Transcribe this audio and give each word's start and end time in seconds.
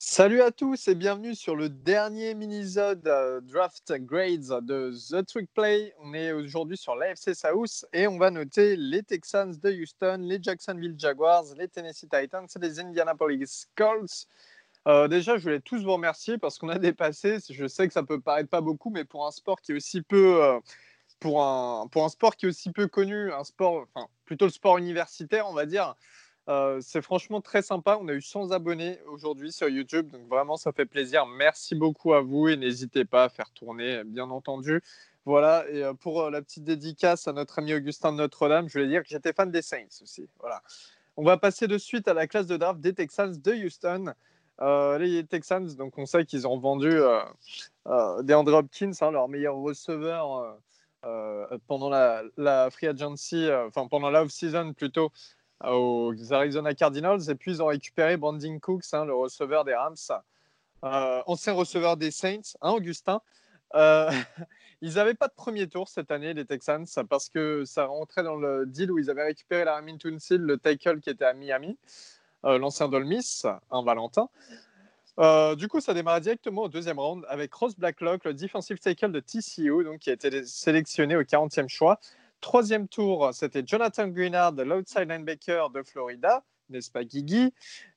Salut 0.00 0.42
à 0.42 0.52
tous 0.52 0.86
et 0.86 0.94
bienvenue 0.94 1.34
sur 1.34 1.56
le 1.56 1.68
dernier 1.68 2.32
mini-zode 2.36 3.08
euh, 3.08 3.40
Draft 3.40 3.92
Grades 3.94 4.64
de 4.64 4.92
The 4.92 5.26
Trick 5.26 5.52
Play. 5.52 5.92
On 5.98 6.14
est 6.14 6.30
aujourd'hui 6.30 6.76
sur 6.76 6.94
l'AFC 6.94 7.34
South 7.34 7.84
et 7.92 8.06
on 8.06 8.16
va 8.16 8.30
noter 8.30 8.76
les 8.76 9.02
Texans 9.02 9.58
de 9.60 9.72
Houston, 9.72 10.18
les 10.20 10.40
Jacksonville 10.40 10.94
Jaguars, 10.96 11.46
les 11.56 11.66
Tennessee 11.66 12.08
Titans 12.08 12.46
et 12.54 12.58
les 12.60 12.78
Indianapolis 12.78 13.66
Colts. 13.74 14.28
Euh, 14.86 15.08
déjà, 15.08 15.36
je 15.36 15.42
voulais 15.42 15.58
tous 15.58 15.82
vous 15.82 15.94
remercier 15.94 16.38
parce 16.38 16.58
qu'on 16.58 16.68
a 16.68 16.78
dépassé, 16.78 17.38
je 17.50 17.66
sais 17.66 17.88
que 17.88 17.92
ça 17.92 18.04
peut 18.04 18.20
paraître 18.20 18.50
pas 18.50 18.60
beaucoup, 18.60 18.90
mais 18.90 19.04
pour 19.04 19.26
un 19.26 19.32
sport 19.32 19.60
qui 19.60 19.72
est 19.72 19.74
aussi 19.74 20.02
peu, 20.02 20.44
euh, 20.44 20.60
pour, 21.18 21.42
un, 21.42 21.88
pour 21.88 22.04
un 22.04 22.08
sport 22.08 22.36
qui 22.36 22.46
aussi 22.46 22.70
peu 22.70 22.86
connu, 22.86 23.32
un 23.32 23.42
sport, 23.42 23.88
enfin 23.92 24.06
plutôt 24.26 24.44
le 24.44 24.52
sport 24.52 24.78
universitaire, 24.78 25.48
on 25.48 25.54
va 25.54 25.66
dire, 25.66 25.96
euh, 26.48 26.78
c'est 26.80 27.02
franchement 27.02 27.40
très 27.42 27.60
sympa. 27.60 27.98
On 28.00 28.08
a 28.08 28.14
eu 28.14 28.22
100 28.22 28.52
abonnés 28.52 28.98
aujourd'hui 29.06 29.52
sur 29.52 29.68
YouTube, 29.68 30.10
donc 30.10 30.26
vraiment 30.28 30.56
ça 30.56 30.72
fait 30.72 30.86
plaisir. 30.86 31.26
Merci 31.26 31.74
beaucoup 31.74 32.14
à 32.14 32.22
vous 32.22 32.48
et 32.48 32.56
n'hésitez 32.56 33.04
pas 33.04 33.24
à 33.24 33.28
faire 33.28 33.50
tourner, 33.50 34.02
bien 34.04 34.30
entendu. 34.30 34.80
Voilà, 35.26 35.68
et 35.68 35.84
euh, 35.84 35.92
pour 35.92 36.22
euh, 36.22 36.30
la 36.30 36.40
petite 36.40 36.64
dédicace 36.64 37.28
à 37.28 37.34
notre 37.34 37.58
ami 37.58 37.74
Augustin 37.74 38.12
de 38.12 38.16
Notre-Dame, 38.16 38.66
je 38.68 38.72
voulais 38.72 38.88
dire 38.88 39.02
que 39.02 39.08
j'étais 39.10 39.34
fan 39.34 39.50
des 39.50 39.60
Saints 39.60 40.00
aussi. 40.02 40.26
Voilà. 40.40 40.62
On 41.18 41.22
va 41.22 41.36
passer 41.36 41.66
de 41.66 41.76
suite 41.76 42.08
à 42.08 42.14
la 42.14 42.26
classe 42.26 42.46
de 42.46 42.56
draft 42.56 42.80
des 42.80 42.94
Texans 42.94 43.38
de 43.38 43.52
Houston. 43.52 44.14
les 44.98 45.26
Texans, 45.26 45.66
donc 45.76 45.98
on 45.98 46.06
sait 46.06 46.24
qu'ils 46.24 46.46
ont 46.46 46.58
vendu 46.58 46.90
des 48.22 48.34
Andrew 48.34 48.54
Hopkins, 48.54 48.92
hein, 49.00 49.10
leur 49.10 49.28
meilleur 49.28 49.56
receveur 49.56 50.56
pendant 51.66 51.90
la, 51.90 52.22
la, 52.36 52.70
free 52.70 52.86
agency, 52.86 53.48
enfin 53.66 53.88
pendant 53.88 54.10
la 54.10 54.22
off-season 54.22 54.72
plutôt, 54.74 55.10
aux 55.64 56.14
Arizona 56.32 56.74
Cardinals. 56.74 57.30
Et 57.30 57.34
puis, 57.34 57.52
ils 57.52 57.62
ont 57.62 57.66
récupéré 57.66 58.16
Brandon 58.16 58.58
Cooks, 58.60 58.92
hein, 58.92 59.04
le 59.04 59.14
receveur 59.14 59.64
des 59.64 59.74
Rams, 59.74 59.96
euh, 60.84 61.22
ancien 61.26 61.52
receveur 61.52 61.96
des 61.96 62.10
Saints, 62.10 62.54
hein, 62.60 62.70
Augustin. 62.70 63.20
Euh, 63.74 64.10
ils 64.80 64.94
n'avaient 64.94 65.14
pas 65.14 65.28
de 65.28 65.34
premier 65.34 65.68
tour 65.68 65.88
cette 65.88 66.10
année, 66.10 66.34
les 66.34 66.44
Texans, 66.44 66.86
parce 67.08 67.28
que 67.28 67.64
ça 67.64 67.86
rentrait 67.86 68.22
dans 68.22 68.36
le 68.36 68.64
deal 68.66 68.92
où 68.92 68.98
ils 68.98 69.10
avaient 69.10 69.24
récupéré 69.24 69.64
la 69.64 69.82
Tunsil, 69.98 70.40
le 70.40 70.56
tackle 70.56 71.00
qui 71.00 71.10
était 71.10 71.24
à 71.24 71.34
Miami, 71.34 71.76
euh, 72.44 72.58
l'ancien 72.58 72.88
Dolmis, 72.88 73.42
un 73.70 73.82
Valentin. 73.82 74.28
du 75.56 75.68
coup, 75.68 75.80
ça 75.80 75.94
démarre 75.94 76.20
directement 76.20 76.62
au 76.62 76.68
deuxième 76.68 77.00
round 77.00 77.24
avec 77.28 77.52
Ross 77.52 77.76
Blacklock, 77.76 78.24
le 78.24 78.34
defensive 78.34 78.78
tackle 78.78 79.10
de 79.10 79.20
TCU, 79.20 79.82
donc, 79.82 79.98
qui 79.98 80.10
a 80.10 80.12
été 80.12 80.44
sélectionné 80.44 81.16
au 81.16 81.22
40e 81.22 81.68
choix. 81.68 81.98
Troisième 82.40 82.86
tour, 82.86 83.30
c'était 83.32 83.62
Jonathan 83.66 84.08
Greenard, 84.08 84.52
l'outside 84.52 85.10
linebacker 85.10 85.70
de 85.70 85.82
Florida, 85.82 86.44
n'est-ce 86.70 86.90
pas 86.90 87.04
Guigui? 87.04 87.52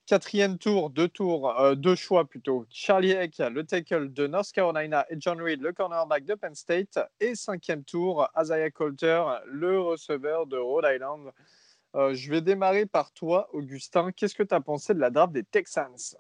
Quatrième 0.08 0.58
tour, 0.58 0.90
deux 0.90 1.08
tours, 1.08 1.58
euh, 1.60 1.76
deux 1.76 1.96
choix 1.96 2.26
plutôt. 2.26 2.66
Charlie 2.70 3.12
Heck, 3.12 3.38
le 3.38 3.64
tackle 3.64 4.12
de 4.12 4.28
North 4.28 4.52
Carolina, 4.52 5.06
et 5.10 5.16
John 5.20 5.42
Reed, 5.42 5.62
le 5.62 5.72
cornerback 5.72 6.26
de 6.26 6.34
Penn 6.34 6.56
State. 6.56 7.00
Et 7.20 7.36
cinquième 7.36 7.84
tour, 7.84 8.28
Isaiah 8.38 8.72
Coulter, 8.72 9.24
le 9.46 9.80
receveur 9.80 10.48
de 10.48 10.58
Rhode 10.58 10.86
Island. 10.92 11.32
Euh, 11.96 12.14
je 12.14 12.32
vais 12.32 12.42
démarrer 12.42 12.86
par 12.86 13.12
toi, 13.12 13.48
Augustin. 13.54 14.12
Qu'est-ce 14.12 14.36
que 14.36 14.44
tu 14.44 14.56
as 14.56 14.62
pensé 14.62 14.94
de 14.94 15.00
la 15.00 15.12
draft 15.12 15.34
des 15.34 15.44
Texans? 15.44 16.18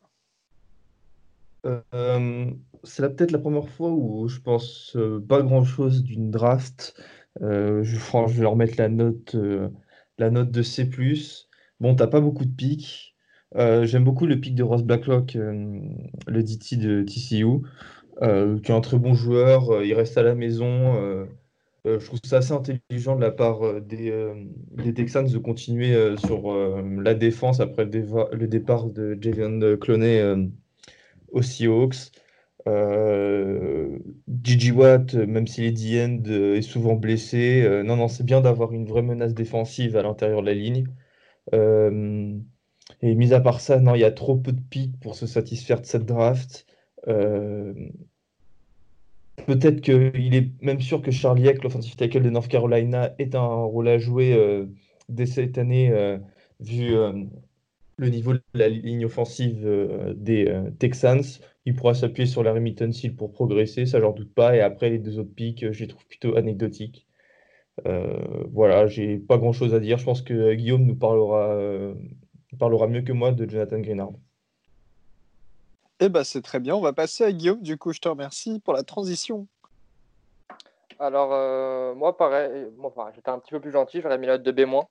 Euh, 1.66 2.52
C'est 2.84 3.16
peut-être 3.16 3.32
la 3.32 3.40
première 3.40 3.68
fois 3.68 3.90
où 3.90 4.28
je 4.28 4.40
pense 4.40 4.96
pas 5.28 5.42
grand-chose 5.42 6.04
d'une 6.04 6.32
draft 6.32 6.96
euh, 7.42 7.84
je, 7.84 7.98
vais 7.98 8.42
leur 8.42 8.56
mettre 8.56 8.76
la 8.78 8.90
note, 8.90 9.36
euh, 9.36 9.70
la 10.18 10.30
note 10.30 10.52
de 10.52 10.62
C+. 10.62 10.90
Bon, 11.80 11.96
t'as 11.96 12.08
pas 12.08 12.22
beaucoup 12.22 12.46
de 12.46 12.54
pics. 12.54 13.16
Euh, 13.56 13.86
j'aime 13.86 14.04
beaucoup 14.04 14.26
le 14.26 14.40
pic 14.40 14.56
de 14.56 14.64
Ross 14.64 14.84
Blacklock, 14.84 15.34
le 15.36 16.44
DT 16.44 16.78
de 16.78 17.04
TCU, 17.04 17.62
qui 18.64 18.72
est 18.72 18.76
un 18.76 18.82
très 18.82 18.98
bon 18.98 19.14
joueur. 19.14 19.84
il 19.84 19.94
reste 19.94 20.18
à 20.18 20.24
la 20.24 20.36
maison. 20.36 21.28
je 21.86 22.06
trouve 22.06 22.20
ça 22.24 22.38
assez 22.38 22.54
intelligent 22.54 23.16
de 23.16 23.22
la 23.22 23.31
part 23.31 23.81
des, 23.81 24.13
Texans 24.96 25.28
de 25.28 25.38
continuer 25.38 26.16
sur 26.18 26.53
la 26.53 27.13
défense 27.13 27.59
après 27.59 27.86
le, 27.86 28.48
départ 28.48 28.86
de 28.86 29.18
Javion 29.19 29.78
Cloney 29.78 30.24
aux 31.31 31.42
Seahawks. 31.42 32.12
Euh, 32.68 33.98
Gigi 34.44 34.72
Watt, 34.72 35.14
même 35.16 35.48
s'il 35.48 35.64
est 35.66 35.72
D-end, 35.72 36.22
euh, 36.28 36.56
est 36.56 36.62
souvent 36.62 36.96
blessé. 36.96 37.64
Euh, 37.64 37.84
non, 37.84 37.96
non, 37.98 38.08
c'est 38.08 38.24
bien 38.26 38.42
d'avoir 38.42 38.74
une 38.74 38.86
vraie 38.86 39.02
menace 39.02 39.34
défensive 39.34 39.98
à 39.98 40.04
l'intérieur 40.04 40.42
de 40.42 40.48
la 40.48 40.54
ligne. 40.54 40.86
et 43.02 43.16
mis 43.16 43.34
à 43.34 43.40
part 43.42 43.62
ça, 43.62 43.80
non, 43.80 43.96
il 43.96 44.02
y 44.02 44.04
a 44.04 44.12
trop 44.12 44.36
peu 44.38 44.52
de 44.52 44.62
pics 44.62 45.00
pour 45.00 45.16
se 45.16 45.26
satisfaire 45.28 45.82
de 45.82 45.86
cette 45.86 46.06
draft. 46.06 46.66
Peut-être 49.48 49.82
qu'il 49.82 50.36
est 50.36 50.52
même 50.62 50.82
sûr 50.82 51.02
que 51.02 51.12
Charlie 51.12 51.48
Heck, 51.48 51.64
l'offensive 51.64 51.96
tackle 51.96 52.22
de 52.22 52.30
North 52.30 52.48
Carolina, 52.48 53.14
est 53.18 53.36
un 53.36 53.64
rôle 53.64 53.88
à 53.88 53.98
jouer 53.98 54.38
dès 55.10 55.26
cette 55.26 55.58
année, 55.58 55.92
vu 56.60 56.94
le 57.98 58.10
niveau 58.10 58.34
de 58.34 58.42
la 58.54 58.70
ligne 58.70 59.06
offensive 59.06 59.68
des 60.16 60.54
Texans 60.80 61.24
il 61.66 61.76
pourra 61.76 61.94
s'appuyer 61.94 62.28
sur 62.28 62.44
la 62.44 62.54
Remington 62.54 62.92
Seal 62.92 63.16
pour 63.16 63.32
progresser, 63.32 63.86
ça 63.86 64.00
j'en 64.00 64.12
doute 64.12 64.34
pas. 64.34 64.56
Et 64.56 64.62
après, 64.62 64.90
les 64.90 64.98
deux 64.98 65.20
autres 65.20 65.34
pics, 65.34 65.64
euh, 65.64 65.72
je 65.72 65.82
les 65.82 65.88
trouve 65.88 66.06
plutôt 66.08 66.36
anecdotiques. 66.36 67.08
Euh, 67.86 68.46
voilà, 68.52 68.88
j'ai 68.88 69.18
pas 69.18 69.38
grand 69.38 69.54
chose 69.54 69.74
à 69.74 69.80
dire. 69.80 69.98
Je 69.98 70.06
pense 70.06 70.22
que 70.22 70.34
euh, 70.34 70.54
Guillaume 70.56 70.84
nous 70.84 70.96
parlera, 70.96 71.56
parlera 72.60 72.88
mieux 72.88 73.02
que 73.02 73.12
moi 73.12 73.32
de 73.32 73.50
Jonathan 73.50 73.80
Greenard. 73.80 74.14
Eh 76.00 76.10
ben, 76.10 76.24
c'est 76.24 76.42
très 76.42 76.60
bien. 76.60 76.76
On 76.76 76.82
va 76.82 76.94
passer 76.94 77.24
à 77.24 77.32
Guillaume. 77.32 77.62
Du 77.62 77.78
coup, 77.78 77.94
je 77.94 78.00
te 78.00 78.10
remercie 78.10 78.60
pour 78.60 78.74
la 78.74 78.82
transition. 78.82 79.48
Alors, 80.98 81.96
moi, 81.96 82.18
pareil, 82.18 82.68
j'étais 83.16 83.30
un 83.30 83.38
petit 83.38 83.52
peu 83.52 83.60
plus 83.60 83.72
gentil. 83.72 84.02
J'aurais 84.02 84.18
mis 84.18 84.26
la 84.26 84.40
note 84.40 84.44
de 84.44 84.52
B-. 84.52 84.84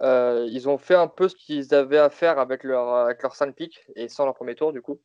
ils 0.00 0.68
ont 0.68 0.78
fait 0.78 0.96
un 0.96 1.06
peu 1.06 1.28
ce 1.28 1.36
qu'ils 1.36 1.72
avaient 1.72 1.98
à 1.98 2.10
faire 2.10 2.40
avec 2.40 2.64
leur, 2.64 2.88
avec 2.88 3.22
leur 3.22 3.36
5 3.36 3.54
pick 3.54 3.86
et 3.94 4.08
sans 4.08 4.24
leur 4.24 4.34
premier 4.34 4.56
tour, 4.56 4.72
du 4.72 4.82
coup. 4.82 4.98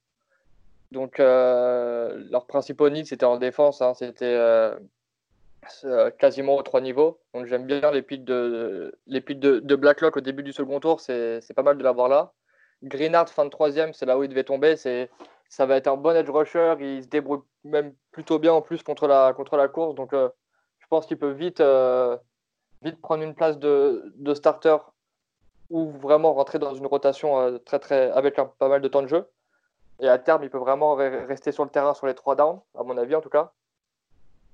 Donc, 0.92 1.20
euh, 1.20 2.24
leurs 2.32 2.48
principaux 2.48 2.90
c'était 3.06 3.26
en 3.26 3.38
défense. 3.38 3.82
Hein. 3.82 3.94
c'était 3.94 4.26
euh, 4.26 4.76
euh, 5.86 6.10
quasiment 6.12 6.56
aux 6.56 6.64
trois 6.64 6.82
niveaux. 6.82 7.20
Donc, 7.34 7.46
j'aime 7.46 7.66
bien 7.66 7.92
les 7.92 8.02
pics 8.02 8.26
de, 8.26 8.98
de, 9.08 9.76
Blacklock 9.76 10.18
au 10.18 10.22
début 10.22 10.44
du 10.44 10.54
second 10.54 10.80
tour. 10.80 11.00
C'est 11.00 11.54
pas 11.56 11.64
mal 11.64 11.78
de 11.78 11.84
l'avoir 11.84 12.10
là. 12.10 12.34
Greenard, 12.84 13.30
fin 13.30 13.46
de 13.46 13.50
troisième, 13.50 13.94
c'est 13.94 14.06
là 14.06 14.18
où 14.18 14.24
il 14.24 14.30
devait 14.30 14.44
tomber. 14.44 14.76
Ça 14.78 15.66
va 15.66 15.78
être 15.78 15.88
un 15.88 15.98
bon 15.98 16.16
edge 16.16 16.30
rusher. 16.30 16.76
Il 16.80 17.04
se 17.04 17.08
débrouille 17.08 17.42
même 17.64 17.94
plutôt 18.12 18.40
bien 18.40 18.54
en 18.54 18.62
plus 18.62 18.84
contre 18.84 19.08
la, 19.08 19.34
contre 19.34 19.58
la 19.58 19.68
course. 19.68 19.96
Donc, 19.96 20.12
je 20.14 20.88
pense 20.90 21.06
qu'il 21.06 21.20
peut 21.20 21.32
vite, 21.32 21.62
vite 22.82 23.02
prendre 23.02 23.24
une 23.24 23.36
place 23.36 23.60
de, 23.60 24.12
de 24.16 24.34
starter 24.34 24.78
ou 25.70 25.92
vraiment 25.92 26.34
rentrer 26.34 26.58
dans 26.58 26.74
une 26.74 26.88
rotation 26.88 27.60
très, 27.66 27.80
très, 27.80 28.12
avec 28.12 28.40
pas 28.58 28.70
mal 28.70 28.82
de 28.82 28.88
temps 28.88 29.04
de 29.04 29.08
jeu. 29.08 29.28
Et 30.00 30.08
à 30.08 30.18
terme, 30.18 30.44
il 30.44 30.50
peut 30.50 30.58
vraiment 30.58 30.96
rester 30.96 31.52
sur 31.52 31.64
le 31.64 31.70
terrain 31.70 31.94
sur 31.94 32.08
les 32.08 32.16
trois 32.16 32.36
downs, 32.36 32.60
à 32.78 32.84
mon 32.84 32.98
avis 32.98 33.16
en 33.16 33.22
tout 33.22 33.30
cas. 33.30 33.52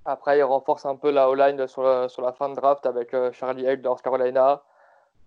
Après, 0.06 0.38
il 0.38 0.44
renforce 0.44 0.86
un 0.86 0.96
peu 0.96 1.12
la 1.12 1.30
O-line 1.30 1.68
sur, 1.68 1.84
la 1.84 2.34
fin 2.34 2.50
de 2.50 2.56
draft 2.56 2.86
avec 2.86 3.14
euh, 3.14 3.32
Charlie 3.32 3.66
Egg 3.66 3.80
de 3.80 3.86
North 3.86 4.04
Carolina. 4.04 4.64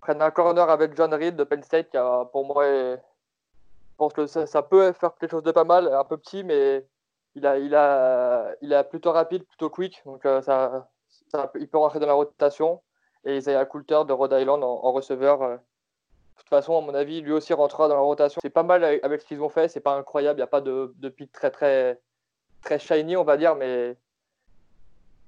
Prennent 0.01 0.23
un 0.23 0.31
corner 0.31 0.71
avec 0.71 0.97
John 0.97 1.13
Reed 1.13 1.35
de 1.35 1.45
Penn 1.45 1.63
State, 1.63 1.91
qui 1.91 1.99
pour 2.33 2.47
moi, 2.47 2.65
je 2.65 2.97
pense 3.97 4.13
que 4.13 4.27
ça, 4.27 4.63
peut 4.63 4.93
faire 4.93 5.15
quelque 5.17 5.33
chose 5.33 5.43
de 5.43 5.51
pas 5.51 5.65
mal, 5.65 5.93
un 5.93 6.05
peu 6.05 6.17
petit, 6.17 6.45
mais 6.45 6.87
il 7.35 7.75
a, 7.75 8.85
plutôt 8.85 9.13
rapide, 9.13 9.45
plutôt 9.45 9.71
quick, 9.71 10.01
donc 10.05 10.25
euh, 10.25 10.41
ça, 10.43 10.89
il 11.57 11.69
peut 11.69 11.79
rentrer 11.79 11.99
dans 11.99 12.07
la 12.07 12.13
rotation. 12.15 12.81
Et 13.25 13.37
Isaiah 13.37 13.65
Coulter 13.65 14.05
de 14.07 14.13
Rhode 14.13 14.33
Island 14.33 14.63
en, 14.63 14.93
receveur, 14.93 15.43
euh, 15.43 15.57
toute 16.39 16.49
façon, 16.49 16.77
à 16.77 16.81
mon 16.81 16.95
avis, 16.95 17.21
lui 17.21 17.33
aussi 17.33 17.53
rentrera 17.53 17.89
dans 17.89 17.95
la 17.95 18.01
rotation. 18.01 18.41
C'est 18.43 18.51
pas 18.51 18.63
mal 18.63 18.85
avec 18.85 19.21
ce 19.21 19.27
qu'ils 19.27 19.43
ont 19.43 19.49
fait, 19.49 19.69
c'est 19.69 19.81
pas 19.81 19.95
incroyable, 19.95 20.39
il 20.39 20.43
n'y 20.43 20.45
a 20.45 20.49
pas 20.49 20.61
de, 20.61 20.95
de 20.97 21.09
pic 21.09 21.33
très 21.33 21.51
très 21.51 22.01
très 22.63 22.79
shiny, 22.79 23.17
on 23.17 23.25
va 23.25 23.37
dire, 23.37 23.55
mais 23.55 23.97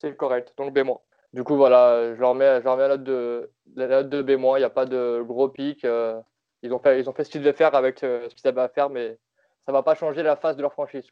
c'est 0.00 0.16
correct. 0.16 0.52
Donc 0.56 0.72
B-. 0.74 0.88
Du 1.32 1.44
coup, 1.44 1.56
voilà, 1.56 2.14
je 2.14 2.20
leur 2.20 2.34
mets, 2.34 2.60
je 2.60 2.64
leur 2.64 2.76
mets 2.76 2.88
la 2.88 2.96
note 2.96 3.04
de, 3.04 3.50
la 3.76 3.86
note 3.86 4.08
de 4.08 4.22
B-, 4.22 4.30
il 4.30 4.58
n'y 4.58 4.64
a 4.64 4.70
pas 4.70 4.86
de 4.86 5.22
gros 5.24 5.48
pic. 5.48 5.84
Euh, 5.84 6.20
ils, 6.62 6.72
ont 6.72 6.78
fait, 6.78 7.00
ils 7.00 7.08
ont 7.08 7.12
fait 7.12 7.24
ce 7.24 7.30
qu'ils 7.30 7.40
devaient 7.40 7.52
faire 7.52 7.74
avec 7.74 8.02
euh, 8.02 8.28
ce 8.28 8.34
qu'ils 8.34 8.48
avaient 8.48 8.62
à 8.62 8.68
faire, 8.68 8.90
mais 8.90 9.18
ça 9.64 9.72
ne 9.72 9.76
va 9.76 9.82
pas 9.82 9.94
changer 9.94 10.22
la 10.22 10.36
phase 10.36 10.56
de 10.56 10.62
leur 10.62 10.72
franchise. 10.72 11.04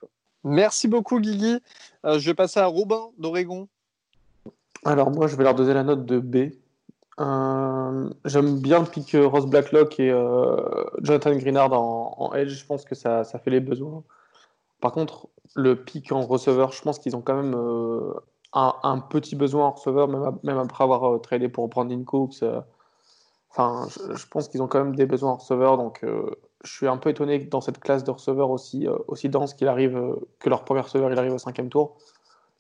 Merci 0.45 0.89
beaucoup, 0.89 1.21
Guigui. 1.21 1.61
Euh, 2.05 2.19
je 2.19 2.31
vais 2.31 2.35
passer 2.35 2.61
à 2.61 2.67
Robin 2.67 3.11
d'Oregon. 3.19 3.69
Alors, 4.85 5.11
moi, 5.11 5.27
je 5.27 5.37
vais 5.37 5.45
leur 5.45 5.55
donner 5.55 5.75
la 5.75 5.83
note 5.83 6.05
de 6.05 6.19
B. 6.19 6.53
Euh, 7.21 8.11
j'aime 8.25 8.61
bien 8.61 8.81
le 8.81 8.87
pick 8.87 9.15
euh, 9.15 9.27
Ross 9.27 9.47
Blacklock 9.47 9.99
et 9.99 10.11
euh, 10.11 10.85
Jonathan 11.03 11.35
Greenard 11.35 11.73
en, 11.73 12.33
edge. 12.35 12.51
Je 12.51 12.67
pense 12.67 12.85
que 12.85 12.95
ça, 12.95 13.25
ça, 13.25 13.39
fait 13.39 13.51
les 13.51 13.61
besoins. 13.61 14.05
Par 14.81 14.93
contre, 14.93 15.29
le 15.57 15.77
pick 15.77 16.13
en 16.13 16.23
receveur, 16.23 16.73
je 16.73 16.83
pense 16.83 16.99
qu'ils 16.99 17.17
ont 17.17 17.21
quand 17.21 17.35
même 17.35 17.57
un, 18.53 18.99
petit 19.11 19.35
besoin 19.35 19.67
en 19.67 19.71
receveur, 19.73 20.09
même, 20.09 20.59
après 20.59 20.85
avoir 20.85 21.21
tradé 21.21 21.49
pour 21.49 21.69
Brandon 21.69 22.05
Cooks. 22.05 22.45
Enfin, 23.51 23.89
je, 24.15 24.27
pense 24.29 24.49
qu'ils 24.49 24.63
ont 24.63 24.69
quand 24.69 24.85
même 24.85 24.95
des 24.95 25.07
besoins 25.07 25.33
en 25.33 25.37
receveur. 25.37 25.77
Donc, 25.79 26.05
je 26.63 26.73
suis 26.73 26.87
un 26.87 26.97
peu 26.97 27.11
étonné 27.11 27.45
que 27.45 27.51
dans 27.51 27.61
cette 27.61 27.81
classe 27.81 28.05
de 28.05 28.13
receveurs 28.13 28.51
aussi, 28.51 28.87
dense 29.25 29.55
qu'il 29.55 29.67
arrive, 29.67 30.17
que 30.39 30.49
leur 30.49 30.65
premier 30.65 30.83
receveur 30.83 31.11
il 31.11 31.19
arrive 31.19 31.35
au 31.35 31.39
cinquième 31.39 31.71
tour. 31.71 31.97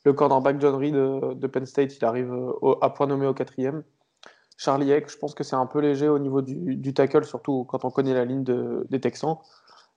Le 0.04 0.12
cornerback 0.12 0.60
John 0.60 0.74
Reed 0.74 0.94
de 0.94 1.46
Penn 1.46 1.66
State, 1.66 1.96
il 1.98 2.04
arrive 2.04 2.34
à 2.80 2.90
point 2.90 3.06
nommé 3.06 3.28
au 3.28 3.34
quatrième. 3.34 3.84
Charlie 4.58 4.90
Heck, 4.90 5.10
je 5.10 5.16
pense 5.16 5.34
que 5.34 5.44
c'est 5.44 5.56
un 5.56 5.66
peu 5.66 5.78
léger 5.80 6.08
au 6.08 6.18
niveau 6.18 6.42
du, 6.42 6.92
tackle, 6.92 7.24
surtout 7.24 7.64
quand 7.64 7.84
on 7.84 7.90
connaît 7.90 8.12
la 8.12 8.24
ligne 8.26 8.44
de, 8.44 8.86
des 8.90 9.00
Texans. 9.00 9.38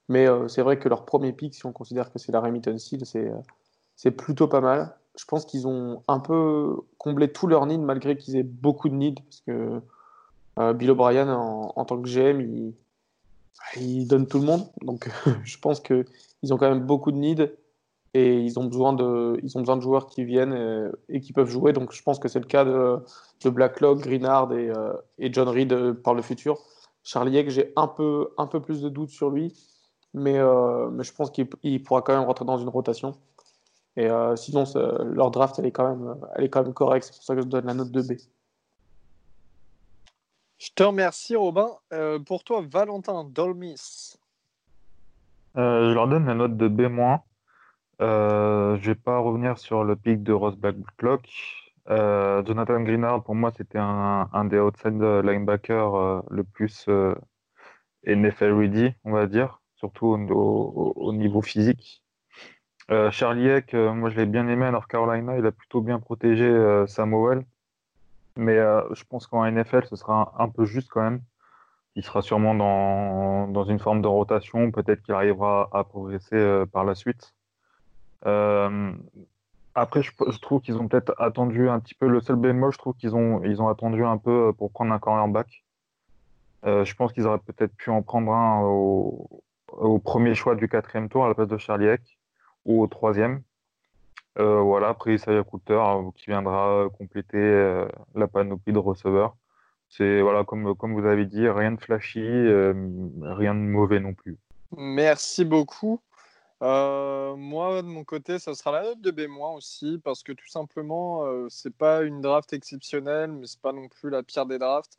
Mais 0.08 0.28
c'est 0.48 0.62
vrai 0.62 0.78
que 0.78 0.88
leur 0.88 1.04
premier 1.04 1.34
pick, 1.34 1.56
si 1.56 1.66
on 1.66 1.72
considère 1.72 2.12
que 2.14 2.20
c'est 2.20 2.32
la 2.32 2.40
Remington 2.40 2.78
Seal, 2.78 3.02
c'est 3.96 4.12
plutôt 4.12 4.48
pas 4.48 4.62
mal. 4.62 4.96
Je 5.18 5.26
pense 5.26 5.46
qu'ils 5.46 5.68
ont 5.68 6.04
un 6.08 6.20
peu 6.20 6.78
comblé 7.00 7.32
tous 7.32 7.48
leurs 7.48 7.66
needs 7.66 7.84
malgré 7.84 8.16
qu'ils 8.16 8.38
aient 8.38 8.44
beaucoup 8.44 8.88
de 8.88 8.94
needs 8.94 9.22
parce 9.24 9.42
que 9.42 9.82
euh, 10.60 10.74
Bill 10.74 10.92
O'Brien, 10.92 11.28
en, 11.34 11.86
tant 11.86 12.02
que 12.02 12.08
GM, 12.08 12.42
il, 12.42 12.74
il, 13.78 14.08
donne 14.08 14.28
tout 14.28 14.40
le 14.40 14.46
monde. 14.46 14.68
Donc, 14.82 15.10
je 15.44 15.58
pense 15.58 15.80
qu'ils 15.80 16.06
ont 16.54 16.58
quand 16.58 16.70
même 16.70 16.86
beaucoup 16.86 17.12
de 17.12 17.18
needs 17.18 17.48
et 18.14 18.40
ils 18.40 18.60
ont 18.60 18.66
besoin 18.66 18.94
de, 18.94 19.40
ils 19.44 19.58
ont 19.58 19.62
besoin 19.62 19.78
de 19.78 19.82
joueurs 19.82 20.08
qui 20.08 20.26
viennent 20.26 20.92
et, 21.10 21.22
qui 21.22 21.34
peuvent 21.34 21.50
jouer. 21.50 21.74
Donc, 21.74 21.94
je 21.94 22.04
pense 22.04 22.20
que 22.20 22.28
c'est 22.28 22.40
le 22.40 22.46
cas 22.46 22.66
de, 22.66 22.98
de 23.44 23.50
Blacklock, 23.50 24.00
Greenard 24.00 24.52
et, 24.54 24.70
euh, 24.70 24.94
et, 25.18 25.32
John 25.32 25.48
Reed 25.48 25.72
euh, 25.72 25.94
par 25.94 26.14
le 26.14 26.22
futur. 26.22 26.58
Charlie 27.04 27.38
Egg, 27.38 27.50
j'ai 27.50 27.72
un 27.76 27.88
peu, 27.88 28.30
un 28.38 28.48
peu 28.48 28.60
plus 28.60 28.82
de 28.82 28.90
doutes 28.90 29.10
sur 29.10 29.30
lui, 29.30 29.54
mais, 30.14 30.40
mais 30.92 31.04
je 31.04 31.14
pense 31.14 31.32
qu'il 31.32 31.84
pourra 31.84 32.04
quand 32.04 32.14
même 32.14 32.28
rentrer 32.28 32.46
dans 32.46 32.60
une 32.60 32.70
rotation. 32.70 33.16
Et 33.98 34.08
sinon, 34.36 34.66
leur 35.02 35.32
draft, 35.32 35.58
elle 35.58 35.66
est 35.66 35.72
quand 35.72 35.90
même, 35.90 36.16
elle 36.36 36.44
est 36.44 36.50
quand 36.50 36.62
même 36.62 36.76
correcte. 36.76 37.08
C'est 37.08 37.16
pour 37.16 37.24
ça 37.24 37.34
que 37.34 37.42
je 37.42 37.48
donne 37.48 37.66
la 37.66 37.74
note 37.74 37.90
de 37.90 38.02
B. 38.04 38.18
Je 40.62 40.70
te 40.76 40.84
remercie, 40.84 41.36
Robin. 41.36 41.72
Euh, 41.92 42.20
pour 42.20 42.44
toi, 42.44 42.64
Valentin 42.64 43.24
Dolmis. 43.24 44.14
Euh, 45.58 45.90
je 45.90 45.94
leur 45.96 46.08
donne 46.08 46.28
la 46.28 46.36
note 46.36 46.56
de 46.56 46.68
B-. 46.68 47.18
Euh, 48.02 48.78
je 48.82 48.88
vais 48.92 48.96
pas 48.96 49.20
revenir 49.20 49.58
sur 49.58 49.84
le 49.84 49.96
pic 49.96 50.24
de 50.24 50.34
Ross 50.34 50.56
Blacklock. 50.56 51.30
Euh, 51.90 52.44
Jonathan 52.46 52.82
Greenard, 52.82 53.24
pour 53.24 53.36
moi, 53.36 53.52
c'était 53.56 53.80
un, 53.80 54.46
des 54.46 54.60
outside 54.60 55.02
linebackers 55.02 56.24
le 56.30 56.44
plus 56.44 56.88
NFL 58.06 58.54
ready, 58.54 58.94
on 59.04 59.12
va 59.12 59.28
dire, 59.28 59.62
surtout 59.76 60.08
au, 60.08 61.14
niveau 61.14 61.42
physique. 61.42 62.04
Charlie 63.12 63.48
Eck, 63.48 63.74
moi 63.74 64.10
je 64.10 64.18
l'ai 64.18 64.26
bien 64.26 64.48
aimé 64.50 64.66
à 64.66 64.72
North 64.72 64.88
Carolina, 64.88 65.38
il 65.38 65.46
a 65.46 65.52
plutôt 65.52 65.82
bien 65.82 66.00
protégé 66.00 66.86
Samuel. 66.88 67.46
Mais 68.38 68.58
euh, 68.58 68.82
je 68.94 69.04
pense 69.04 69.28
qu'en 69.28 69.50
NFL, 69.50 69.86
ce 69.90 69.96
sera 69.96 70.34
un, 70.38 70.50
peu 70.50 70.66
juste 70.66 70.90
quand 70.90 71.02
même. 71.02 71.22
Il 71.96 72.04
sera 72.04 72.22
sûrement 72.22 72.56
dans, 72.56 73.64
une 73.66 73.80
forme 73.80 74.02
de 74.02 74.08
rotation. 74.08 74.72
Peut-être 74.72 75.04
qu'il 75.04 75.14
arrivera 75.14 75.70
à 75.74 75.84
progresser 75.84 76.36
euh, 76.36 76.66
par 76.66 76.86
la 76.86 76.96
suite. 76.96 77.34
Euh, 78.26 78.92
après, 79.76 80.04
je, 80.04 80.12
trouve 80.42 80.62
qu'ils 80.62 80.78
ont 80.78 80.88
peut-être 80.88 81.14
attendu 81.18 81.70
un 81.70 81.80
petit 81.80 81.96
peu. 81.96 82.08
Le 82.08 82.22
seul 82.22 82.36
bémol, 82.36 82.74
je 82.74 82.78
trouve 82.78 82.96
qu'ils 82.96 83.16
ont, 83.16 83.44
ils 83.44 83.62
ont 83.62 83.70
attendu 83.70 84.04
un 84.04 84.18
peu 84.18 84.54
pour 84.58 84.72
prendre 84.72 84.94
un 84.94 85.00
cornerback. 85.00 85.64
je 86.64 86.94
pense 86.96 87.14
qu'ils 87.14 87.26
auraient 87.26 87.40
peut-être 87.40 87.76
pu 87.76 87.90
en 87.90 88.02
prendre 88.02 88.34
un 88.34 88.62
au, 88.64 90.00
premier 90.00 90.36
choix 90.36 90.56
du 90.56 90.68
quatrième 90.68 91.10
tour 91.10 91.26
à 91.26 91.30
la 91.30 91.36
place 91.36 91.48
de 91.48 91.58
Charlie 91.58 91.88
Eck 91.88 92.18
ou 92.66 92.82
au 92.84 92.88
troisième. 92.88 93.42
Euh, 94.40 94.62
voilà, 94.62 94.90
après 94.90 95.16
Isaiah 95.16 95.44
Coulter 95.44 95.74
euh, 95.74 96.10
qui 96.16 96.28
viendra 96.28 96.88
compléter 96.98 97.38
euh, 97.38 97.86
la 98.16 98.28
panoplie 98.28 98.72
de 98.72 98.78
receveurs. 98.78 99.36
C'est 99.90 100.22
voilà, 100.22 100.46
comme, 100.46 100.74
comme 100.76 100.94
vous 100.94 101.06
avez 101.06 101.26
dit, 101.26 101.50
rien 101.50 101.74
de 101.74 101.82
flashy, 101.82 102.22
rien 102.22 103.54
de 103.54 103.60
mauvais 103.60 104.00
non 104.00 104.14
plus. 104.14 104.38
Merci 104.78 105.44
beaucoup. 105.44 106.00
Moi, 106.62 107.82
de 107.82 107.88
mon 107.88 108.04
côté, 108.04 108.40
ça 108.40 108.54
sera 108.54 108.72
la 108.72 108.84
note 108.84 109.02
de 109.02 109.12
B- 109.12 109.56
aussi, 109.56 110.00
parce 110.04 110.24
que 110.24 110.32
tout 110.32 110.48
simplement, 110.48 111.26
c'est 111.50 111.76
pas 111.76 112.02
une 112.04 112.22
draft 112.22 112.54
exceptionnelle, 112.54 113.32
mais 113.32 113.48
c'est 113.48 113.62
pas 113.62 113.74
non 113.74 113.88
plus 113.88 114.10
la 114.10 114.24
pire 114.24 114.46
des 114.46 114.60
drafts. 114.60 114.98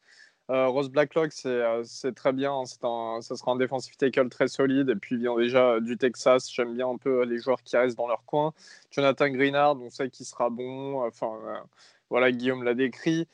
Euh, 0.51 0.67
Rose 0.67 0.91
Blacklock, 0.91 1.31
euh, 1.47 1.83
c'est 1.85 2.15
très 2.15 2.33
bien. 2.33 2.53
Hein. 2.53 2.65
Un, 2.83 3.21
ça 3.23 3.37
sera 3.37 3.53
un 3.53 3.57
defensive 3.57 3.97
tackle 3.97 4.29
très 4.29 4.49
solide. 4.49 4.91
Et 4.91 4.97
puis, 4.97 5.17
vient 5.17 5.37
déjà 5.37 5.81
du 5.81 5.97
Texas. 5.97 6.51
J'aime 6.53 6.75
bien 6.75 6.89
un 6.89 6.99
peu 6.99 7.25
les 7.25 7.39
joueurs 7.39 7.63
qui 7.63 7.77
restent 7.77 7.97
dans 7.97 8.09
leur 8.09 8.25
coin. 8.25 8.53
Jonathan 8.91 9.31
Greenard, 9.31 9.81
on 9.81 9.89
sait 9.89 10.11
qu'il 10.11 10.27
sera 10.27 10.51
bon. 10.51 11.07
Enfin, 11.07 11.33
euh, 11.47 11.57
voilà, 12.11 12.33
Guillaume 12.33 12.65
l'a 12.65 12.75
décrit. 12.75 13.29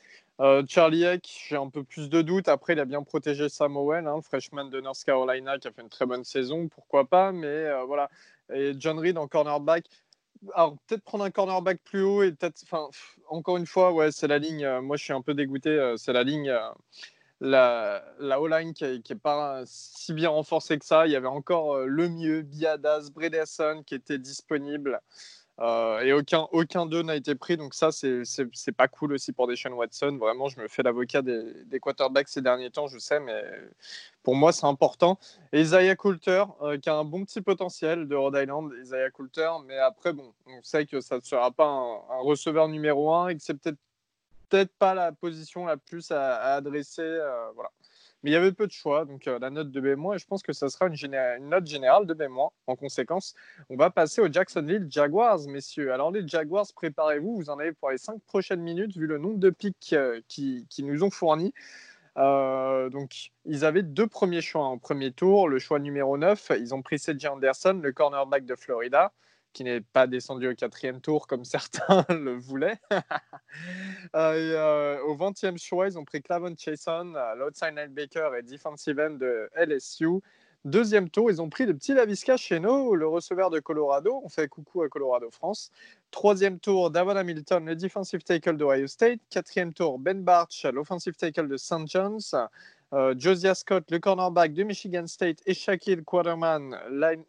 Charlie 0.67 1.03
Eck, 1.03 1.29
j'ai 1.49 1.57
un 1.57 1.69
peu 1.69 1.83
plus 1.83 2.09
de 2.09 2.21
doutes. 2.21 2.47
Après, 2.47 2.73
il 2.73 2.79
a 2.79 2.85
bien 2.85 3.03
protégé 3.03 3.49
Samuel, 3.49 4.07
hein, 4.07 4.21
freshman 4.21 4.69
de 4.69 4.79
North 4.79 5.03
Carolina, 5.03 5.57
qui 5.59 5.67
a 5.67 5.71
fait 5.71 5.81
une 5.81 5.89
très 5.89 6.05
bonne 6.05 6.23
saison. 6.23 6.69
Pourquoi 6.69 7.05
pas 7.05 7.31
Mais 7.31 7.83
voilà. 7.85 8.09
Et 8.53 8.73
John 8.79 8.99
Reed 8.99 9.17
en 9.17 9.27
cornerback 9.27 9.85
alors 10.53 10.77
peut-être 10.87 11.03
prendre 11.03 11.23
un 11.23 11.31
cornerback 11.31 11.79
plus 11.83 12.03
haut 12.03 12.23
et 12.23 12.31
peut-être, 12.31 12.61
enfin, 12.63 12.89
encore 13.27 13.57
une 13.57 13.65
fois, 13.65 13.91
ouais, 13.93 14.11
c'est 14.11 14.27
la 14.27 14.37
ligne. 14.37 14.65
Euh, 14.65 14.81
moi, 14.81 14.97
je 14.97 15.03
suis 15.03 15.13
un 15.13 15.21
peu 15.21 15.33
dégoûté. 15.33 15.69
Euh, 15.69 15.97
c'est 15.97 16.13
la 16.13 16.23
ligne, 16.23 16.49
euh, 16.49 16.69
la, 17.41 18.03
la 18.19 18.41
O-line 18.41 18.73
qui 18.73 18.85
n'est 18.85 19.19
pas 19.19 19.63
si 19.65 20.13
bien 20.13 20.29
renforcée 20.29 20.77
que 20.77 20.85
ça. 20.85 21.07
Il 21.07 21.11
y 21.11 21.15
avait 21.15 21.27
encore 21.27 21.79
le 21.79 22.09
mieux, 22.09 22.41
Biadas, 22.41 23.09
Bredesson 23.13 23.83
qui 23.85 23.95
était 23.95 24.17
disponible. 24.17 25.01
Euh, 25.61 25.99
et 25.99 26.13
aucun, 26.13 26.47
aucun 26.51 26.85
d'eux 26.85 27.01
n'a 27.01 27.15
été 27.15 27.35
pris. 27.35 27.57
Donc 27.57 27.73
ça, 27.73 27.91
c'est 27.91 28.71
pas 28.71 28.87
cool 28.87 29.13
aussi 29.13 29.33
pour 29.33 29.47
Deshaun 29.47 29.73
Watson. 29.73 30.17
Vraiment, 30.17 30.47
je 30.47 30.59
me 30.59 30.67
fais 30.67 30.83
l'avocat 30.83 31.21
des, 31.21 31.65
des, 31.65 31.79
quarterbacks 31.79 32.29
ces 32.29 32.41
derniers 32.41 32.69
temps, 32.71 32.87
je 32.87 32.97
sais, 32.97 33.19
mais 33.19 33.43
pour 34.23 34.35
moi, 34.35 34.51
c'est 34.53 34.65
important. 34.65 35.19
Et 35.51 35.61
Isaiah 35.61 35.95
Coulter, 35.95 36.43
euh, 36.61 36.77
qui 36.77 36.89
a 36.89 36.95
un 36.95 37.03
bon 37.03 37.25
petit 37.25 37.41
potentiel 37.41 38.07
de 38.07 38.15
Rhode 38.15 38.37
Island, 38.41 38.71
Isaiah 38.81 39.09
Coulter, 39.09 39.49
mais 39.65 39.77
après, 39.77 40.13
bon, 40.13 40.33
on 40.45 40.61
sait 40.61 40.85
que 40.85 41.01
ça 41.01 41.15
ne 41.15 41.21
sera 41.21 41.51
pas 41.51 41.65
un, 41.65 42.21
receveur 42.21 42.67
numéro 42.67 43.13
un 43.13 43.29
et 43.29 43.35
que 43.35 43.41
c'est 43.41 43.55
peut-être 43.55 43.79
peut-être 44.49 44.73
pas 44.79 44.95
la 44.95 45.11
position 45.11 45.65
la 45.65 45.77
plus 45.77 46.11
à, 46.11 46.55
adresser. 46.55 47.01
Euh, 47.01 47.51
voilà. 47.53 47.69
Mais 48.23 48.31
il 48.31 48.33
y 48.33 48.35
avait 48.35 48.51
peu 48.51 48.67
de 48.67 48.71
choix, 48.71 49.05
donc 49.05 49.27
euh, 49.27 49.39
la 49.39 49.49
note 49.49 49.71
de 49.71 49.79
B-, 49.79 50.13
et 50.13 50.17
je 50.17 50.25
pense 50.25 50.43
que 50.43 50.51
ça 50.51 50.69
sera 50.69 50.87
une, 50.87 51.47
note 51.47 51.65
générale 51.65 52.05
de 52.05 52.13
B-. 52.13 52.27
En 52.67 52.75
conséquence, 52.75 53.33
on 53.69 53.77
va 53.77 53.89
passer 53.89 54.21
aux 54.21 54.31
Jacksonville 54.31 54.87
Jaguars, 54.89 55.39
messieurs. 55.47 55.93
Alors 55.93 56.11
les 56.11 56.27
Jaguars, 56.27 56.67
préparez-vous, 56.75 57.37
vous 57.37 57.49
en 57.49 57.59
avez 57.59 57.71
pour 57.71 57.91
les 57.91 57.97
cinq 57.97 58.21
prochaines 58.23 58.61
minutes, 58.61 58.97
vu 58.97 59.07
le 59.07 59.17
nombre 59.17 59.39
de 59.39 59.49
pics 59.49 59.93
euh, 59.93 60.19
qui, 60.27 60.67
nous 60.79 61.03
ont 61.03 61.09
fournis. 61.09 61.53
Euh, 62.17 62.89
donc, 62.89 63.31
ils 63.45 63.63
avaient 63.63 63.83
deux 63.83 64.07
premiers 64.07 64.41
choix 64.41 64.65
en 64.65 64.77
premier 64.77 65.11
tour. 65.13 65.47
Le 65.47 65.59
choix 65.59 65.79
numéro 65.79 66.17
9, 66.17 66.51
ils 66.59 66.75
ont 66.75 66.81
pris 66.81 66.99
Cedric 66.99 67.31
Anderson, 67.31 67.79
le 67.81 67.91
cornerback 67.93 68.45
de 68.45 68.55
Florida 68.55 69.13
qui 69.53 69.63
n'est 69.63 69.81
pas 69.81 70.07
descendu 70.07 70.47
au 70.47 70.55
quatrième 70.55 71.01
tour 71.01 71.27
comme 71.27 71.45
certains 71.45 72.05
le 72.09 72.37
voulaient. 72.37 72.79
Euh, 74.15 74.53
euh, 74.55 75.01
au 75.01 75.15
20e 75.15 75.57
choix, 75.57 75.87
ils 75.87 75.97
ont 75.97 76.05
pris 76.05 76.21
Clavon 76.21 76.55
Chason, 76.57 77.13
l'outside 77.37 77.75
linebacker 77.75 78.35
et 78.35 78.43
defensive 78.43 78.99
end 78.99 79.15
de 79.15 79.49
LSU. 79.55 80.21
Deuxième 80.65 81.09
tour, 81.09 81.31
ils 81.31 81.41
ont 81.41 81.49
pris 81.49 81.65
le 81.65 81.73
petit 81.73 81.93
Lavisca 81.93 82.35
Cheno, 82.35 82.93
le 82.93 83.07
receveur 83.07 83.49
de 83.49 83.59
Colorado. 83.59 84.21
On 84.23 84.27
fait 84.27 84.49
coucou 84.49 84.81
à 84.81 84.89
Colorado 84.89 85.29
France. 85.31 85.71
Troisième 86.11 86.59
tour, 86.59 86.91
Davon 86.91 87.15
Hamilton, 87.15 87.65
le 87.65 87.75
defensive 87.77 88.23
tackle 88.23 88.57
d'Ohio 88.57 88.87
State. 88.87 89.21
Quatrième 89.29 89.73
tour, 89.73 89.99
Ben 89.99 90.21
Barch, 90.21 90.65
l'offensive 90.65 91.15
tackle 91.15 91.47
de 91.47 91.55
St. 91.55 91.87
John's. 91.87 92.35
Euh, 92.91 93.15
Josiah 93.17 93.55
Scott, 93.55 93.89
le 93.89 93.99
cornerback 93.99 94.53
de 94.53 94.63
Michigan 94.63 95.07
State. 95.07 95.37
Et 95.45 95.53
Shaquille 95.53 96.03
Quarterman, 96.03 96.77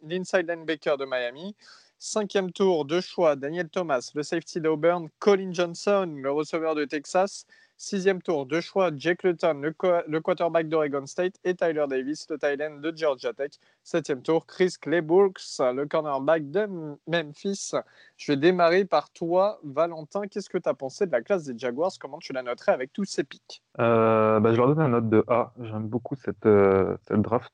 l'inside 0.03 0.49
linebacker 0.49 0.97
de 0.97 1.05
Miami. 1.05 1.55
Cinquième 2.03 2.51
tour, 2.51 2.85
deux 2.85 2.99
choix, 2.99 3.35
Daniel 3.35 3.69
Thomas, 3.69 4.09
le 4.15 4.23
safety 4.23 4.59
d'Auburn, 4.59 5.07
Colin 5.19 5.53
Johnson, 5.53 6.11
le 6.17 6.31
receveur 6.31 6.73
de 6.73 6.83
Texas. 6.83 7.45
Sixième 7.77 8.23
tour, 8.23 8.47
deux 8.47 8.59
choix, 8.59 8.89
Jake 8.95 9.21
Luton, 9.21 9.61
le, 9.61 10.19
quarterback 10.19 10.67
d'Oregon 10.67 11.05
State, 11.05 11.35
et 11.43 11.53
Tyler 11.53 11.85
Davis, 11.87 12.27
le 12.31 12.39
Thailand 12.39 12.81
de 12.81 12.91
Georgia 12.97 13.33
Tech. 13.33 13.51
Septième 13.83 14.23
tour, 14.23 14.47
Chris 14.47 14.73
Claybrooks, 14.81 15.59
le 15.59 15.85
cornerback 15.85 16.49
de 16.49 16.67
Memphis. 17.05 17.73
Je 18.17 18.31
vais 18.31 18.37
démarrer 18.37 18.85
par 18.85 19.11
toi, 19.11 19.59
Valentin. 19.63 20.21
Qu'est-ce 20.27 20.49
que 20.49 20.57
tu 20.57 20.69
as 20.69 20.73
pensé 20.73 21.05
de 21.05 21.11
la 21.11 21.21
classe 21.21 21.43
des 21.43 21.55
Jaguars? 21.55 21.91
Comment 21.99 22.17
tu 22.17 22.33
la 22.33 22.41
noterais 22.41 22.71
avec 22.71 22.91
tous 22.93 23.05
ces 23.05 23.23
pics? 23.23 23.61
Euh, 23.79 24.39
bah, 24.39 24.51
Je 24.53 24.57
leur 24.57 24.69
donne 24.69 24.79
la 24.79 24.87
note 24.87 25.09
de 25.09 25.23
A. 25.27 25.53
J'aime 25.59 25.87
beaucoup 25.87 26.15
cette, 26.15 26.47
euh, 26.47 26.97
cette 27.07 27.21
draft. 27.21 27.53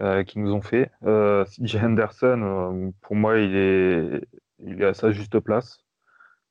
Euh, 0.00 0.24
qui 0.24 0.38
nous 0.38 0.52
ont 0.54 0.62
fait. 0.62 0.90
Euh, 1.04 1.44
CJ 1.44 1.76
Henderson, 1.76 2.40
euh, 2.42 2.90
pour 3.02 3.14
moi, 3.14 3.38
il 3.38 3.54
est, 3.54 4.26
il 4.58 4.80
est 4.80 4.86
à 4.86 4.94
sa 4.94 5.12
juste 5.12 5.38
place. 5.40 5.84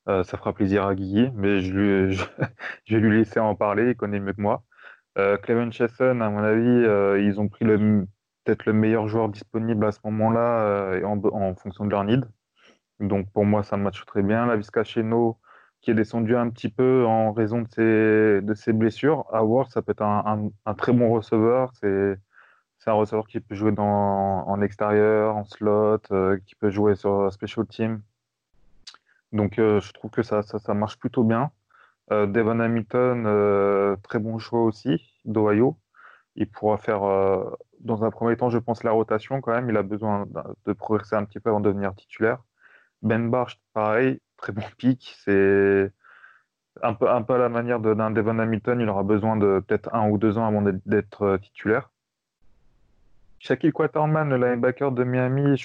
ça 0.06 0.22
fera 0.24 0.52
plaisir 0.52 0.86
à 0.86 0.94
Guy, 0.94 1.30
mais 1.34 1.60
je, 1.60 2.14
vais 2.88 3.00
lui 3.00 3.18
laisser 3.18 3.40
en 3.40 3.56
parler, 3.56 3.90
il 3.90 3.96
connaît 3.96 4.20
mieux 4.20 4.32
que 4.32 4.40
moi. 4.40 4.62
Cleven 5.16 5.72
Chesson, 5.72 6.20
à 6.20 6.30
mon 6.30 6.38
avis, 6.38 7.24
ils 7.24 7.40
ont 7.40 7.48
pris 7.48 7.64
peut-être 7.66 8.66
le 8.66 8.72
meilleur 8.72 9.08
joueur 9.08 9.28
disponible 9.28 9.84
à 9.86 9.92
ce 9.92 10.00
moment-là 10.04 11.00
en, 11.04 11.54
fonction 11.56 11.84
de 11.84 11.90
leur 11.90 12.04
need. 12.04 12.24
Donc 13.00 13.30
pour 13.32 13.44
moi, 13.44 13.62
ça 13.64 13.76
match 13.76 14.04
très 14.06 14.22
bien. 14.22 14.46
La 14.46 14.84
Cheno, 14.84 15.38
qui 15.80 15.90
est 15.90 15.94
descendu 15.94 16.36
un 16.36 16.48
petit 16.50 16.68
peu 16.70 17.04
en 17.06 17.32
raison 17.32 17.62
de 17.62 17.68
ses, 17.68 18.40
de 18.42 18.54
ses 18.54 18.72
blessures. 18.72 19.26
Voir, 19.32 19.70
ça 19.70 19.82
peut 19.82 19.92
être 19.92 20.02
un, 20.02 20.22
un, 20.26 20.70
un 20.70 20.74
très 20.74 20.92
bon 20.92 21.12
receveur. 21.12 21.72
C'est 21.74 22.16
c'est 22.82 22.90
un 22.90 22.94
receveur 22.94 23.26
qui 23.28 23.38
peut 23.38 23.54
jouer 23.54 23.72
en 23.78 24.60
extérieur, 24.60 25.36
en 25.36 25.44
slot, 25.44 26.00
euh, 26.10 26.38
qui 26.46 26.56
peut 26.56 26.70
jouer 26.70 26.96
sur 26.96 27.32
special 27.32 27.66
team. 27.66 28.02
Donc 29.32 29.58
euh, 29.58 29.80
je 29.80 29.92
trouve 29.92 30.10
que 30.10 30.22
ça, 30.22 30.42
ça, 30.42 30.74
marche 30.74 30.98
plutôt 30.98 31.22
bien. 31.22 31.52
Euh, 32.10 32.26
Devon 32.26 32.58
Hamilton, 32.60 33.96
très 34.02 34.18
bon 34.18 34.38
choix 34.38 34.62
aussi, 34.64 35.00
d'Ohio. 35.24 35.78
Il 36.36 36.48
pourra 36.50 36.78
faire, 36.78 37.02
dans 37.80 38.04
un 38.04 38.10
premier 38.10 38.36
temps, 38.36 38.50
je 38.50 38.58
pense, 38.58 38.82
la 38.84 38.92
rotation 38.92 39.40
quand 39.40 39.52
même. 39.52 39.68
Il 39.70 39.76
a 39.76 39.82
besoin 39.82 40.26
de 40.66 40.72
progresser 40.72 41.14
un 41.16 41.24
petit 41.24 41.40
peu 41.40 41.50
avant 41.50 41.60
de 41.60 41.68
devenir 41.68 41.94
titulaire. 41.94 42.42
Ben 43.02 43.30
Barch, 43.30 43.60
pareil, 43.74 44.20
très 44.36 44.52
bon 44.52 44.62
pic. 44.78 45.14
C'est 45.24 45.92
un 46.82 46.94
peu, 46.94 47.08
à 47.08 47.38
la 47.38 47.48
manière 47.48 47.80
d'un 47.80 48.10
Devon 48.10 48.38
Hamilton. 48.38 48.80
Il 48.80 48.88
aura 48.88 49.04
besoin 49.04 49.36
de 49.36 49.62
peut-être 49.66 49.94
un 49.94 50.08
ou 50.08 50.18
deux 50.18 50.38
ans 50.38 50.46
avant 50.46 50.62
d'être 50.62 51.36
titulaire. 51.38 51.91
Shaquille 53.42 53.72
Quaterman, 53.72 54.28
le 54.28 54.36
linebacker 54.36 54.92
de 54.92 55.02
Miami, 55.02 55.64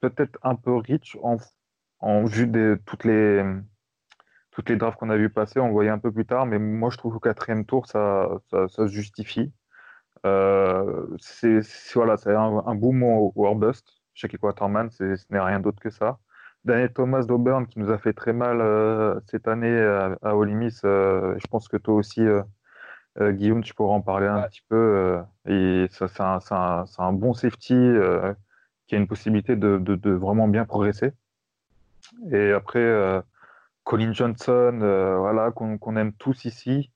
peut-être 0.00 0.38
un 0.44 0.54
peu 0.54 0.76
rich 0.76 1.18
en, 1.20 1.36
en 1.98 2.24
vue 2.24 2.46
de 2.46 2.80
toutes 2.86 3.02
les, 3.02 3.44
toutes 4.52 4.68
les 4.68 4.76
drafts 4.76 5.00
qu'on 5.00 5.10
a 5.10 5.16
vu 5.16 5.28
passer. 5.28 5.58
On 5.58 5.72
voyait 5.72 5.90
un 5.90 5.98
peu 5.98 6.12
plus 6.12 6.26
tard, 6.26 6.46
mais 6.46 6.60
moi 6.60 6.90
je 6.90 6.96
trouve 6.96 7.14
qu'au 7.14 7.18
quatrième 7.18 7.64
tour, 7.64 7.88
ça, 7.88 8.28
ça, 8.52 8.68
se 8.68 8.86
justifie. 8.86 9.52
Euh, 10.26 11.08
c'est 11.18 11.58
voilà, 11.94 12.14
un, 12.26 12.62
un, 12.64 12.74
boom 12.76 13.02
ou, 13.02 13.32
or 13.34 13.56
bust. 13.56 14.00
Shaquille 14.14 14.38
Quaterman, 14.38 14.88
ce 14.90 15.16
n'est 15.30 15.40
rien 15.40 15.58
d'autre 15.58 15.80
que 15.80 15.90
ça. 15.90 16.20
Daniel 16.64 16.92
Thomas 16.92 17.24
d'Auburn 17.24 17.66
qui 17.66 17.80
nous 17.80 17.90
a 17.90 17.98
fait 17.98 18.12
très 18.12 18.32
mal 18.32 18.60
euh, 18.60 19.18
cette 19.26 19.48
année 19.48 19.76
à, 19.76 20.16
à 20.22 20.34
Miss. 20.34 20.82
Euh, 20.84 21.34
je 21.38 21.46
pense 21.48 21.66
que 21.66 21.78
toi 21.78 21.94
aussi, 21.94 22.22
euh, 23.20 23.32
Guillaume, 23.32 23.62
tu 23.64 23.74
pourras 23.74 23.94
en 23.94 24.00
parler 24.00 24.26
un 24.26 24.42
petit 24.42 24.62
peu. 24.68 24.76
Euh, 24.76 25.22
et 25.46 25.88
ça, 25.90 26.08
c'est 26.08 26.22
un, 26.22 26.84
un, 26.98 27.12
bon 27.12 27.34
safety 27.34 27.74
euh, 27.74 28.32
qui 28.86 28.94
a 28.94 28.98
une 28.98 29.08
possibilité 29.08 29.56
de, 29.56 29.78
de, 29.78 30.10
vraiment 30.10 30.48
bien 30.48 30.64
progresser. 30.64 31.12
Et 32.32 32.52
après, 32.52 33.22
Colin 33.84 34.12
Johnson, 34.12 34.78
voilà, 35.18 35.50
qu'on 35.52 35.96
aime 35.96 36.12
tous 36.14 36.44
ici, 36.44 36.90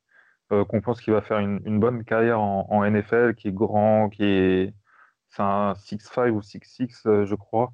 qu'on 0.49 0.81
pense 0.81 1.01
qu'il 1.01 1.13
va 1.13 1.23
faire 1.23 1.39
une, 1.39 1.61
une 1.67 1.81
bonne 1.81 2.05
carrière 2.05 2.41
en, 2.41 2.67
en, 2.71 2.85
NFL, 2.89 3.35
qui 3.35 3.49
est 3.49 3.53
grand, 3.53 4.09
qui 4.09 4.25
est. 4.25 4.75
C'est 5.31 5.43
un 5.43 5.73
6-5 5.73 6.31
ou 6.31 6.41
6-6, 6.41 7.25
je 7.25 7.35
crois. 7.35 7.73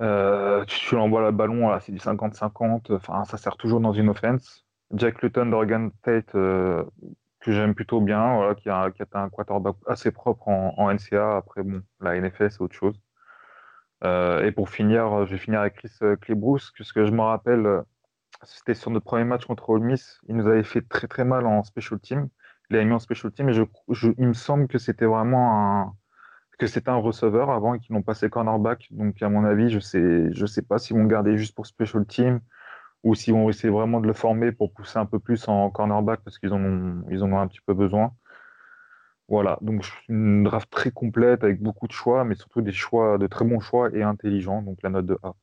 Euh, 0.00 0.64
tu, 0.64 0.80
tu 0.80 0.94
l'envoies 0.96 1.22
le 1.22 1.30
ballon, 1.30 1.78
c'est 1.80 1.92
du 1.92 1.98
50-50. 1.98 2.94
Enfin, 2.94 3.24
ça 3.24 3.36
sert 3.36 3.56
toujours 3.56 3.80
dans 3.80 3.92
une 3.92 4.08
offense. 4.08 4.64
Jack 4.92 5.22
Luton 5.22 5.46
d'Oregon 5.46 5.90
State, 5.98 6.34
que 7.44 7.52
j'aime 7.52 7.74
plutôt 7.74 8.00
bien, 8.00 8.36
voilà, 8.36 8.54
qui, 8.54 8.70
a, 8.70 8.90
qui 8.90 9.02
a 9.02 9.06
un 9.20 9.28
quarterback 9.28 9.76
assez 9.86 10.10
propre 10.10 10.48
en, 10.48 10.92
NCA. 10.92 11.36
Après, 11.36 11.62
bon, 11.62 11.82
la 12.00 12.18
NFL, 12.18 12.50
c'est 12.50 12.62
autre 12.62 12.74
chose. 12.74 12.98
Euh, 14.02 14.44
et 14.44 14.52
pour 14.52 14.70
finir, 14.70 15.26
je 15.26 15.32
vais 15.32 15.38
finir 15.38 15.60
avec 15.60 15.74
Chris 15.74 15.92
Clebrous, 16.20 16.72
que 16.76 16.84
ce 16.84 16.92
que 16.92 17.06
je 17.06 17.12
me 17.12 17.22
rappelle, 17.22 17.82
c'était 18.42 18.74
sur 18.74 18.90
notre 18.90 19.04
premier 19.04 19.24
match 19.24 19.44
contre 19.44 19.70
Ole 19.70 19.82
Miss. 19.82 20.20
Il 20.28 20.36
nous 20.36 20.46
avait 20.46 20.64
fait 20.64 20.82
très 20.88 21.06
très 21.06 21.24
mal 21.24 21.46
en 21.46 21.62
special 21.64 22.00
team. 22.00 22.28
Il 22.70 22.76
avait 22.76 22.84
mis 22.86 22.92
en 22.92 22.98
special 22.98 23.30
team, 23.32 23.50
et 23.50 23.52
je, 23.52 23.62
je, 23.90 24.10
il 24.18 24.28
me 24.28 24.32
semble 24.32 24.66
que 24.68 24.78
c'était 24.78 25.06
vraiment 25.06 25.82
un 25.82 25.92
que 26.58 26.66
c'était 26.68 26.90
un 26.90 26.96
receveur 26.96 27.50
avant 27.50 27.74
et 27.74 27.80
qu'ils 27.80 27.94
l'ont 27.94 28.02
passé 28.02 28.30
cornerback. 28.30 28.86
Donc, 28.92 29.20
à 29.22 29.28
mon 29.28 29.44
avis, 29.44 29.70
je 29.70 29.80
sais, 29.80 30.32
je 30.32 30.46
sais 30.46 30.62
pas 30.62 30.78
s'ils 30.78 30.96
vont 30.96 31.04
garder 31.04 31.36
juste 31.36 31.54
pour 31.54 31.66
special 31.66 32.06
team 32.06 32.40
ou 33.04 33.14
s'ils 33.14 33.34
vont 33.34 33.48
essayer 33.50 33.68
vraiment 33.68 34.00
de 34.00 34.06
le 34.06 34.14
former 34.14 34.50
pour 34.50 34.72
pousser 34.72 34.98
un 34.98 35.06
peu 35.06 35.18
plus 35.18 35.46
en 35.46 35.70
cornerback 35.70 36.20
parce 36.24 36.38
qu'ils 36.38 36.52
en 36.52 36.64
ont, 36.64 37.04
ils 37.10 37.22
en 37.22 37.30
ont 37.32 37.38
un 37.38 37.46
petit 37.46 37.60
peu 37.64 37.74
besoin. 37.74 38.12
Voilà, 39.28 39.58
donc 39.62 39.84
une 40.08 40.44
draft 40.44 40.68
très 40.70 40.90
complète 40.90 41.44
avec 41.44 41.62
beaucoup 41.62 41.86
de 41.86 41.92
choix, 41.92 42.24
mais 42.24 42.34
surtout 42.34 42.60
des 42.60 42.72
choix, 42.72 43.16
de 43.18 43.26
très 43.26 43.44
bons 43.44 43.60
choix 43.60 43.90
et 43.94 44.02
intelligents, 44.02 44.62
donc 44.62 44.82
la 44.82 44.90
note 44.90 45.06
de 45.06 45.18
A. 45.22 45.34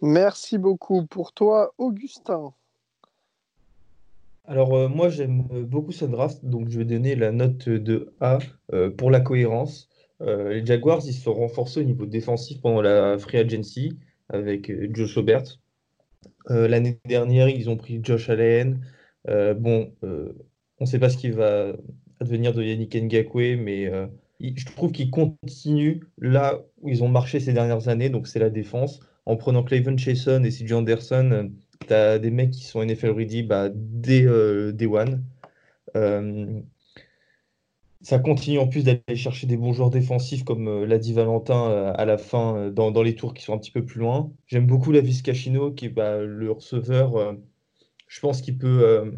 Merci 0.00 0.58
beaucoup 0.58 1.06
pour 1.06 1.32
toi, 1.32 1.72
Augustin. 1.78 2.52
Alors 4.44 4.74
euh, 4.74 4.88
moi 4.88 5.10
j'aime 5.10 5.42
beaucoup 5.64 5.92
cette 5.92 6.10
draft, 6.10 6.44
donc 6.44 6.70
je 6.70 6.78
vais 6.78 6.84
donner 6.84 7.16
la 7.16 7.32
note 7.32 7.68
de 7.68 8.14
A 8.20 8.38
euh, 8.72 8.90
pour 8.90 9.10
la 9.10 9.20
cohérence. 9.20 9.90
Euh, 10.22 10.54
les 10.54 10.66
Jaguars 10.66 11.00
ils 11.04 11.12
se 11.12 11.22
sont 11.22 11.34
renforcés 11.34 11.80
au 11.80 11.84
niveau 11.84 12.06
défensif 12.06 12.60
pendant 12.62 12.80
la 12.80 13.18
free 13.18 13.38
agency 13.38 13.98
avec 14.30 14.72
Joe 14.94 15.10
Sobert, 15.10 15.42
euh, 15.42 15.67
l'année 16.48 16.98
dernière, 17.06 17.48
ils 17.48 17.68
ont 17.70 17.76
pris 17.76 18.00
Josh 18.02 18.28
Allen. 18.30 18.80
Euh, 19.28 19.54
bon, 19.54 19.92
euh, 20.04 20.32
on 20.78 20.84
ne 20.84 20.88
sait 20.88 20.98
pas 20.98 21.10
ce 21.10 21.16
qui 21.16 21.30
va 21.30 21.72
advenir 22.20 22.52
de 22.54 22.62
Yannick 22.62 22.94
Ngakwe, 22.94 23.56
mais 23.58 23.90
je 24.40 24.64
trouve 24.66 24.92
qu'ils 24.92 25.10
continuent 25.10 26.00
là 26.18 26.60
où 26.80 26.88
ils 26.88 27.02
ont 27.02 27.08
marché 27.08 27.40
ces 27.40 27.52
dernières 27.52 27.88
années, 27.88 28.10
donc 28.10 28.26
c'est 28.26 28.38
la 28.38 28.50
défense. 28.50 29.00
En 29.26 29.36
prenant 29.36 29.62
Clayton 29.62 29.96
Chason 29.96 30.42
et 30.44 30.50
CJ 30.50 30.72
Anderson, 30.72 31.50
tu 31.86 31.92
as 31.92 32.18
des 32.18 32.30
mecs 32.30 32.52
qui 32.52 32.64
sont 32.64 32.84
NFL 32.84 33.10
ready 33.10 33.42
bah, 33.42 33.68
dès 33.72 34.22
Day 34.72 34.86
One 34.86 35.24
ça 38.02 38.18
continue 38.18 38.58
en 38.58 38.68
plus 38.68 38.84
d'aller 38.84 39.16
chercher 39.16 39.46
des 39.46 39.56
bons 39.56 39.72
joueurs 39.72 39.90
défensifs, 39.90 40.44
comme 40.44 40.68
euh, 40.68 40.86
l'a 40.86 40.98
dit 40.98 41.12
Valentin 41.12 41.70
euh, 41.70 41.92
à 41.96 42.04
la 42.04 42.16
fin, 42.18 42.56
euh, 42.56 42.70
dans, 42.70 43.02
les 43.02 43.14
tours 43.14 43.34
qui 43.34 43.42
sont 43.42 43.54
un 43.54 43.58
petit 43.58 43.72
peu 43.72 43.84
plus 43.84 44.00
loin. 44.00 44.32
J'aime 44.46 44.66
beaucoup 44.66 44.92
la 44.92 45.00
Vizcachino, 45.00 45.72
qui 45.72 45.86
est 45.86 45.88
bah, 45.88 46.18
le 46.18 46.50
receveur. 46.52 47.36
je 48.06 48.20
pense 48.20 48.40
qu'il 48.40 48.58
peut 48.58 49.12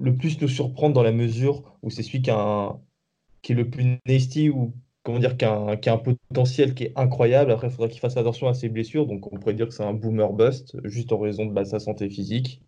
le 0.00 0.16
plus 0.16 0.40
nous 0.40 0.48
surprendre 0.48 0.94
dans 0.94 1.02
la 1.02 1.12
mesure 1.12 1.76
où 1.82 1.90
c'est 1.90 2.02
celui 2.02 2.22
qui, 2.22 2.30
est 2.30 3.54
le 3.54 3.70
plus 3.70 3.98
nasty 4.06 4.50
ou 4.50 4.74
comment 5.02 5.18
dire, 5.18 5.36
qui 5.36 5.44
a, 5.44 5.52
un, 5.92 5.98
potentiel 5.98 6.74
qui 6.74 6.84
est 6.84 6.92
incroyable. 6.96 7.50
Après, 7.52 7.68
il 7.68 7.70
faudra 7.70 7.88
qu'il 7.88 8.00
fasse 8.00 8.16
attention 8.16 8.48
à 8.48 8.54
ses 8.54 8.68
blessures. 8.68 9.06
Donc, 9.06 9.32
on 9.32 9.38
pourrait 9.38 9.54
dire 9.54 9.68
que 9.68 9.74
c'est 9.74 9.84
un 9.84 9.94
boomer 9.94 10.32
bust, 10.32 10.76
juste 10.84 11.12
en 11.12 11.18
raison 11.18 11.46
de 11.46 11.52
bah, 11.52 11.64
sa 11.64 11.80
santé 11.80 12.08
physique. 12.08 12.62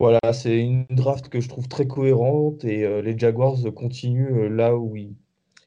Voilà, 0.00 0.20
c'est 0.32 0.58
une 0.60 0.86
draft 0.90 1.28
que 1.28 1.40
je 1.40 1.48
trouve 1.48 1.68
très 1.68 1.88
cohérente 1.88 2.64
et 2.64 2.84
euh, 2.84 3.02
les 3.02 3.18
Jaguars 3.18 3.56
continuent 3.74 4.44
euh, 4.44 4.48
là 4.48 4.76
où 4.76 4.96
ils, 4.96 5.16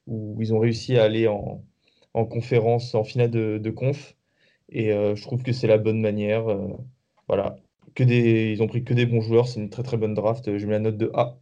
où 0.08 0.42
ils 0.42 0.54
ont 0.54 0.60
réussi 0.60 0.98
à 0.98 1.04
aller 1.04 1.28
en, 1.28 1.62
en 2.14 2.26
conférence, 2.26 2.96
en 2.96 3.04
finale 3.04 3.30
de, 3.30 3.58
de 3.58 3.70
conf. 3.72 4.16
Et 4.70 4.94
euh, 4.94 5.16
je 5.16 5.24
trouve 5.24 5.44
que 5.44 5.52
c'est 5.52 5.68
la 5.68 5.78
bonne 5.78 6.00
manière. 6.00 6.46
voilà, 7.28 7.58
que 7.94 8.04
des, 8.04 8.54
ils 8.54 8.64
ont 8.64 8.68
pris 8.68 8.86
que 8.86 8.94
des 8.94 9.06
bons 9.06 9.22
joueurs, 9.22 9.48
c'est 9.50 9.60
une 9.60 9.70
très 9.70 9.84
très 9.84 9.98
bonne 9.98 10.14
draft. 10.14 10.58
Je 10.58 10.66
mets 10.66 10.74
la 10.74 10.80
note 10.80 10.98
de 10.98 11.12
A. 11.14 11.38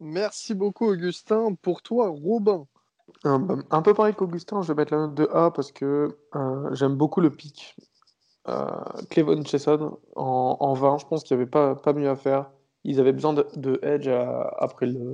Merci 0.00 0.54
beaucoup, 0.54 0.86
Augustin. 0.86 1.54
Pour 1.62 1.80
toi, 1.82 2.08
Robin. 2.08 2.66
Bah, 3.24 3.38
un, 3.70 3.82
peu 3.82 3.94
pareil 3.94 4.14
qu'Augustin, 4.14 4.62
je 4.62 4.68
vais 4.68 4.74
mettre 4.74 4.94
la 4.94 5.06
note 5.06 5.14
de 5.14 5.28
A 5.32 5.50
parce 5.50 5.72
que 5.72 6.18
j'aime 6.72 6.96
beaucoup 6.96 7.20
le 7.20 7.30
pic. 7.30 7.74
Euh, 8.50 8.66
Clevon 9.10 9.44
Chesson 9.44 9.98
en, 10.16 10.56
en 10.60 10.74
20. 10.74 10.98
Je 10.98 11.06
pense 11.06 11.22
qu'il 11.22 11.36
n'y 11.36 11.42
avait 11.42 11.50
pas, 11.50 11.74
pas 11.74 11.92
mieux 11.92 12.08
à 12.08 12.16
faire. 12.16 12.50
Ils 12.84 13.00
avaient 13.00 13.12
besoin 13.12 13.34
de, 13.34 13.78
edge 13.82 14.08
après 14.58 14.86
le. 14.86 15.12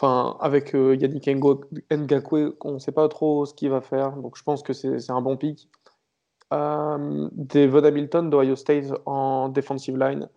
Enfin, 0.00 0.36
avec 0.40 0.74
euh, 0.74 0.94
Yannick 0.94 1.26
Ngakwe, 1.26 2.56
on 2.62 2.72
ne 2.72 2.78
sait 2.78 2.92
pas 2.92 3.08
trop 3.08 3.46
ce 3.46 3.54
qu'il 3.54 3.70
va 3.70 3.80
faire. 3.80 4.12
Donc 4.12 4.36
je 4.36 4.42
pense 4.44 4.62
que 4.62 4.72
c'est 4.72 5.10
un 5.10 5.20
bon 5.20 5.36
pick. 5.36 5.68
Euh, 6.52 7.28
Devon 7.32 7.82
Hamilton 7.84 8.30
d'Ohio 8.30 8.54
State 8.54 8.92
en 9.06 9.48
defensive 9.48 9.98
line. 9.98 10.28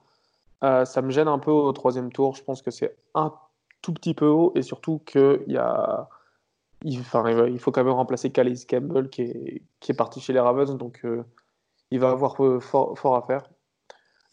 Euh, 0.63 0.85
ça 0.85 1.01
me 1.01 1.11
gêne 1.11 1.27
un 1.27 1.37
peu 1.37 1.51
au 1.51 1.71
troisième 1.73 2.11
tour. 2.11 2.35
Je 2.35 2.43
pense 2.43 2.61
que 2.61 2.71
c'est 2.71 2.95
un 3.13 3.33
tout 3.81 3.93
petit 3.93 4.13
peu 4.15 4.27
haut 4.27 4.51
et 4.55 4.63
surtout 4.63 4.99
qu'il 5.05 5.43
y 5.47 5.57
a. 5.57 6.09
Enfin, 6.99 7.29
il 7.47 7.59
faut 7.59 7.71
quand 7.71 7.83
même 7.83 7.93
remplacer 7.93 8.31
Calais 8.31 8.55
Campbell 8.67 9.09
qui 9.09 9.21
est, 9.21 9.61
qui 9.79 9.91
est 9.91 9.95
parti 9.95 10.19
chez 10.19 10.33
les 10.33 10.39
Ravens. 10.39 10.75
Donc 10.75 11.05
il 11.91 11.99
va 11.99 12.09
avoir 12.09 12.43
euh, 12.43 12.59
fort, 12.59 13.15
à 13.15 13.21
faire. 13.21 13.43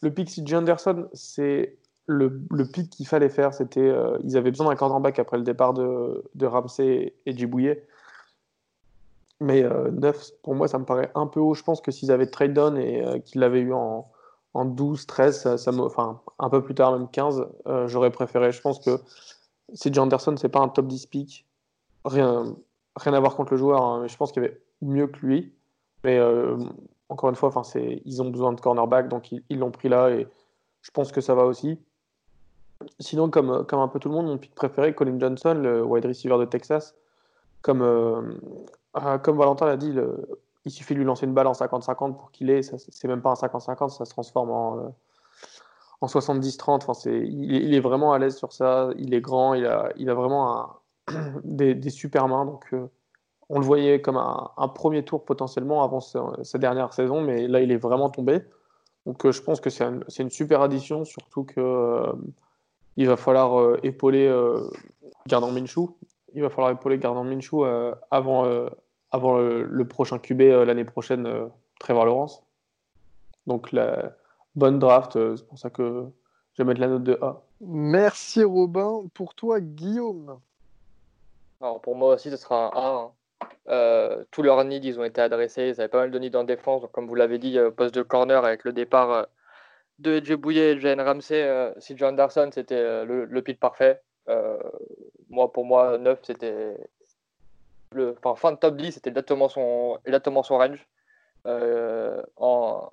Le 0.00 0.12
pick 0.12 0.30
CJ 0.30 0.54
Anderson, 0.54 1.08
c'est 1.12 1.76
le, 2.06 2.40
le 2.50 2.64
pick 2.64 2.88
qu'il 2.88 3.06
fallait 3.06 3.28
faire. 3.28 3.52
C'était, 3.52 3.80
euh, 3.80 4.16
ils 4.22 4.36
avaient 4.36 4.50
besoin 4.50 4.68
d'un 4.68 4.76
cornerback 4.76 5.18
après 5.18 5.36
le 5.36 5.42
départ 5.42 5.74
de, 5.74 6.24
de 6.34 6.46
Ramsey 6.46 7.14
et 7.26 7.36
Djibouye. 7.36 7.74
Mais 9.40 9.62
9, 9.62 10.16
euh, 10.16 10.34
pour 10.42 10.54
moi, 10.54 10.68
ça 10.68 10.78
me 10.78 10.84
paraît 10.84 11.10
un 11.14 11.26
peu 11.26 11.40
haut. 11.40 11.54
Je 11.54 11.62
pense 11.62 11.80
que 11.80 11.90
s'ils 11.90 12.12
avaient 12.12 12.26
trade 12.26 12.54
down 12.54 12.78
et 12.78 13.22
qu'ils 13.24 13.40
l'avaient 13.40 13.60
eu 13.60 13.72
en, 13.72 14.08
en 14.54 14.64
12, 14.64 15.06
13, 15.06 15.56
ça, 15.56 15.72
enfin, 15.78 16.20
un 16.38 16.48
peu 16.48 16.62
plus 16.62 16.74
tard, 16.74 16.92
même 16.92 17.08
15, 17.08 17.46
j'aurais 17.86 18.10
préféré. 18.10 18.52
Je 18.52 18.60
pense 18.60 18.78
que 18.80 18.98
CJ 19.74 19.98
Anderson, 19.98 20.36
c'est 20.36 20.48
pas 20.48 20.60
un 20.60 20.68
top 20.68 20.86
10 20.86 21.06
pick. 21.06 21.46
Rien, 22.04 22.56
rien 22.96 23.14
à 23.14 23.20
voir 23.20 23.36
contre 23.36 23.52
le 23.52 23.58
joueur, 23.58 23.82
hein, 23.82 24.06
je 24.06 24.16
pense 24.16 24.32
qu'il 24.32 24.42
y 24.42 24.46
avait 24.46 24.60
mieux 24.80 25.08
que 25.08 25.24
lui. 25.24 25.52
Mais 26.04 26.18
encore 27.08 27.30
une 27.30 27.36
fois, 27.36 27.48
enfin, 27.54 27.62
ils 28.04 28.22
ont 28.22 28.30
besoin 28.30 28.52
de 28.52 28.60
cornerback, 28.60 29.08
donc 29.08 29.32
ils 29.32 29.58
l'ont 29.58 29.70
pris 29.70 29.88
là 29.88 30.10
et 30.10 30.28
je 30.82 30.90
pense 30.90 31.12
que 31.12 31.20
ça 31.20 31.34
va 31.34 31.44
aussi. 31.44 31.78
Sinon, 33.00 33.30
comme, 33.30 33.66
comme 33.66 33.80
un 33.80 33.88
peu 33.88 33.98
tout 33.98 34.08
le 34.08 34.14
monde, 34.14 34.26
mon 34.26 34.38
pick 34.38 34.54
préféré, 34.54 34.94
Colin 34.94 35.18
Johnson, 35.18 35.54
le 35.54 35.84
wide 35.84 36.06
receiver 36.06 36.38
de 36.38 36.44
Texas. 36.44 36.94
Comme, 37.62 37.82
euh, 37.82 38.22
ah, 38.94 39.18
comme 39.18 39.36
Valentin 39.36 39.66
l'a 39.66 39.76
dit, 39.76 39.92
il 40.64 40.70
suffit 40.70 40.94
de 40.94 40.98
lui 41.00 41.04
lancer 41.06 41.26
une 41.26 41.34
balle 41.34 41.48
en 41.48 41.52
50-50 41.52 42.16
pour 42.16 42.30
qu'il 42.30 42.50
ait. 42.50 42.62
C'est 42.62 43.08
même 43.08 43.22
pas 43.22 43.30
un 43.30 43.34
50-50, 43.34 43.88
ça 43.88 44.04
se 44.04 44.10
transforme 44.10 44.50
en, 44.50 44.94
en 46.00 46.06
70-30. 46.06 46.76
Enfin, 46.76 46.94
c'est, 46.94 47.18
il, 47.18 47.74
est 47.74 47.80
vraiment 47.80 48.12
à 48.12 48.18
l'aise 48.18 48.36
sur 48.36 48.52
ça. 48.52 48.90
Il 48.96 49.12
est 49.14 49.20
grand, 49.20 49.54
il 49.54 49.66
a, 49.66 49.90
il 49.96 50.08
a 50.08 50.14
vraiment 50.14 50.80
des, 51.44 51.90
super 51.90 52.28
mains. 52.28 52.44
Donc, 52.44 52.66
euh, 52.72 52.86
on 53.48 53.58
le 53.58 53.64
voyait 53.64 54.00
comme 54.00 54.16
un, 54.16 54.68
premier 54.68 55.04
tour 55.04 55.24
potentiellement 55.24 55.82
avant 55.82 56.00
sa, 56.00 56.58
dernière 56.58 56.92
saison, 56.92 57.20
mais 57.20 57.48
là, 57.48 57.60
il 57.60 57.72
est 57.72 57.76
vraiment 57.76 58.10
tombé. 58.10 58.40
Donc, 59.06 59.24
euh, 59.24 59.32
je 59.32 59.40
pense 59.40 59.60
que 59.60 59.70
c'est, 59.70 59.84
une 60.18 60.30
super 60.30 60.60
addition, 60.60 61.04
surtout 61.04 61.44
que 61.44 61.60
euh, 61.60 62.12
il 62.96 63.06
va 63.06 63.16
falloir 63.16 63.78
épauler 63.82 64.28
Gardner 65.26 65.60
Minshew. 65.60 65.96
Il 66.34 66.42
va 66.42 66.50
falloir 66.50 66.70
épauler 66.70 66.98
Gardner 66.98 67.22
Minshew 67.22 67.64
avant, 68.10 68.44
avant 69.12 69.38
le, 69.38 69.84
prochain 69.88 70.18
QB 70.18 70.40
l'année 70.66 70.84
prochaine, 70.84 71.48
Trevor 71.78 72.04
Lawrence. 72.04 72.42
Donc, 73.46 73.72
la 73.72 74.12
bonne 74.58 74.78
draft. 74.78 75.16
Euh, 75.16 75.36
c'est 75.36 75.46
pour 75.46 75.58
ça 75.58 75.70
que 75.70 76.06
je 76.52 76.62
vais 76.62 76.66
mettre 76.66 76.80
la 76.80 76.88
note 76.88 77.04
de 77.04 77.18
A. 77.22 77.42
Merci 77.60 78.44
Robin. 78.44 79.04
Pour 79.14 79.34
toi, 79.34 79.60
Guillaume? 79.60 80.38
Alors 81.60 81.80
pour 81.80 81.96
moi 81.96 82.14
aussi, 82.14 82.30
ce 82.30 82.36
sera 82.36 82.66
un 82.66 82.80
A. 82.80 82.94
Hein. 82.94 83.10
Euh, 83.68 84.24
tous 84.30 84.42
leurs 84.42 84.64
needs, 84.64 84.86
ils 84.86 85.00
ont 85.00 85.04
été 85.04 85.20
adressés. 85.20 85.68
Ils 85.68 85.80
avaient 85.80 85.88
pas 85.88 86.00
mal 86.00 86.10
de 86.10 86.18
needs 86.18 86.36
en 86.36 86.44
défense. 86.44 86.82
Donc, 86.82 86.92
comme 86.92 87.06
vous 87.06 87.14
l'avez 87.14 87.38
dit, 87.38 87.58
euh, 87.58 87.70
poste 87.70 87.94
de 87.94 88.02
corner 88.02 88.44
avec 88.44 88.64
le 88.64 88.72
départ 88.72 89.26
de 89.98 90.14
Edge 90.16 90.32
Bouillet 90.34 90.72
et 90.72 90.74
de 90.76 90.80
Jane 90.80 91.00
Ramsey. 91.00 91.72
si 91.78 91.96
John 91.96 92.14
Anderson, 92.14 92.50
c'était 92.52 93.04
le, 93.04 93.24
le 93.24 93.42
parfait. 93.54 94.00
moi, 95.28 95.52
pour 95.52 95.64
moi, 95.64 95.98
9, 95.98 96.20
c'était. 96.22 96.76
Le, 97.92 98.14
enfin, 98.22 98.36
fin 98.36 98.52
de 98.52 98.58
top 98.58 98.76
10, 98.76 98.92
c'était 98.92 99.10
exactement 99.10 99.48
son, 99.48 99.98
range. 100.50 100.86
en, 101.44 102.90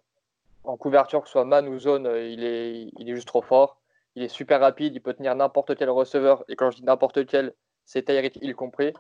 en 0.67 0.77
couverture, 0.77 1.21
que 1.21 1.27
ce 1.27 1.33
soit 1.33 1.45
man 1.45 1.67
ou 1.67 1.79
zone, 1.79 2.07
euh, 2.07 2.27
il 2.27 2.43
est, 2.43 2.91
il 2.97 3.09
est 3.09 3.15
juste 3.15 3.27
trop 3.27 3.41
fort. 3.41 3.77
Il 4.15 4.23
est 4.23 4.29
super 4.29 4.59
rapide, 4.59 4.95
il 4.95 5.01
peut 5.01 5.13
tenir 5.13 5.35
n'importe 5.35 5.75
quel 5.75 5.89
receveur. 5.89 6.43
Et 6.47 6.55
quand 6.55 6.71
je 6.71 6.77
dis 6.77 6.83
n'importe 6.83 7.25
quel, 7.25 7.53
c'est 7.85 8.03
Tyreek 8.03 8.37
il 8.41 8.55
compris. 8.55 8.93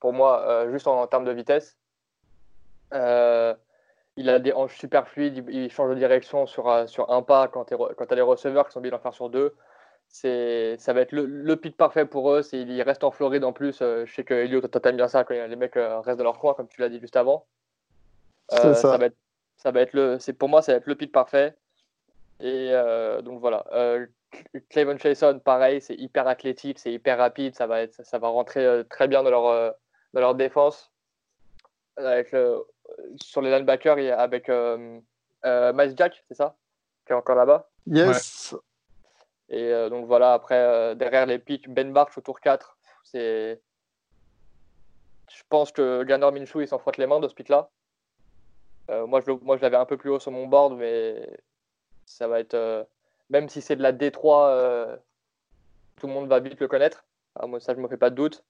Pour 0.00 0.12
moi, 0.12 0.42
euh, 0.48 0.70
juste 0.72 0.86
en, 0.86 1.06
termes 1.06 1.24
de 1.24 1.32
vitesse. 1.32 1.76
Euh, 2.92 3.54
il 4.16 4.28
a 4.28 4.38
des 4.38 4.52
hanches 4.52 4.76
super 4.76 5.08
fluides, 5.08 5.44
il, 5.48 5.70
change 5.70 5.90
de 5.90 5.94
direction 5.94 6.46
sur, 6.46 6.88
sur 6.88 7.10
un 7.12 7.22
pas 7.22 7.48
quand 7.48 7.66
tu 7.66 7.74
as 7.74 8.14
les 8.14 8.20
receveurs 8.20 8.66
qui 8.66 8.72
sont 8.72 8.80
obligés 8.80 8.90
d'en 8.90 8.98
faire 8.98 9.14
sur 9.14 9.30
deux. 9.30 9.54
Ça 10.08 10.92
va 10.92 11.00
être 11.00 11.12
le, 11.12 11.24
le 11.24 11.56
pic 11.56 11.76
parfait 11.76 12.04
pour 12.04 12.30
eux. 12.32 12.42
Il 12.52 12.82
reste 12.82 13.04
en 13.04 13.12
Floride 13.12 13.44
en 13.44 13.52
plus. 13.52 13.78
je 13.78 14.12
sais 14.12 14.24
que 14.24 14.34
Elio 14.34 14.60
t'aimes 14.60 14.96
bien 14.96 15.08
ça 15.08 15.22
quand 15.24 15.34
les 15.34 15.56
mecs 15.56 15.74
restent 15.76 16.18
dans 16.18 16.24
leur 16.24 16.38
coin, 16.38 16.54
comme 16.54 16.68
tu 16.68 16.80
l'as 16.80 16.88
dit 16.88 16.98
juste 16.98 17.16
avant. 17.16 17.46
ça. 18.48 18.74
ça. 18.74 18.96
va 18.98 19.06
être 19.06 19.16
ça 19.60 19.70
va 19.72 19.82
être 19.82 19.92
le, 19.92 20.18
pour 20.32 20.48
moi, 20.48 20.62
ça 20.62 20.72
va 20.72 20.78
être 20.78 20.86
le 20.86 20.94
pic 20.94 21.12
parfait. 21.12 21.54
Et 22.40 22.70
euh, 22.72 23.20
donc 23.20 23.40
voilà. 23.40 23.66
Euh, 23.72 24.06
Clavon 24.70 24.96
Chason, 24.96 25.38
pareil, 25.38 25.82
c'est 25.82 25.96
hyper 25.96 26.26
athlétique, 26.26 26.78
c'est 26.78 26.92
hyper 26.92 27.18
rapide, 27.18 27.54
ça 27.54 27.66
va, 27.66 27.82
être, 27.82 28.02
ça 28.04 28.18
va 28.18 28.28
rentrer 28.28 28.64
euh, 28.64 28.84
très 28.84 29.06
bien 29.06 29.22
dans 29.22 29.30
leur, 29.30 29.74
dans 30.12 30.20
leur 30.20 30.34
défense. 30.34 30.92
Avec 31.96 32.32
le, 32.32 32.64
sur 33.20 33.42
les 33.42 33.50
linebackers, 33.50 33.98
il 33.98 34.06
y 34.06 34.10
a 34.10 34.18
avec 34.18 34.48
Miles 34.48 35.94
Jack, 35.96 36.24
c'est 36.28 36.34
ça 36.34 36.56
Qui 37.06 37.12
est 37.12 37.16
encore 37.16 37.36
là-bas 37.36 37.68
Yes. 37.86 38.54
Et 39.48 39.72
donc 39.90 40.06
voilà, 40.06 40.32
après, 40.32 40.94
derrière 40.96 41.26
les 41.26 41.38
pics, 41.38 41.68
Ben 41.68 41.92
Barch 41.92 42.16
au 42.16 42.20
tour 42.20 42.40
4, 42.40 42.78
c'est. 43.04 43.60
Je 45.28 45.42
pense 45.48 45.72
que 45.72 46.02
Ganor 46.04 46.32
Minshew, 46.32 46.60
il 46.60 46.68
s'en 46.68 46.78
frotte 46.78 46.96
les 46.96 47.06
mains 47.06 47.20
de 47.20 47.28
ce 47.28 47.34
pic-là. 47.34 47.70
Euh, 48.90 49.06
moi, 49.06 49.20
je, 49.20 49.30
moi, 49.30 49.56
je 49.56 49.62
l'avais 49.62 49.76
un 49.76 49.84
peu 49.84 49.96
plus 49.96 50.10
haut 50.10 50.18
sur 50.18 50.32
mon 50.32 50.46
board, 50.46 50.76
mais 50.76 51.28
ça 52.06 52.26
va 52.26 52.40
être. 52.40 52.54
Euh, 52.54 52.84
même 53.28 53.48
si 53.48 53.62
c'est 53.62 53.76
de 53.76 53.82
la 53.82 53.92
D3, 53.92 54.48
euh, 54.50 54.96
tout 55.96 56.08
le 56.08 56.12
monde 56.12 56.28
va 56.28 56.40
vite 56.40 56.58
le 56.58 56.66
connaître. 56.66 57.04
Moi, 57.46 57.60
ça, 57.60 57.74
je 57.74 57.80
me 57.80 57.88
fais 57.88 57.96
pas 57.96 58.10
de 58.10 58.16
doute. 58.16 58.44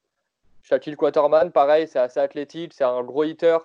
Shaquille 0.62 0.96
Quaterman, 0.96 1.50
pareil, 1.50 1.88
c'est 1.88 1.98
assez 1.98 2.20
athlétique, 2.20 2.72
c'est 2.74 2.84
un 2.84 3.02
gros 3.02 3.24
hitter. 3.24 3.58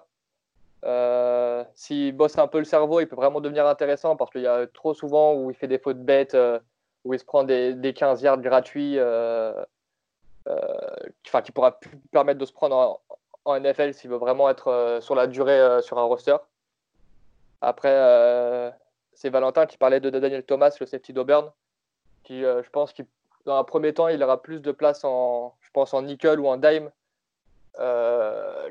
S'il 1.75 2.13
bosse 2.13 2.37
un 2.37 2.47
peu 2.47 2.59
le 2.59 2.65
cerveau, 2.65 2.99
il 2.99 3.07
peut 3.07 3.15
vraiment 3.15 3.41
devenir 3.41 3.67
intéressant 3.67 4.15
parce 4.15 4.31
qu'il 4.31 4.41
y 4.41 4.47
a 4.47 4.67
trop 4.67 4.93
souvent 4.93 5.33
où 5.33 5.49
il 5.49 5.55
fait 5.55 5.67
des 5.67 5.79
fautes 5.79 6.03
bêtes, 6.03 6.37
où 7.03 7.13
il 7.13 7.19
se 7.19 7.25
prend 7.25 7.43
des, 7.43 7.73
des 7.73 7.93
15 7.93 8.21
yards 8.21 8.41
gratuits, 8.41 8.99
enfin, 10.47 11.41
qui 11.43 11.51
pourra 11.51 11.79
plus 11.79 11.97
permettre 12.11 12.39
de 12.39 12.45
se 12.45 12.53
prendre 12.53 13.01
en, 13.45 13.59
NFL 13.59 13.93
s'il 13.93 14.09
veut 14.09 14.17
vraiment 14.17 14.49
être 14.49 14.99
sur 15.01 15.15
la 15.15 15.27
durée 15.27 15.81
sur 15.81 15.97
un 15.97 16.03
roster. 16.03 16.37
Après, 17.65 17.91
euh, 17.91 18.69
c'est 19.13 19.29
Valentin 19.29 19.65
qui 19.65 19.77
parlait 19.77 19.99
de 19.99 20.11
Daniel 20.11 20.43
Thomas, 20.43 20.75
le 20.79 20.85
safety 20.85 21.13
d'Auburn, 21.13 21.51
qui, 22.23 22.45
euh, 22.45 22.61
je 22.61 22.69
pense, 22.69 22.93
qu'il 22.93 23.07
dans 23.45 23.57
un 23.57 23.63
premier 23.63 23.93
temps, 23.93 24.07
il 24.07 24.21
aura 24.23 24.41
plus 24.41 24.61
de 24.61 24.71
place 24.71 25.03
en, 25.03 25.55
je 25.61 25.69
pense, 25.71 25.93
en 25.93 26.01
nickel 26.01 26.39
ou 26.39 26.47
en 26.47 26.57
dime, 26.57 26.91
euh, 27.79 28.69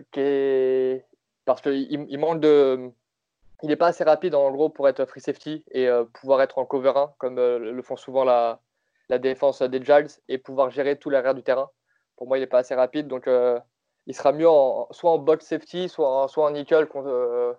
parce 1.45 1.61
qu'il 1.61 2.07
il 2.11 2.19
manque 2.19 2.41
de, 2.41 2.91
il 3.63 3.69
n'est 3.69 3.77
pas 3.77 3.89
assez 3.89 4.05
rapide 4.05 4.35
en 4.35 4.51
gros 4.51 4.69
pour 4.69 4.89
être 4.89 5.05
free 5.05 5.21
safety 5.21 5.65
et 5.71 5.89
pouvoir 6.15 6.43
être 6.43 6.59
en 6.59 6.65
cover 6.65 6.93
1 6.97 7.13
comme 7.19 7.37
le 7.37 7.83
font 7.83 7.97
souvent 7.97 8.25
la, 8.25 8.61
défense 9.19 9.63
des 9.63 9.83
Giles 9.85 10.09
et 10.29 10.39
pouvoir 10.39 10.71
gérer 10.71 10.99
tout 10.99 11.11
l'arrière 11.11 11.35
du 11.35 11.43
terrain. 11.43 11.71
Pour 12.17 12.27
moi, 12.27 12.39
il 12.39 12.41
n'est 12.41 12.47
pas 12.47 12.59
assez 12.59 12.75
rapide, 12.75 13.07
donc 13.07 13.29
il 14.07 14.15
sera 14.15 14.33
mieux 14.33 14.49
soit 14.91 15.11
en 15.11 15.19
box 15.19 15.47
safety, 15.47 15.89
soit 15.89 16.09
en, 16.09 16.29
soit 16.29 16.47
en 16.47 16.51
nickel. 16.51 16.89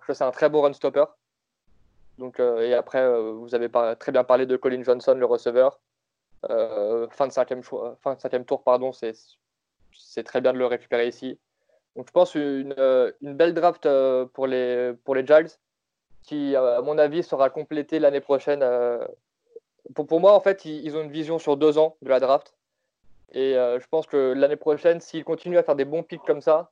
c'est 0.09 0.23
un 0.23 0.31
très 0.31 0.49
beau 0.49 0.61
run 0.61 0.73
stopper. 0.73 1.05
Donc, 2.17 2.39
euh, 2.39 2.61
et 2.61 2.73
après, 2.73 3.01
euh, 3.01 3.31
vous 3.33 3.55
avez 3.55 3.69
très 3.99 4.11
bien 4.11 4.23
parlé 4.23 4.45
de 4.45 4.55
Colin 4.55 4.83
Johnson, 4.83 5.15
le 5.15 5.25
receveur. 5.25 5.79
Euh, 6.49 7.07
fin, 7.09 7.27
de 7.27 7.31
cinquième, 7.31 7.63
tour, 7.63 8.63
pardon, 8.63 8.91
c'est 8.93 10.23
très 10.23 10.41
bien 10.41 10.53
de 10.53 10.57
le 10.57 10.65
récupérer 10.65 11.07
ici. 11.07 11.39
Donc 11.95 12.07
je 12.07 12.11
pense 12.11 12.35
une, 12.35 12.73
belle 13.21 13.53
draft 13.53 13.87
pour 14.33 14.47
les, 14.47 14.93
pour 15.03 15.15
les 15.15 15.25
Giles, 15.25 15.49
qui, 16.23 16.55
à 16.55 16.81
mon 16.81 16.97
avis, 16.97 17.23
sera 17.23 17.49
complétée 17.49 17.99
l'année 17.99 18.21
prochaine. 18.21 18.63
Pour, 19.93 20.07
pour, 20.07 20.19
moi, 20.19 20.33
en 20.33 20.39
fait, 20.39 20.65
ils, 20.65 20.95
ont 20.97 21.03
une 21.03 21.11
vision 21.11 21.39
sur 21.39 21.57
deux 21.57 21.77
ans 21.77 21.95
de 22.01 22.09
la 22.09 22.19
draft. 22.19 22.55
Et 23.31 23.53
je 23.53 23.87
pense 23.87 24.07
que 24.07 24.33
l'année 24.33 24.55
prochaine, 24.55 25.01
s'ils 25.01 25.23
continuent 25.23 25.57
à 25.57 25.63
faire 25.63 25.75
des 25.75 25.85
bons 25.85 26.03
picks 26.03 26.23
comme 26.25 26.41
ça, 26.41 26.71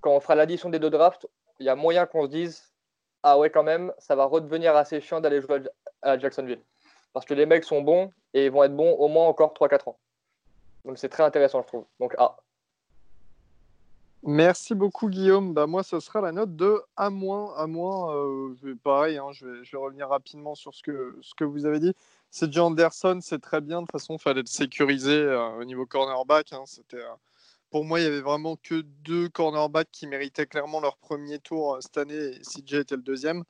quand 0.00 0.12
on 0.12 0.20
fera 0.20 0.34
l'addition 0.34 0.70
des 0.70 0.78
deux 0.78 0.90
drafts, 0.90 1.26
il 1.60 1.66
y 1.66 1.68
a 1.68 1.76
moyen 1.76 2.06
qu'on 2.06 2.24
se 2.24 2.30
dise 2.30 2.74
ah 3.26 3.38
ouais, 3.38 3.48
quand 3.48 3.62
même, 3.62 3.90
ça 3.98 4.14
va 4.14 4.26
redevenir 4.26 4.76
assez 4.76 5.00
chiant 5.00 5.18
d'aller 5.18 5.40
jouer 5.40 5.62
à 6.02 6.18
Jacksonville. 6.18 6.60
Parce 7.14 7.24
que 7.24 7.32
les 7.32 7.46
mecs 7.46 7.64
sont 7.64 7.80
bons 7.80 8.12
et 8.34 8.50
vont 8.50 8.64
être 8.64 8.76
bons 8.76 8.92
au 8.92 9.08
moins 9.08 9.26
encore 9.26 9.54
3-4 9.54 9.88
ans. 9.88 9.98
Donc 10.84 10.98
c'est 10.98 11.08
très 11.08 11.22
intéressant, 11.22 11.62
je 11.62 11.68
trouve. 11.68 11.86
Donc 11.98 12.14
A. 12.18 12.36
Merci 14.26 14.74
beaucoup, 14.74 15.08
Guillaume. 15.08 15.52
Bah, 15.52 15.66
moi, 15.66 15.82
ce 15.82 16.00
sera 16.00 16.20
la 16.20 16.32
note 16.32 16.56
de 16.56 16.82
A-. 16.96 17.06
A-, 17.06 17.66
euh, 17.66 18.54
pareil, 18.82 19.18
hein, 19.18 19.28
je, 19.32 19.46
vais, 19.46 19.78
revenir 19.78 20.08
rapidement 20.08 20.54
sur 20.54 20.74
ce 20.74 20.82
que, 20.82 21.18
ce 21.22 21.34
que 21.34 21.44
vous 21.44 21.66
avez 21.66 21.78
dit. 21.78 21.94
C'est 22.30 22.52
John 22.52 22.72
Anderson, 22.72 23.20
c'est 23.22 23.40
très 23.40 23.60
bien. 23.60 23.82
De 23.82 23.86
toute 23.86 23.92
façon, 23.92 24.16
il 24.16 24.20
fallait 24.20 24.40
le 24.40 24.46
sécuriser 24.46 25.14
euh, 25.14 25.60
au 25.60 25.64
niveau 25.64 25.86
cornerback. 25.86 26.52
Hein. 26.52 26.64
C'était. 26.66 26.96
Euh, 26.96 27.14
pour 27.74 27.84
moi, 27.84 27.98
il 27.98 28.04
y 28.04 28.06
avait 28.06 28.20
vraiment 28.20 28.54
que 28.54 28.82
deux 29.02 29.28
cornerbacks 29.28 29.90
qui 29.90 30.06
méritaient 30.06 30.46
clairement 30.46 30.80
leur 30.80 30.96
premier 30.96 31.40
tour 31.40 31.74
euh, 31.74 31.80
cette 31.80 31.98
année 31.98 32.14
et 32.14 32.40
CJ 32.40 32.74
était 32.74 32.94
le 32.94 33.02
deuxième. 33.02 33.42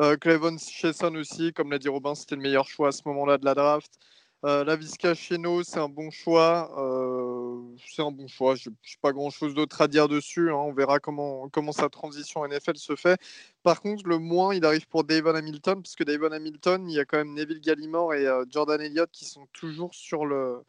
Euh, 0.00 0.16
Clevon 0.16 0.56
Chesson 0.56 1.14
aussi, 1.16 1.52
comme 1.52 1.70
l'a 1.70 1.78
dit 1.78 1.90
Robin, 1.90 2.14
c'était 2.14 2.34
le 2.34 2.40
meilleur 2.40 2.66
choix 2.66 2.88
à 2.88 2.92
ce 2.92 3.02
moment-là 3.04 3.36
de 3.36 3.44
la 3.44 3.54
draft. 3.54 3.98
Euh, 4.46 4.64
la 4.64 4.74
Visca 4.74 5.12
Cheno, 5.12 5.62
c'est 5.62 5.78
un 5.78 5.90
bon 5.90 6.10
choix. 6.10 6.72
Euh, 6.78 7.60
c'est 7.86 8.00
un 8.00 8.10
bon 8.10 8.26
choix. 8.26 8.54
Je 8.54 8.70
n'ai 8.70 8.76
pas 9.02 9.12
grand-chose 9.12 9.52
d'autre 9.52 9.82
à 9.82 9.88
dire 9.88 10.08
dessus. 10.08 10.50
Hein. 10.50 10.54
On 10.54 10.72
verra 10.72 11.00
comment, 11.00 11.50
comment 11.50 11.72
sa 11.72 11.90
transition 11.90 12.46
NFL 12.46 12.78
se 12.78 12.96
fait. 12.96 13.20
Par 13.62 13.82
contre, 13.82 14.06
le 14.06 14.18
moins, 14.18 14.54
il 14.54 14.64
arrive 14.64 14.88
pour 14.88 15.04
Davon 15.04 15.34
Hamilton, 15.34 15.82
parce 15.82 15.94
que 15.94 16.04
Hamilton, 16.34 16.88
il 16.88 16.94
y 16.94 17.00
a 17.00 17.04
quand 17.04 17.18
même 17.18 17.34
Neville 17.34 17.60
Gallimore 17.60 18.14
et 18.14 18.26
Jordan 18.48 18.80
Elliott 18.80 19.10
qui 19.12 19.26
sont 19.26 19.46
toujours 19.52 19.94
sur 19.94 20.24
le, 20.24 20.62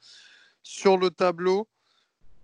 sur 0.64 0.98
le 0.98 1.10
tableau. 1.10 1.68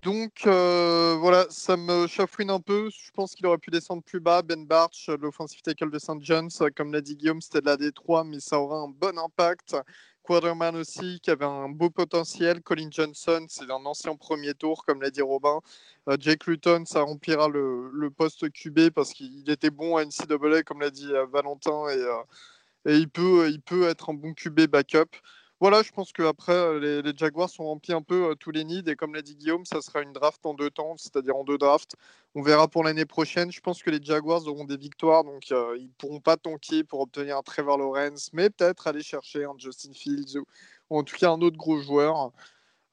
Donc 0.08 0.48
euh, 0.48 1.18
voilà, 1.20 1.48
ça 1.50 1.76
me 1.76 2.08
chafouine 2.08 2.50
un 2.50 2.62
peu. 2.62 2.90
Je 2.90 3.12
pense 3.12 3.36
qu'il 3.36 3.46
aurait 3.46 3.58
pu 3.58 3.72
descendre 3.72 4.02
plus 4.02 4.22
bas. 4.22 4.42
Ben 4.42 4.66
Barch, 4.66 5.10
l'offensive 5.10 5.62
tackle 5.62 5.92
de 5.92 6.00
St. 6.00 6.22
John's, 6.22 6.64
comme 6.78 6.94
l'a 6.94 7.02
dit 7.02 7.18
Guillaume, 7.18 7.42
c'était 7.42 7.60
de 7.60 7.66
la 7.66 7.76
D3, 7.76 8.26
mais 8.26 8.40
ça 8.40 8.58
aura 8.58 8.78
un 8.78 8.88
bon 8.88 9.20
impact. 9.20 9.76
Quarterman 10.24 10.78
aussi, 10.78 11.20
qui 11.22 11.30
avait 11.30 11.44
un 11.44 11.68
beau 11.68 11.90
potentiel. 11.90 12.62
Colin 12.62 12.88
Johnson, 12.90 13.48
c'est 13.50 13.70
un 13.70 13.86
ancien 13.86 14.16
premier 14.16 14.54
tour, 14.54 14.86
comme 14.86 15.02
l'a 15.02 15.10
dit 15.10 15.22
Robin. 15.22 15.60
Euh, 16.08 16.16
Jake 16.18 16.48
Luton, 16.48 16.86
ça 16.86 17.02
remplira 17.02 17.50
le, 17.50 18.10
poste 18.16 18.50
QB 18.50 18.92
parce 18.92 19.12
qu'il 19.12 19.50
était 19.50 19.72
bon 19.72 19.98
à 19.98 20.06
NCAA, 20.06 20.64
comme 20.64 20.80
l'a 20.80 20.90
dit 20.90 21.12
euh, 21.12 21.26
Valentin, 21.26 21.90
et, 21.90 22.92
et 22.94 22.96
il, 22.96 23.10
peut, 23.10 23.50
il 23.50 23.60
peut 23.60 23.90
être 23.90 24.12
un 24.12 24.14
bon 24.14 24.34
QB 24.34 24.68
backup. 24.68 25.18
Voilà, 25.60 25.82
je 25.82 25.92
pense 25.92 26.12
qu'après, 26.12 26.80
les, 26.80 27.02
les 27.02 27.14
Jaguars 27.16 27.50
ont 27.60 27.66
rempli 27.66 27.92
un 27.92 28.04
peu 28.04 28.36
tous 28.40 28.52
les 28.52 28.64
nids. 28.64 28.84
Et 28.88 28.96
comme 28.96 29.16
l'a 29.16 29.24
dit 29.24 29.36
Guillaume, 29.36 29.66
ça 29.66 29.82
sera 29.82 30.02
une 30.02 30.14
draft 30.14 30.46
en 30.46 30.54
deux 30.54 30.70
temps, 30.70 30.96
c'est-à-dire 30.98 31.36
en 31.36 31.44
deux 31.44 31.58
drafts. 31.58 31.96
On 32.36 32.42
verra 32.44 32.68
pour 32.68 32.84
l'année 32.84 33.06
prochaine. 33.06 33.52
Je 33.52 33.60
pense 33.60 33.82
que 33.82 33.90
les 33.90 34.00
Jaguars 34.02 34.48
auront 34.48 34.66
des 34.66 34.78
victoires, 34.78 35.24
donc 35.24 35.50
ils 35.50 35.56
ne 35.56 35.98
pourront 35.98 36.20
pas 36.20 36.38
tanker 36.38 36.84
pour 36.84 37.00
obtenir 37.00 37.38
un 37.38 37.42
Trevor 37.42 37.78
Lawrence, 37.80 38.30
mais 38.34 38.50
peut-être 38.52 38.86
aller 38.88 39.02
chercher 39.02 39.46
un 39.46 39.56
Justin 39.58 39.94
Fields 39.94 40.38
ou, 40.38 40.46
ou 40.92 41.00
en 41.00 41.04
tout 41.04 41.16
cas 41.16 41.32
un 41.32 41.42
autre 41.42 41.58
gros 41.58 41.80
joueur. 41.80 42.32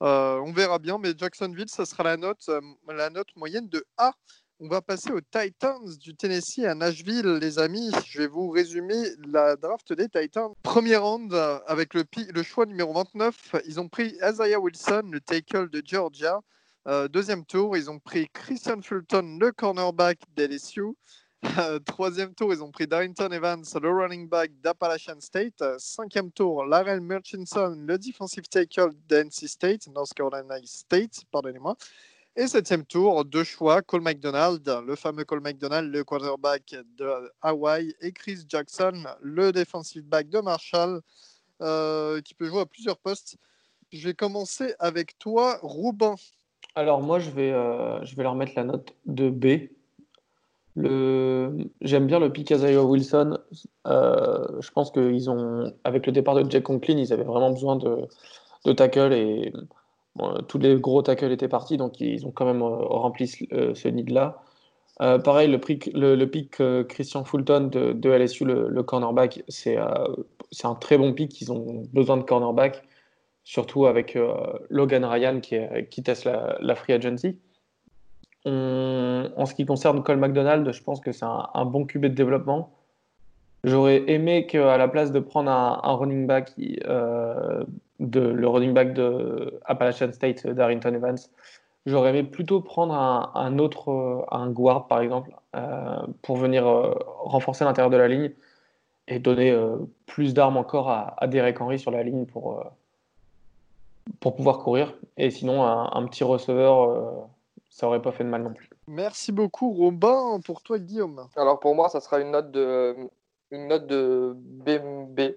on 0.00 0.52
verra 0.52 0.78
bien, 0.78 0.96
mais 0.98 1.12
Jacksonville, 1.16 1.68
ça 1.68 1.84
sera 1.84 2.02
la 2.04 2.16
note, 2.16 2.48
la 2.88 3.10
note 3.10 3.28
moyenne 3.36 3.68
de 3.68 3.84
A. 3.98 4.14
On 4.60 4.68
va 4.68 4.80
passer 4.80 5.10
aux 5.10 5.20
Titans 5.20 5.84
du 5.98 6.14
Tennessee 6.14 6.60
à 6.60 6.76
Nashville, 6.76 7.38
les 7.40 7.58
amis. 7.58 7.90
Je 8.06 8.18
vais 8.18 8.28
vous 8.28 8.50
résumer 8.50 9.02
la 9.26 9.56
draft 9.56 9.92
des 9.92 10.08
Titans. 10.08 10.52
Premier 10.62 10.96
round, 10.96 11.34
avec 11.66 11.92
le, 11.92 12.04
choix 12.44 12.64
numéro 12.64 12.92
29, 12.92 13.56
ils 13.66 13.80
ont 13.80 13.88
pris 13.88 14.16
Isaiah 14.22 14.60
Wilson, 14.60 15.08
le 15.10 15.20
tackle 15.20 15.68
de 15.70 15.82
Georgia. 15.84 16.40
Euh, 16.86 17.08
deuxième 17.08 17.44
tour, 17.44 17.76
ils 17.76 17.90
ont 17.90 17.98
pris 17.98 18.28
Christian 18.32 18.80
Fulton, 18.80 19.38
le 19.40 19.50
cornerback 19.50 20.20
d'LSU. 20.36 20.94
Euh, 21.58 21.78
troisième 21.80 22.32
tour, 22.32 22.54
ils 22.54 22.62
ont 22.62 22.70
pris 22.70 22.86
Darrington 22.86 23.30
Evans, 23.32 23.64
le 23.82 23.90
running 23.90 24.28
back 24.28 24.52
d'Appalachian 24.62 25.20
State. 25.20 25.60
Euh, 25.62 25.74
cinquième 25.78 26.30
tour, 26.30 26.64
Larry 26.64 27.00
Murchison, 27.00 27.74
le 27.76 27.98
defensive 27.98 28.44
tackle 28.48 28.92
d'NC 29.08 29.48
State, 29.48 29.88
North 29.88 30.14
Carolina 30.14 30.54
State, 30.64 31.24
pardonnez-moi. 31.32 31.76
Et 32.36 32.48
septième 32.48 32.84
tour, 32.84 33.24
deux 33.24 33.44
choix, 33.44 33.80
Cole 33.80 34.00
McDonald, 34.00 34.68
le 34.84 34.96
fameux 34.96 35.24
Cole 35.24 35.40
McDonald, 35.40 35.92
le 35.92 36.02
quarterback 36.02 36.74
de 36.98 37.30
Hawaii, 37.40 37.94
et 38.00 38.10
Chris 38.10 38.38
Jackson, 38.48 39.04
le 39.20 39.52
defensive 39.52 40.02
back 40.02 40.28
de 40.30 40.40
Marshall, 40.40 41.00
euh, 41.62 42.20
qui 42.22 42.34
peut 42.34 42.46
jouer 42.46 42.62
à 42.62 42.66
plusieurs 42.66 42.98
postes. 42.98 43.36
Je 43.92 44.08
vais 44.08 44.14
commencer 44.14 44.74
avec 44.80 45.16
toi, 45.20 45.60
Robin. 45.62 46.16
Alors 46.74 47.00
moi, 47.02 47.20
je 47.20 47.30
vais, 47.30 47.52
euh, 47.52 48.04
je 48.04 48.16
vais 48.16 48.24
leur 48.24 48.34
mettre 48.34 48.54
la 48.56 48.64
note 48.64 48.96
de 49.06 49.30
B. 49.30 49.68
Le... 50.74 51.56
J'aime 51.82 52.08
bien 52.08 52.18
le 52.18 52.32
pick 52.32 52.50
Wilson. 52.50 53.38
Euh, 53.86 54.60
je 54.60 54.70
pense 54.72 54.90
qu'ils 54.90 55.30
ont, 55.30 55.72
avec 55.84 56.04
le 56.04 56.10
départ 56.10 56.34
de 56.34 56.50
Jack 56.50 56.64
Conklin, 56.64 56.98
ils 56.98 57.12
avaient 57.12 57.22
vraiment 57.22 57.52
besoin 57.52 57.76
de, 57.76 58.08
de 58.64 58.72
tackle 58.72 59.12
et 59.12 59.52
tous 60.48 60.58
les 60.58 60.76
gros 60.76 61.02
tackles 61.02 61.32
étaient 61.32 61.48
partis, 61.48 61.76
donc 61.76 62.00
ils 62.00 62.26
ont 62.26 62.30
quand 62.30 62.44
même 62.44 62.62
euh, 62.62 62.66
rempli 62.66 63.26
ce, 63.26 63.44
euh, 63.52 63.90
nid-là. 63.90 64.42
Euh, 65.02 65.18
pareil, 65.18 65.48
le, 65.48 65.58
pick 65.58 66.62
Christian 66.88 67.24
Fulton 67.24 67.68
de, 67.72 68.10
LSU, 68.10 68.44
le, 68.44 68.82
cornerback, 68.82 69.42
c'est 69.48 69.76
un 69.76 70.74
très 70.80 70.98
bon 70.98 71.12
pick. 71.12 71.40
Ils 71.40 71.50
ont 71.50 71.82
besoin 71.92 72.16
de 72.16 72.22
cornerback, 72.22 72.84
surtout 73.42 73.86
avec 73.86 74.16
Logan 74.70 75.04
Ryan 75.04 75.40
qui 75.40 76.02
teste 76.04 76.26
la, 76.26 76.74
free 76.76 76.92
agency. 76.92 77.36
en 78.46 79.46
ce 79.46 79.54
qui 79.54 79.66
concerne 79.66 80.00
Cole 80.04 80.18
McDonald, 80.18 80.70
je 80.70 80.82
pense 80.84 81.00
que 81.00 81.10
c'est 81.10 81.26
un, 81.26 81.64
bon 81.64 81.86
QB 81.86 82.02
de 82.02 82.08
développement. 82.08 82.70
J'aurais 83.64 84.04
aimé 84.08 84.46
qu'à 84.46 84.76
la 84.76 84.86
place 84.86 85.10
de 85.10 85.18
prendre 85.18 85.50
un, 85.50 85.92
running 85.92 86.28
back 86.28 86.52
de, 88.00 88.20
le 88.20 88.48
running 88.48 88.72
back 88.72 88.94
de 88.94 89.60
Appalachian 89.64 90.12
State, 90.12 90.46
Darrington 90.46 90.94
Evans. 90.94 91.18
J'aurais 91.86 92.10
aimé 92.10 92.22
plutôt 92.22 92.60
prendre 92.60 92.94
un, 92.94 93.58
autre, 93.58 93.90
euh, 93.90 94.24
un 94.30 94.50
guard 94.50 94.86
par 94.86 95.00
exemple, 95.00 95.32
euh, 95.54 96.06
pour 96.22 96.36
venir 96.36 96.66
euh, 96.66 96.94
renforcer 97.18 97.64
l'intérieur 97.64 97.90
de 97.90 97.98
la 97.98 98.08
ligne 98.08 98.32
et 99.06 99.18
donner 99.18 99.54
plus 100.06 100.32
d'armes 100.32 100.56
encore 100.56 100.88
à, 100.88 101.26
Derek 101.26 101.60
Henry 101.60 101.78
sur 101.78 101.90
la 101.90 102.02
ligne 102.02 102.24
pour, 102.24 102.64
pour 104.18 104.34
pouvoir 104.34 104.60
courir. 104.60 104.94
Et 105.18 105.28
sinon, 105.28 105.62
un, 105.62 106.06
petit 106.06 106.24
receveur, 106.24 107.28
ça 107.68 107.86
aurait 107.86 108.00
pas 108.00 108.12
fait 108.12 108.24
de 108.24 108.30
mal 108.30 108.42
non 108.42 108.54
plus. 108.54 108.70
Merci 108.88 109.30
beaucoup, 109.30 109.74
Robin. 109.74 110.40
Pour 110.42 110.62
toi, 110.62 110.78
Guillaume 110.78 111.26
Alors, 111.36 111.60
pour 111.60 111.74
moi, 111.74 111.90
ça 111.90 112.00
sera 112.00 112.18
une 112.18 112.30
note 112.30 112.50
de, 112.50 112.96
une 113.50 113.68
note 113.68 113.86
de 113.86 114.34
BMB 114.34 115.34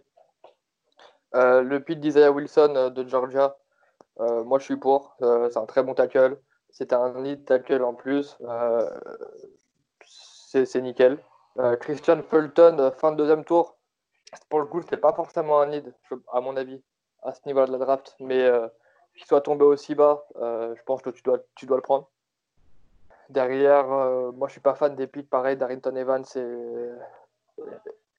euh, 1.36 1.62
le 1.62 1.82
pick 1.82 2.00
d'Isaiah 2.00 2.32
Wilson 2.32 2.74
euh, 2.76 2.90
de 2.90 3.08
Georgia, 3.08 3.58
euh, 4.20 4.44
moi 4.44 4.60
je 4.60 4.66
suis 4.66 4.78
pour. 4.78 5.16
c'est 5.20 5.58
un 5.58 5.66
très 5.66 5.84
bon 5.84 5.94
tackle. 5.94 6.40
C'est 6.70 6.94
un 6.94 7.22
lead 7.22 7.46
tackle 7.46 7.84
en 7.84 7.94
plus. 7.94 8.38
c'est 10.48 10.82
nickel. 10.82 11.18
Christian 11.80 12.22
Fulton, 12.22 12.92
fin 12.98 13.12
de 13.12 13.18
deuxième 13.18 13.44
tour. 13.44 13.78
Pour 14.50 14.60
le 14.60 14.66
coup, 14.66 14.82
c'était 14.82 14.98
pas 14.98 15.14
forcément 15.14 15.60
un 15.62 15.68
lead, 15.68 15.94
à 16.32 16.42
mon 16.42 16.56
avis, 16.56 16.84
à 17.24 17.34
ce 17.34 17.40
niveau 17.48 17.66
de 17.66 17.72
la 17.72 17.80
draft. 17.80 18.16
Mais 18.20 18.48
qu'il 19.16 19.26
soit 19.26 19.42
tombé 19.42 19.66
aussi 19.66 19.96
bas, 19.96 20.26
je 20.36 20.82
pense 20.86 21.02
que 21.02 21.10
tu 21.10 21.24
dois, 21.24 21.40
le 21.62 21.82
prendre. 21.82 22.10
Derrière, 23.30 23.88
moi 24.34 24.48
je 24.48 24.54
suis 24.54 24.62
pas 24.62 24.76
fan 24.76 24.96
des 24.96 25.08
picks 25.08 25.30
pareils 25.30 25.58
d'Arrington 25.58 25.96
Evans 25.96 26.26
et, 26.36 26.92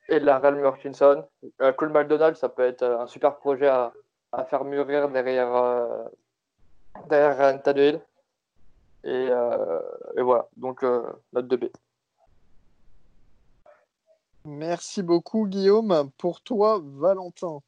et 0.09 0.21
de 0.21 0.25
la 0.25 0.39
Real 0.39 0.57
Murchison. 0.57 1.25
Euh, 1.61 1.73
Cole 1.73 1.93
McDonald, 1.93 2.37
ça 2.37 2.49
peut 2.49 2.63
être 2.63 2.83
euh, 2.83 3.01
un 3.01 3.07
super 3.07 3.37
projet 3.37 3.69
à, 3.69 3.93
à 4.33 4.45
faire 4.45 4.65
mûrir 4.65 5.09
derrière, 5.09 5.55
euh, 5.55 6.05
derrière. 7.09 7.59
Et, 9.05 9.29
euh, 9.31 9.81
et 10.17 10.23
voilà, 10.23 10.49
donc 10.57 10.83
note 10.83 11.47
de 11.47 11.57
B. 11.57 11.65
Merci 14.45 15.03
beaucoup, 15.03 15.47
Guillaume. 15.47 16.11
Pour 16.19 16.41
toi, 16.41 16.81
Valentin. 16.83 17.61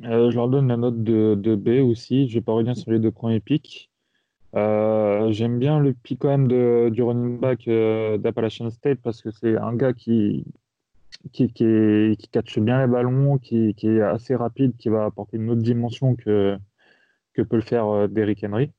je 0.00 0.34
leur 0.34 0.48
donne 0.48 0.68
la 0.68 0.76
note 0.76 1.02
de, 1.02 1.34
de 1.38 1.54
B 1.54 1.88
aussi. 1.88 2.28
Je 2.28 2.34
vais 2.34 2.40
pas 2.40 2.52
revenir 2.52 2.76
sur 2.76 2.90
les 2.90 2.98
deux 2.98 3.10
premiers 3.10 3.40
pics. 3.40 3.91
Euh, 4.54 5.32
j'aime 5.32 5.58
bien 5.58 5.80
le 5.80 5.94
pic 5.94 6.18
quand 6.20 6.28
même 6.28 6.46
de, 6.46 6.90
du 6.92 7.02
running 7.02 7.38
back 7.38 7.66
euh, 7.68 8.18
d'Appalachian 8.18 8.70
State 8.70 9.00
parce 9.02 9.22
que 9.22 9.30
c'est 9.30 9.56
un 9.56 9.74
gars 9.74 9.94
qui, 9.94 10.44
qui, 11.32 11.52
qui, 11.52 12.28
catche 12.30 12.58
bien 12.58 12.80
les 12.82 12.92
ballons, 12.92 13.38
qui, 13.38 13.74
qui, 13.74 13.88
est 13.88 14.02
assez 14.02 14.34
rapide, 14.34 14.76
qui 14.76 14.88
va 14.90 15.06
apporter 15.06 15.38
une 15.38 15.50
autre 15.50 15.62
dimension 15.62 16.16
que, 16.16 16.58
que 17.34 17.42
peut 17.42 17.56
le 17.56 17.62
faire 17.62 17.86
euh, 17.88 18.08
Derrick 18.08 18.44
Henry. 18.44 18.70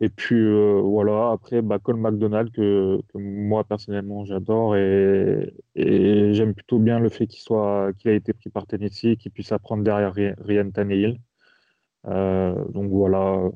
et 0.00 0.08
puis 0.08 0.36
voilà, 0.82 1.32
après 1.32 1.62
bah, 1.62 1.78
Cole 1.78 1.96
McDonald 1.96 2.50
que, 2.52 3.00
que 3.12 3.18
moi 3.18 3.64
personnellement 3.64 4.24
j'adore 4.24 4.76
et, 4.76 5.52
et 5.76 6.34
j'aime 6.34 6.54
plutôt 6.54 6.78
bien 6.78 6.98
le 6.98 7.08
fait 7.10 7.26
qu'il 7.26 7.40
soit 7.40 7.88
a 8.04 8.10
été 8.10 8.32
pris 8.32 8.50
par 8.50 8.66
Tennessee, 8.66 9.16
qu'il 9.18 9.30
puisse 9.32 9.52
apprendre 9.52 9.84
derrière 9.84 10.14
Ryan 10.14 10.70
Tannehill. 10.70 11.18
Euh, 12.08 12.64
donc 12.70 12.90
voilà 12.90 13.48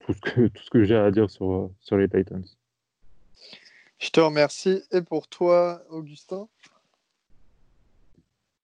tout 0.00 0.12
ce 0.12 0.20
que, 0.20 0.46
tout 0.48 0.62
ce 0.62 0.70
que 0.70 0.84
j'ai 0.84 0.96
à 0.96 1.10
dire 1.10 1.30
sur, 1.30 1.70
sur 1.80 1.96
les 1.96 2.08
Titans. 2.08 2.44
Je 3.98 4.10
te 4.10 4.20
remercie. 4.20 4.82
Et 4.90 5.02
pour 5.02 5.28
toi, 5.28 5.82
Augustin? 5.90 6.48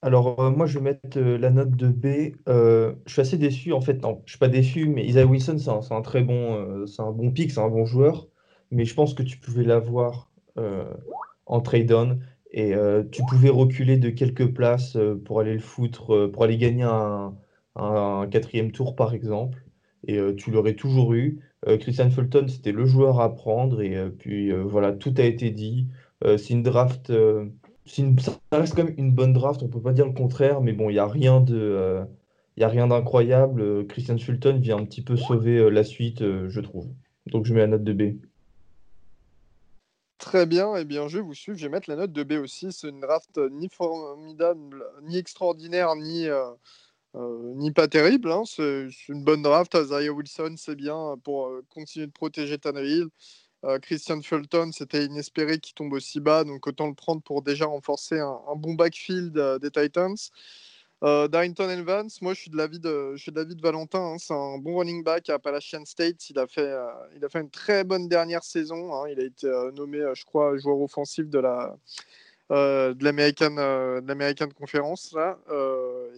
Alors, 0.01 0.41
euh, 0.41 0.51
moi, 0.51 0.67
je 0.67 0.79
vais 0.79 0.85
mettre 0.85 1.19
euh, 1.19 1.39
la 1.39 1.51
note 1.51 1.73
de 1.73 1.89
B. 1.89 2.35
je 2.47 2.95
suis 3.07 3.21
assez 3.21 3.39
déçu, 3.39 3.73
en 3.73 3.81
fait. 3.81 4.03
Non, 4.03 4.23
je 4.27 4.33
suis 4.33 4.39
pas 4.39 4.49
déçu, 4.49 4.89
mais 4.89 5.05
Isaiah 5.05 5.27
Wilson, 5.27 5.59
c'est 5.59 5.93
un, 5.93 6.03
très 6.03 6.23
bon, 6.23 6.87
c'est 6.87 7.03
un 7.03 7.13
bon 7.13 7.31
pick, 7.31 7.51
c'est 7.51 7.61
un 7.61 7.69
bon 7.69 7.85
joueur. 7.85 8.29
Mais 8.71 8.85
je 8.85 8.95
pense 8.95 9.15
que 9.15 9.23
tu 9.23 9.39
pouvais 9.39 9.65
l'avoir 9.65 10.31
en 11.47 11.61
trade-on 11.61 12.19
et 12.51 12.75
tu 13.11 13.23
pouvais 13.29 13.49
reculer 13.49 13.97
de 13.97 14.11
quelques 14.11 14.53
places 14.53 14.97
pour 15.25 15.41
aller 15.41 15.55
le 15.55 15.61
foutre, 15.61 16.27
pour 16.33 16.45
aller 16.45 16.59
gagner 16.59 16.85
un, 16.85 17.35
un, 17.77 18.27
quatrième 18.31 18.73
tour 18.73 18.97
par 18.97 19.15
exemple, 19.15 19.63
et 20.07 20.17
euh, 20.19 20.35
tu 20.35 20.51
l'aurais 20.51 20.75
toujours 20.75 21.15
eu. 21.15 21.41
Euh, 21.67 21.77
Christian 21.77 22.11
Fulton, 22.11 22.47
c'était 22.49 22.73
le 22.73 22.87
joueur 22.87 23.21
à 23.21 23.35
prendre, 23.35 23.83
et 23.83 23.97
euh, 23.97 24.11
puis 24.11 24.53
voilà, 24.53 24.93
tout 24.93 25.15
a 25.19 25.23
été 25.23 25.51
dit. 25.51 25.89
c'est 26.23 26.51
une 26.51 26.63
draft, 26.63 27.13
ça 27.87 28.33
reste 28.53 28.75
quand 28.75 28.85
même 28.85 28.95
une 28.97 29.13
bonne 29.13 29.33
draft, 29.33 29.63
on 29.63 29.69
peut 29.69 29.81
pas 29.81 29.93
dire 29.93 30.07
le 30.07 30.13
contraire, 30.13 30.61
mais 30.61 30.73
bon, 30.73 30.91
il 30.91 30.95
n'y 30.95 30.99
a 30.99 31.07
rien 31.07 31.41
de. 31.41 32.01
il 32.57 32.65
a 32.65 32.87
d'incroyable. 32.87 33.87
Christian 33.87 34.19
Fulton 34.19 34.59
vient 34.61 34.79
un 34.79 34.85
petit 34.85 35.03
peu 35.03 35.17
sauver 35.17 35.71
la 35.71 35.85
suite, 35.85 36.21
je 36.21 36.61
trouve. 36.61 36.89
Donc 37.27 37.45
je 37.47 37.55
mets 37.55 37.61
la 37.61 37.67
note 37.69 37.85
de 37.85 37.93
B. 37.93 38.19
Très 40.19 40.47
bien, 40.47 40.75
et 40.77 40.81
eh 40.81 40.85
bien 40.85 41.07
je 41.07 41.21
vous 41.21 41.35
suivre, 41.35 41.57
je 41.57 41.63
vais 41.67 41.71
mettre 41.71 41.89
la 41.89 41.95
note 41.95 42.13
de 42.13 42.25
B 42.25 42.33
aussi. 42.33 42.73
C'est 42.73 42.89
une 42.89 43.01
draft 43.01 43.39
ni 43.53 43.69
formidable, 43.69 44.85
ni 45.05 45.17
extraordinaire, 45.17 45.95
ni, 45.95 46.27
ni 47.57 47.73
pas 47.73 47.89
terrible, 47.89 48.31
hein, 48.31 48.43
c'est 48.47 48.89
une 49.09 49.25
bonne 49.25 49.43
draft. 49.43 49.75
Isaiah 49.75 50.11
Wilson, 50.13 50.55
c'est 50.57 50.77
bien 50.77 51.17
pour 51.25 51.47
euh, 51.49 51.65
continuer 51.69 52.07
de 52.07 52.13
protéger 52.13 52.59
Tannehill. 52.59 53.09
Euh, 53.65 53.79
Christian 53.81 54.23
Fulton, 54.23 54.71
c'était 54.73 55.05
inespéré 55.05 55.59
qu'il 55.59 55.75
tombe 55.75 55.93
aussi 55.93 56.21
bas, 56.21 56.45
donc 56.45 56.67
autant 56.67 56.87
le 56.87 56.95
prendre 56.95 57.23
pour 57.23 57.43
déjà 57.43 57.67
renforcer 57.67 58.21
un, 58.21 58.41
bon 58.57 58.75
backfield 58.75 59.33
des 59.61 59.71
Titans. 59.71 60.17
Darrington 61.01 61.69
Evans, 61.71 62.09
moi 62.23 62.35
je 62.35 62.41
suis 62.41 62.51
de 62.51 62.57
l'avis 62.57 62.81
de, 62.81 63.15
je 63.15 63.23
suis 63.23 63.33
de, 63.33 63.63
Valentin, 63.63 64.01
hein, 64.01 64.17
c'est 64.19 64.35
un 64.35 64.59
bon 64.59 64.79
running 64.79 65.05
back 65.05 65.29
à 65.31 65.35
Appalachian 65.35 65.85
State. 65.85 66.31
Il 66.31 66.39
a 66.39 66.47
fait, 66.47 66.73
il 67.17 67.25
a 67.25 67.29
fait 67.29 67.41
une 67.41 67.51
très 67.51 67.85
bonne 67.85 68.09
dernière 68.09 68.43
saison. 68.45 68.95
Hein. 68.95 69.09
il 69.11 69.21
a 69.21 69.25
été 69.25 69.49
nommé, 69.75 70.05
je 70.15 70.25
crois, 70.25 70.57
joueur 70.59 70.81
offensif 70.81 71.29
de 71.29 71.39
la, 71.39 71.77
euh, 72.51 72.95
de 72.95 73.05
l'American 73.05 73.57
euh, 73.59 74.47
Conference 74.59 75.13
là. 75.13 75.39
Euh, 75.51 76.09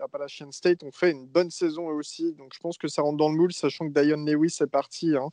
Appalachian 0.00 0.50
State 0.52 0.82
ont 0.82 0.92
fait 0.92 1.10
une 1.10 1.26
bonne 1.26 1.50
saison 1.50 1.90
eux 1.90 1.94
aussi, 1.94 2.32
donc 2.32 2.52
je 2.54 2.60
pense 2.60 2.78
que 2.78 2.88
ça 2.88 3.02
rentre 3.02 3.18
dans 3.18 3.30
le 3.30 3.36
moule, 3.36 3.52
sachant 3.52 3.88
que 3.88 4.00
Dion 4.00 4.24
Lewis 4.24 4.58
est 4.60 4.66
parti, 4.66 5.16
hein. 5.16 5.28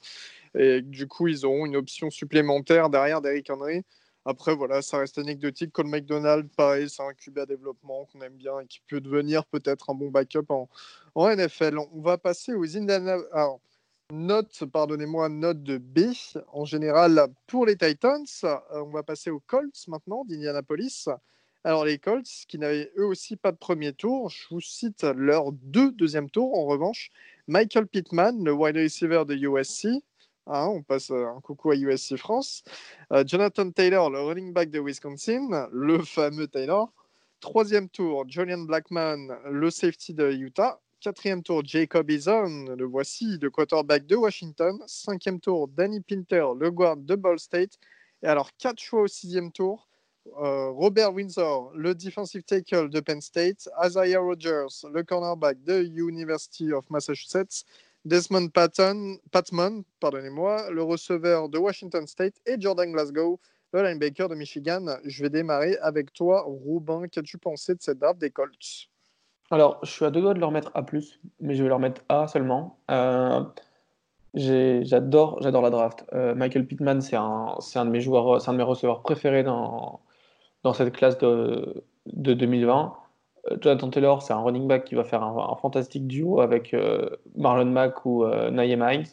et 0.58 0.82
du 0.82 1.08
coup 1.08 1.27
ils 1.27 1.45
auront 1.45 1.65
une 1.65 1.75
option 1.75 2.10
supplémentaire 2.10 2.89
derrière 2.89 3.21
Derrick 3.21 3.49
Henry. 3.49 3.84
Après, 4.30 4.53
voilà, 4.53 4.82
ça 4.82 4.97
reste 4.97 5.17
anecdotique. 5.19 5.71
Cole 5.71 5.88
McDonald, 5.88 6.49
pareil, 6.58 6.89
c'est 6.89 7.01
un 7.01 7.13
QB 7.13 7.38
à 7.38 7.45
développement 7.45 8.03
qu'on 8.12 8.19
aime 8.19 8.36
bien 8.36 8.60
et 8.60 8.67
qui 8.67 8.82
peut 8.86 8.99
devenir 8.99 9.45
peut-être 9.45 9.89
un 9.89 9.93
bon 9.93 10.10
backup 10.12 10.43
en, 10.49 10.67
en 11.15 11.34
NFL. 11.34 11.77
On 11.93 12.01
va 12.01 12.17
passer 12.17 12.53
aux 12.53 12.75
Indiana. 12.75 13.15
Alors, 13.32 13.62
note, 14.12 14.65
pardonnez-moi, 14.65 15.30
note 15.30 15.63
de 15.63 15.77
B 15.77 16.12
en 16.51 16.65
général 16.65 17.27
pour 17.47 17.65
les 17.65 17.77
Titans. 17.77 18.25
Euh, 18.43 18.58
on 18.71 18.89
va 18.89 19.01
passer 19.01 19.30
aux 19.30 19.39
Colts 19.39 19.88
maintenant 19.88 20.25
d'Indianapolis. 20.25 21.08
Alors, 21.67 21.84
les 21.84 21.97
Colts, 21.99 22.45
qui 22.47 22.58
n'avaient 22.60 22.93
eux 22.97 23.06
aussi 23.06 23.36
pas 23.36 23.51
de 23.51 23.58
premier 23.58 23.91
tour, 23.91 24.30
je 24.30 24.47
vous 24.49 24.62
cite 24.62 25.03
leurs 25.03 25.51
deux 25.51 25.91
deuxième 25.91 26.30
tours 26.30 26.58
en 26.58 26.65
revanche. 26.65 27.10
Michael 27.47 27.88
Pittman, 27.88 28.41
le 28.41 28.53
wide 28.53 28.77
receiver 28.77 29.25
de 29.27 29.36
USC, 29.36 30.01
Hein, 30.45 30.67
on 30.67 30.82
passe 30.82 31.12
euh, 31.12 31.25
un 31.25 31.41
coucou 31.41 31.71
à 31.71 31.75
USC 31.75 32.15
France. 32.15 32.63
Euh, 33.12 33.25
Jonathan 33.27 33.69
Taylor, 33.69 34.10
le 34.10 34.21
running 34.21 34.53
back 34.53 34.69
de 34.69 34.80
Wisconsin, 34.80 35.67
le 35.73 36.01
fameux 36.06 36.47
Taylor. 36.47 36.89
Troisième 37.41 37.89
tour, 37.89 38.23
Julian 38.30 38.60
Blackman, 38.60 39.27
le 39.51 39.69
safety 39.69 40.13
de 40.13 40.32
Utah. 40.32 40.80
Quatrième 41.01 41.43
tour, 41.43 41.65
Jacob 41.65 42.10
Eason, 42.10 42.77
le 42.77 42.86
voici, 42.86 43.39
le 43.41 43.49
quarterback 43.49 44.06
de 44.06 44.15
Washington. 44.15 44.82
Cinquième 44.88 45.41
tour, 45.41 45.67
Danny 45.67 45.99
Pinter, 45.99 46.45
le 46.58 46.71
guard 46.71 46.95
de 46.95 47.15
Ball 47.15 47.38
State. 47.38 47.77
Et 48.23 48.27
alors, 48.27 48.51
quatre 48.58 48.80
choix 48.82 49.01
au 49.01 49.08
sixième 49.08 49.51
tour. 49.51 49.89
Euh, 50.41 50.69
Robert 50.69 51.13
Windsor, 51.13 51.71
le 51.75 51.95
defensive 51.95 52.43
tackle 52.43 52.89
de 52.89 52.99
Penn 52.99 53.21
State. 53.21 53.69
Isaiah 53.83 54.19
Rogers, 54.19 54.85
le 54.91 55.03
cornerback 55.03 55.63
de 55.63 55.83
University 55.83 56.71
of 56.73 56.89
Massachusetts. 56.89 57.65
Desmond 58.05 58.49
Patton, 58.49 59.17
Patman, 59.31 59.83
pardonnez-moi, 59.99 60.71
le 60.71 60.81
receveur 60.81 61.49
de 61.49 61.57
Washington 61.57 62.07
State 62.07 62.35
et 62.45 62.55
Jordan 62.59 62.89
Glasgow, 62.91 63.39
le 63.73 63.83
linebacker 63.83 64.29
de 64.29 64.35
Michigan. 64.35 64.85
Je 65.03 65.23
vais 65.23 65.29
démarrer 65.29 65.77
avec 65.81 66.13
toi, 66.13 66.43
Robin. 66.47 67.07
Qu'as-tu 67.09 67.37
pensé 67.37 67.75
de 67.75 67.81
cette 67.81 67.99
draft 67.99 68.19
des 68.19 68.29
Colts? 68.29 68.87
Alors, 69.51 69.79
je 69.83 69.91
suis 69.91 70.05
à 70.05 70.11
deux 70.11 70.21
doigts 70.21 70.33
de 70.33 70.39
leur 70.39 70.51
mettre 70.51 70.71
A+, 70.73 70.85
mais 71.41 71.55
je 71.55 71.63
vais 71.63 71.69
leur 71.69 71.79
mettre 71.79 72.01
A 72.07 72.27
seulement. 72.27 72.79
Euh, 72.91 73.43
j'adore, 74.33 75.41
j'adore 75.41 75.61
la 75.61 75.69
draft. 75.69 76.05
Euh, 76.13 76.33
Michael 76.33 76.65
Pittman, 76.65 77.01
c'est 77.01 77.17
un, 77.17 77.57
un, 77.75 77.85
de 77.85 77.89
mes 77.89 77.99
joueurs, 78.01 78.41
c'est 78.41 78.49
un 78.49 78.53
de 78.53 78.57
mes 78.57 78.63
receveurs 78.63 79.01
préférés 79.01 79.43
dans, 79.43 80.01
dans 80.63 80.74
cette 80.74 80.93
classe 80.93 81.17
de, 81.17 81.84
de 82.06 82.34
2020. 82.34 82.93
Jonathan 83.62 83.89
Taylor, 83.89 84.22
c'est 84.22 84.34
un 84.34 84.41
running 84.41 84.67
back 84.67 84.86
qui 84.86 84.96
va 84.96 85.04
faire 85.04 85.24
un, 85.24 85.56
fantastique 85.56 86.08
duo 86.08 86.41
avec 86.41 86.74
euh, 86.74 87.10
Marlon 87.36 87.65
Mack 87.65 88.06
ou 88.06 88.24
euh, 88.24 88.50
Naeem 88.52 89.04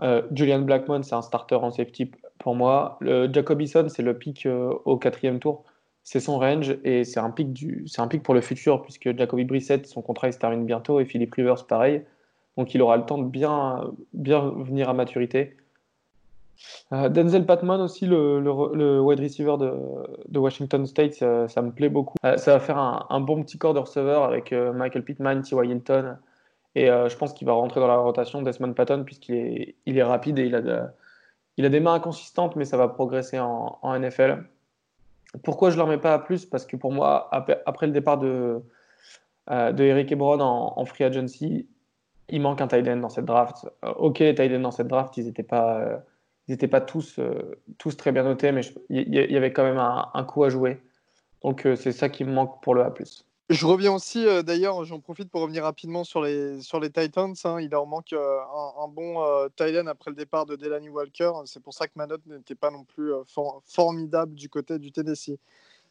euh, 0.00 0.22
Julian 0.32 0.60
Blackmon, 0.60 1.02
c'est 1.02 1.14
un 1.14 1.22
starter 1.22 1.56
en 1.56 1.70
safety 1.70 2.10
pour 2.38 2.54
moi. 2.54 2.96
Le 3.00 3.28
Jacob 3.32 3.60
c'est 3.64 4.02
le 4.02 4.16
pick 4.16 4.46
au 4.84 4.96
quatrième 4.96 5.40
tour. 5.40 5.64
C'est 6.04 6.20
son 6.20 6.38
range 6.38 6.78
et 6.84 7.04
c'est 7.04 7.20
un 7.20 7.30
pick 7.30 7.52
du, 7.52 7.84
c'est 7.86 8.00
un 8.00 8.06
pour 8.06 8.32
le 8.32 8.40
futur 8.40 8.80
puisque 8.82 9.16
Jacoby 9.16 9.44
Brissett, 9.44 9.86
son 9.86 10.00
contrat 10.00 10.28
il 10.28 10.32
se 10.32 10.38
termine 10.38 10.64
bientôt 10.64 11.00
et 11.00 11.04
Philip 11.04 11.34
Rivers 11.34 11.66
pareil. 11.66 12.04
Donc 12.56 12.74
il 12.74 12.80
aura 12.80 12.96
le 12.96 13.04
temps 13.04 13.18
de 13.18 13.28
bien, 13.28 13.90
bien 14.14 14.52
venir 14.56 14.88
à 14.88 14.94
maturité. 14.94 15.56
Euh, 16.92 17.08
Denzel 17.08 17.44
Patman 17.44 17.80
aussi, 17.80 18.06
le, 18.06 19.00
wide 19.00 19.20
receiver 19.20 19.56
de, 19.58 20.38
Washington 20.38 20.86
State, 20.86 21.14
ça, 21.14 21.62
me 21.62 21.70
plaît 21.70 21.88
beaucoup. 21.88 22.16
Euh, 22.24 22.36
ça 22.36 22.54
va 22.54 22.60
faire 22.60 22.78
un, 22.78 23.20
bon 23.20 23.42
petit 23.42 23.58
corps 23.58 23.74
de 23.74 23.80
receveur 23.80 24.24
avec 24.24 24.52
euh, 24.52 24.72
Michael 24.72 25.04
Pittman, 25.04 25.42
T.Y. 25.42 25.70
Hilton. 25.70 26.16
Et 26.74 26.86
je 26.86 27.16
pense 27.16 27.32
qu'il 27.32 27.46
va 27.46 27.54
rentrer 27.54 27.80
dans 27.80 27.88
la 27.88 27.96
rotation 27.96 28.40
Desmond 28.40 28.72
Patton 28.72 29.02
puisqu'il 29.04 29.74
est, 29.84 30.02
rapide 30.02 30.38
et 30.38 30.46
il 30.46 30.54
a, 30.54 31.68
des 31.68 31.80
mains 31.80 31.94
inconsistantes, 31.94 32.54
mais 32.54 32.64
ça 32.64 32.76
va 32.76 32.86
progresser 32.86 33.40
en, 33.40 33.98
NFL. 33.98 34.44
Pourquoi 35.42 35.70
je 35.70 35.74
ne 35.74 35.78
leur 35.78 35.88
mets 35.88 35.98
pas 35.98 36.14
à 36.14 36.20
plus? 36.20 36.46
Parce 36.46 36.66
que 36.66 36.76
pour 36.76 36.92
moi, 36.92 37.28
après, 37.32 37.86
le 37.86 37.92
départ 37.92 38.18
de, 38.18 38.62
de 39.50 39.82
Eric 39.82 40.12
Ebron 40.12 40.38
en, 40.40 40.84
free 40.84 41.02
agency, 41.02 41.66
il 42.28 42.42
manque 42.42 42.60
un 42.60 42.68
tight 42.68 42.86
end 42.86 42.98
dans 42.98 43.08
cette 43.08 43.24
draft. 43.24 43.66
ok, 43.82 44.18
tight 44.18 44.52
end 44.52 44.60
dans 44.60 44.70
cette 44.70 44.88
draft, 44.88 45.16
ils 45.16 45.24
n'étaient 45.24 45.42
pas 45.42 46.00
ils 46.48 46.52
n'étaient 46.52 46.66
pas 46.66 46.80
tous, 46.80 47.18
euh, 47.18 47.60
tous 47.76 47.96
très 47.96 48.10
bien 48.10 48.22
notés, 48.22 48.52
mais 48.52 48.62
il 48.88 49.14
y, 49.14 49.36
avait 49.36 49.52
quand 49.52 49.64
même 49.64 49.78
un, 49.78 50.24
coup 50.24 50.44
à 50.44 50.48
jouer. 50.48 50.80
Donc 51.42 51.66
euh, 51.66 51.76
c'est 51.76 51.92
ça 51.92 52.08
qui 52.08 52.24
me 52.24 52.32
manque 52.32 52.62
pour 52.62 52.74
le 52.74 52.82
A. 52.82 52.92
Je 53.50 53.66
reviens 53.66 53.92
aussi, 53.92 54.26
euh, 54.26 54.42
d'ailleurs, 54.42 54.82
j'en 54.84 54.98
profite 54.98 55.30
pour 55.30 55.42
revenir 55.42 55.62
rapidement 55.62 56.04
sur 56.04 56.22
les, 56.22 56.60
sur 56.62 56.80
les 56.80 56.90
Titans. 56.90 57.34
Hein. 57.44 57.60
il 57.60 57.68
leur 57.68 57.86
manque 57.86 58.14
un, 58.14 58.88
bon 58.88 59.22
Titan 59.56 59.86
après 59.88 60.10
le 60.10 60.16
départ 60.16 60.46
de 60.46 60.56
Delaney 60.56 60.88
Walker. 60.88 61.32
C'est 61.44 61.62
pour 61.62 61.74
ça 61.74 61.86
que 61.86 61.92
ma 61.96 62.06
note 62.06 62.24
n'était 62.26 62.54
pas 62.54 62.70
non 62.70 62.84
plus 62.84 63.12
formidable 63.66 64.34
du 64.34 64.48
côté 64.48 64.78
du 64.78 64.90
Tennessee. 64.90 65.38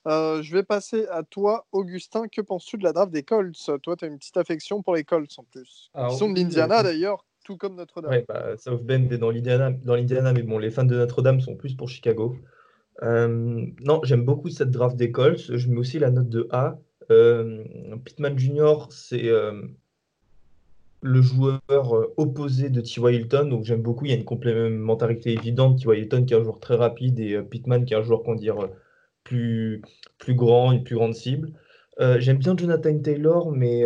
je 0.08 0.52
vais 0.52 0.64
passer 0.64 1.06
à 1.08 1.22
toi, 1.22 1.68
Augustin. 1.72 2.28
Que 2.28 2.42
penses-tu 2.42 2.78
de 2.78 2.84
la 2.84 2.94
draft 2.94 3.12
des 3.12 3.24
Colts? 3.24 3.70
Toi, 3.84 3.96
tu 3.96 4.06
as 4.06 4.08
une 4.08 4.18
petite 4.18 4.38
affection 4.38 4.82
pour 4.82 4.96
les 4.96 5.04
Colts 5.04 5.38
en 5.38 5.44
plus. 5.44 5.92
Ils 5.96 6.18
sont 6.18 6.32
de 6.32 6.40
l'Indiana 6.40 6.82
d'ailleurs, 6.82 7.26
comme 7.56 7.76
Notre-Dame. 7.76 8.12
Ouais, 8.12 8.26
bah, 8.28 8.58
South 8.58 8.84
Bend 8.84 9.10
est 9.12 9.18
dans 9.18 9.32
l'Indiana, 9.32 10.34
mais 10.34 10.44
bon, 10.44 10.58
les 10.58 10.72
fans 10.72 10.84
de 10.84 10.96
Notre-Dame 10.96 11.40
sont 11.40 11.56
plus 11.56 11.76
pour 11.76 11.88
Chicago. 11.88 12.36
Euh, 13.04 13.66
non, 13.80 14.02
j'aime 14.04 14.26
beaucoup 14.26 14.50
cette 14.50 14.72
draft 14.72 14.96
des 14.96 15.12
Colts. 15.12 15.56
Je 15.56 15.70
mets 15.70 15.78
aussi 15.78 16.00
la 16.00 16.12
note 16.12 16.30
de 16.30 16.48
A. 16.52 16.78
Euh, 17.12 17.64
Pittman 18.04 18.38
Jr., 18.38 18.88
c'est 18.90 19.30
euh, 19.30 19.62
le 21.02 21.22
joueur 21.22 21.62
opposé 22.18 22.70
de 22.70 22.82
T.Y. 22.82 23.16
Hilton, 23.16 23.46
donc 23.46 23.64
j'aime 23.64 23.82
beaucoup. 23.82 24.06
Il 24.06 24.12
y 24.12 24.14
a 24.14 24.18
une 24.18 24.26
complémentarité 24.26 25.32
évidente. 25.32 25.80
T.Y. 25.80 26.02
Hilton 26.02 26.26
qui 26.26 26.34
est 26.34 26.38
un 26.38 26.44
joueur 26.44 26.60
très 26.60 26.76
rapide 26.76 27.20
et 27.20 27.42
Pittman 27.42 27.86
qui 27.86 27.94
est 27.94 27.98
un 27.98 28.04
joueur, 28.04 28.24
qu'on 28.24 28.36
dire, 28.36 28.58
plus, 29.24 29.82
plus 30.18 30.34
grand, 30.34 30.72
une 30.72 30.84
plus 30.84 30.96
grande 30.96 31.14
cible. 31.14 31.52
j'aime 32.18 32.38
bien 32.38 32.58
Jonathan 32.58 32.98
Taylor, 33.00 33.52
mais 33.52 33.84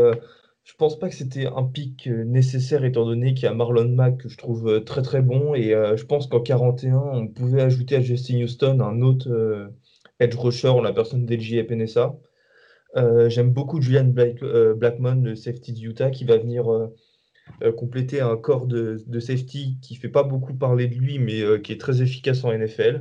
je 0.63 0.73
pense 0.75 0.99
pas 0.99 1.09
que 1.09 1.15
c'était 1.15 1.47
un 1.47 1.63
pic 1.63 2.07
euh, 2.07 2.23
nécessaire 2.23 2.83
étant 2.85 3.05
donné 3.05 3.33
qu'il 3.33 3.45
y 3.45 3.47
a 3.47 3.53
Marlon 3.53 3.89
Mack 3.89 4.17
que 4.17 4.29
je 4.29 4.37
trouve 4.37 4.67
euh, 4.67 4.79
très 4.79 5.01
très 5.01 5.21
bon 5.21 5.55
et 5.55 5.73
euh, 5.73 5.97
je 5.97 6.05
pense 6.05 6.27
qu'en 6.27 6.39
41 6.39 6.97
on 6.97 7.27
pouvait 7.27 7.61
ajouter 7.61 7.95
à 7.95 8.01
Justin 8.01 8.43
Houston 8.43 8.79
un 8.79 9.01
autre 9.01 9.71
edge 10.19 10.35
rusher 10.35 10.69
en 10.69 10.81
la 10.81 10.93
personne 10.93 11.25
d'Elji 11.25 11.57
Epenesa. 11.57 12.15
J'aime 13.27 13.51
beaucoup 13.51 13.81
Julian 13.81 14.13
Blackmon, 14.13 15.21
le 15.23 15.35
safety 15.35 15.73
Utah, 15.81 16.09
qui 16.09 16.25
va 16.25 16.37
venir 16.37 16.65
compléter 17.77 18.19
un 18.19 18.35
corps 18.35 18.67
de, 18.67 18.97
safety 19.19 19.77
qui 19.81 19.95
fait 19.95 20.09
pas 20.09 20.23
beaucoup 20.23 20.53
parler 20.53 20.87
de 20.87 20.95
lui, 20.95 21.17
mais 21.17 21.61
qui 21.61 21.71
est 21.71 21.79
très 21.79 22.01
efficace 22.01 22.43
en 22.43 22.51
NFL. 22.51 22.99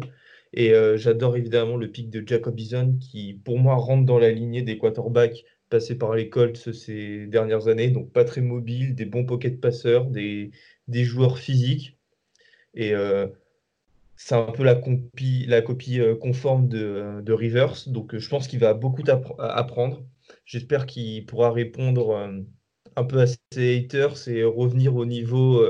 Et 0.53 0.73
j'adore 0.95 1.37
évidemment 1.37 1.77
le 1.77 1.91
pic 1.91 2.09
de 2.09 2.23
Jacob 2.25 2.59
Eason, 2.59 2.97
qui 3.01 3.35
pour 3.45 3.59
moi 3.59 3.75
rentre 3.75 4.07
dans 4.07 4.19
la 4.19 4.31
lignée 4.31 4.63
des 4.63 4.79
quarterbacks 4.79 5.45
passé 5.71 5.97
par 5.97 6.15
les 6.15 6.29
Colts 6.29 6.73
ces 6.73 7.27
dernières 7.27 7.69
années, 7.69 7.91
donc 7.91 8.13
pas 8.13 8.25
très 8.25 8.43
mobile, 8.43 8.95
des 8.95 9.07
bons 9.07 9.25
pocket 9.25 9.61
passeurs, 9.61 10.07
des, 10.07 10.53
joueurs 10.89 11.39
physiques. 11.39 11.99
Et 12.75 12.95
euh, 12.95 13.29
c'est 14.17 14.35
un 14.35 14.53
peu 14.53 14.65
la, 14.65 14.75
copie, 14.75 16.01
euh, 16.01 16.15
conforme 16.17 16.69
de, 16.69 17.21
de 17.23 17.33
Rivers. 17.33 17.89
Donc 17.89 18.19
je 18.19 18.29
pense 18.29 18.49
qu'il 18.49 18.59
va 18.59 18.75
beaucoup 18.75 19.05
apprendre. 19.39 20.05
J'espère 20.45 20.87
qu'il 20.87 21.25
pourra 21.27 21.53
répondre 21.53 22.11
euh, 22.11 22.41
un 22.97 23.05
peu 23.05 23.21
à 23.21 23.27
ses 23.27 23.79
haters 23.79 24.29
et 24.29 24.45
revenir 24.45 24.97
au 24.97 25.07
niveau 25.07 25.65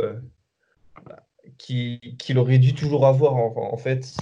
qu'il 1.58 2.38
aurait 2.38 2.58
dû 2.58 2.74
toujours 2.74 3.06
avoir 3.06 3.36
en, 3.36 3.76
fait. 3.76 4.16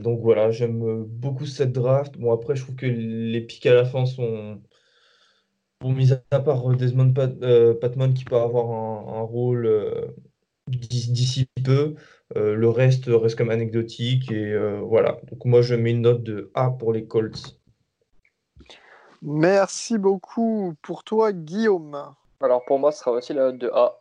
donc 0.00 0.20
voilà, 0.20 0.52
j'aime 0.52 1.04
beaucoup 1.04 1.46
cette 1.46 1.72
draft. 1.72 2.16
Bon, 2.18 2.32
après, 2.32 2.54
je 2.54 2.62
trouve 2.62 2.76
que 2.76 2.86
les 2.86 3.40
pics 3.40 3.66
à 3.66 3.74
la 3.74 3.84
fin 3.84 4.06
sont, 4.06 4.60
Bon, 5.86 5.92
mis 5.92 6.10
à 6.32 6.40
part 6.40 6.68
euh, 6.68 6.74
Desmond 6.74 7.14
euh, 7.16 7.72
Patman 7.74 8.12
qui 8.12 8.24
peut 8.24 8.34
avoir 8.34 8.72
un, 8.72 9.22
rôle 9.22 9.66
euh, 9.66 10.06
d'ici 10.66 11.48
peu, 11.64 11.94
le 12.34 12.68
reste 12.68 13.04
reste 13.06 13.38
comme 13.38 13.50
anecdotique 13.50 14.32
et 14.32 14.58
voilà. 14.80 15.20
Donc 15.30 15.44
moi 15.44 15.62
je 15.62 15.76
mets 15.76 15.92
une 15.92 16.00
note 16.00 16.24
de 16.24 16.50
A 16.54 16.70
pour 16.70 16.92
les 16.92 17.06
Colts. 17.06 17.60
Merci 19.22 19.96
beaucoup 19.96 20.74
pour 20.82 21.04
toi 21.04 21.32
Guillaume. 21.32 21.96
Alors 22.40 22.64
pour 22.64 22.80
moi 22.80 22.90
ce 22.90 22.98
sera 22.98 23.12
aussi 23.12 23.32
la 23.32 23.52
note 23.52 23.58
de 23.58 23.70
A. 23.72 24.00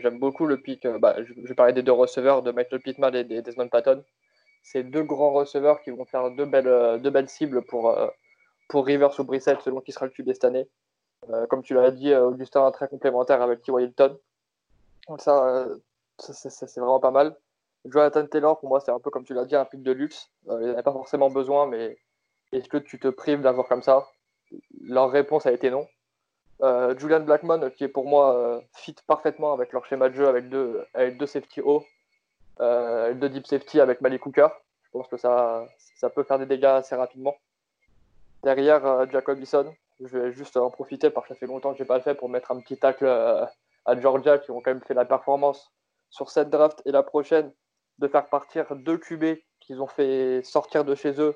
J'aime 0.00 0.18
beaucoup 0.18 0.46
le 0.46 0.60
pic. 0.60 0.84
Bah, 1.00 1.14
je, 1.22 1.46
vais 1.46 1.54
parler 1.54 1.72
des 1.72 1.84
deux 1.84 1.92
receveurs 1.92 2.42
de 2.42 2.50
Michael 2.50 2.80
Pittman 2.80 3.14
et 3.14 3.42
Desmond 3.42 3.68
Patton. 3.68 4.02
C'est 4.64 4.82
deux 4.82 5.04
grands 5.04 5.32
receveurs 5.32 5.82
qui 5.82 5.90
vont 5.90 6.04
faire 6.04 6.32
deux 6.32 6.46
belles, 6.46 7.00
deux 7.00 7.10
belles 7.10 7.28
cibles 7.28 7.62
pour, 7.62 7.96
pour 8.68 8.86
Rivers 8.86 9.20
ou 9.20 9.22
Brissett 9.22 9.60
selon 9.60 9.80
qui 9.80 9.92
sera 9.92 10.06
le 10.06 10.10
QB 10.10 10.32
cette 10.32 10.44
année. 10.44 10.66
Euh, 11.30 11.46
comme 11.46 11.62
tu 11.62 11.74
l'as 11.74 11.90
dit, 11.90 12.12
euh, 12.12 12.26
Augustin 12.26 12.70
très 12.72 12.88
complémentaire 12.88 13.42
avec 13.42 13.62
T.Y. 13.62 13.82
Hilton. 13.82 14.18
Donc 15.08 15.20
ça, 15.20 15.44
euh, 15.44 15.76
c'est 16.18 16.78
vraiment 16.78 17.00
pas 17.00 17.10
mal. 17.10 17.36
Jonathan 17.84 18.26
Taylor, 18.26 18.58
pour 18.58 18.68
moi, 18.68 18.80
c'est 18.80 18.90
un 18.90 19.00
peu 19.00 19.10
comme 19.10 19.24
tu 19.24 19.34
l'as 19.34 19.44
dit, 19.44 19.56
un 19.56 19.64
pic 19.64 19.82
de 19.82 19.92
luxe. 19.92 20.30
il 20.46 20.52
n'en 20.52 20.78
a 20.78 20.82
pas 20.82 20.92
forcément 20.92 21.30
besoin, 21.30 21.66
mais 21.66 21.98
est-ce 22.52 22.68
que 22.68 22.76
tu 22.76 22.98
te 22.98 23.08
prives 23.08 23.42
joueur 23.42 23.68
comme 23.68 23.82
ça? 23.82 24.08
Leur 24.80 25.10
réponse 25.10 25.46
a 25.46 25.52
été 25.52 25.70
non. 25.70 25.86
Julian 26.96 27.20
Blackmon, 27.20 27.70
qui 27.70 27.82
est 27.82 27.88
pour 27.88 28.06
moi 28.06 28.62
fit 28.72 28.94
parfaitement 29.08 29.52
avec 29.52 29.72
leur 29.72 29.84
schéma 29.84 30.08
de 30.10 30.14
jeu 30.14 30.28
avec 30.28 30.48
deux, 30.48 30.84
avec 30.94 31.18
deux 31.18 31.26
safety 31.26 31.60
hauts, 31.60 31.84
deux 32.60 33.28
deep 33.30 33.48
safety 33.48 33.80
avec 33.80 34.00
Malik 34.00 34.20
Cooker. 34.20 34.46
Je 34.84 34.90
pense 34.90 35.08
que 35.08 35.16
ça, 35.16 35.66
ça 35.96 36.08
peut 36.08 36.22
faire 36.22 36.38
des 36.38 36.46
dégâts 36.46 36.66
assez 36.66 36.94
rapidement. 36.94 37.34
Derrière, 38.44 39.10
Jacob 39.10 39.40
je 40.04 40.18
vais 40.18 40.32
juste 40.32 40.56
en 40.56 40.70
profiter 40.70 41.10
parce 41.10 41.26
que 41.26 41.34
ça 41.34 41.38
fait 41.38 41.46
longtemps 41.46 41.72
que 41.72 41.78
je 41.78 41.82
n'ai 41.82 41.86
pas 41.86 41.96
le 41.96 42.02
fait 42.02 42.14
pour 42.14 42.28
mettre 42.28 42.50
un 42.50 42.60
petit 42.60 42.78
tacle 42.78 43.06
euh, 43.06 43.44
à 43.84 44.00
Georgia 44.00 44.38
qui 44.38 44.50
ont 44.50 44.60
quand 44.60 44.70
même 44.70 44.82
fait 44.82 44.94
la 44.94 45.04
performance 45.04 45.72
sur 46.10 46.30
cette 46.30 46.50
draft 46.50 46.82
et 46.84 46.92
la 46.92 47.02
prochaine 47.02 47.52
de 47.98 48.08
faire 48.08 48.28
partir 48.28 48.74
deux 48.74 48.98
QB 48.98 49.38
qu'ils 49.60 49.80
ont 49.80 49.86
fait 49.86 50.42
sortir 50.42 50.84
de 50.84 50.94
chez 50.94 51.20
eux 51.20 51.34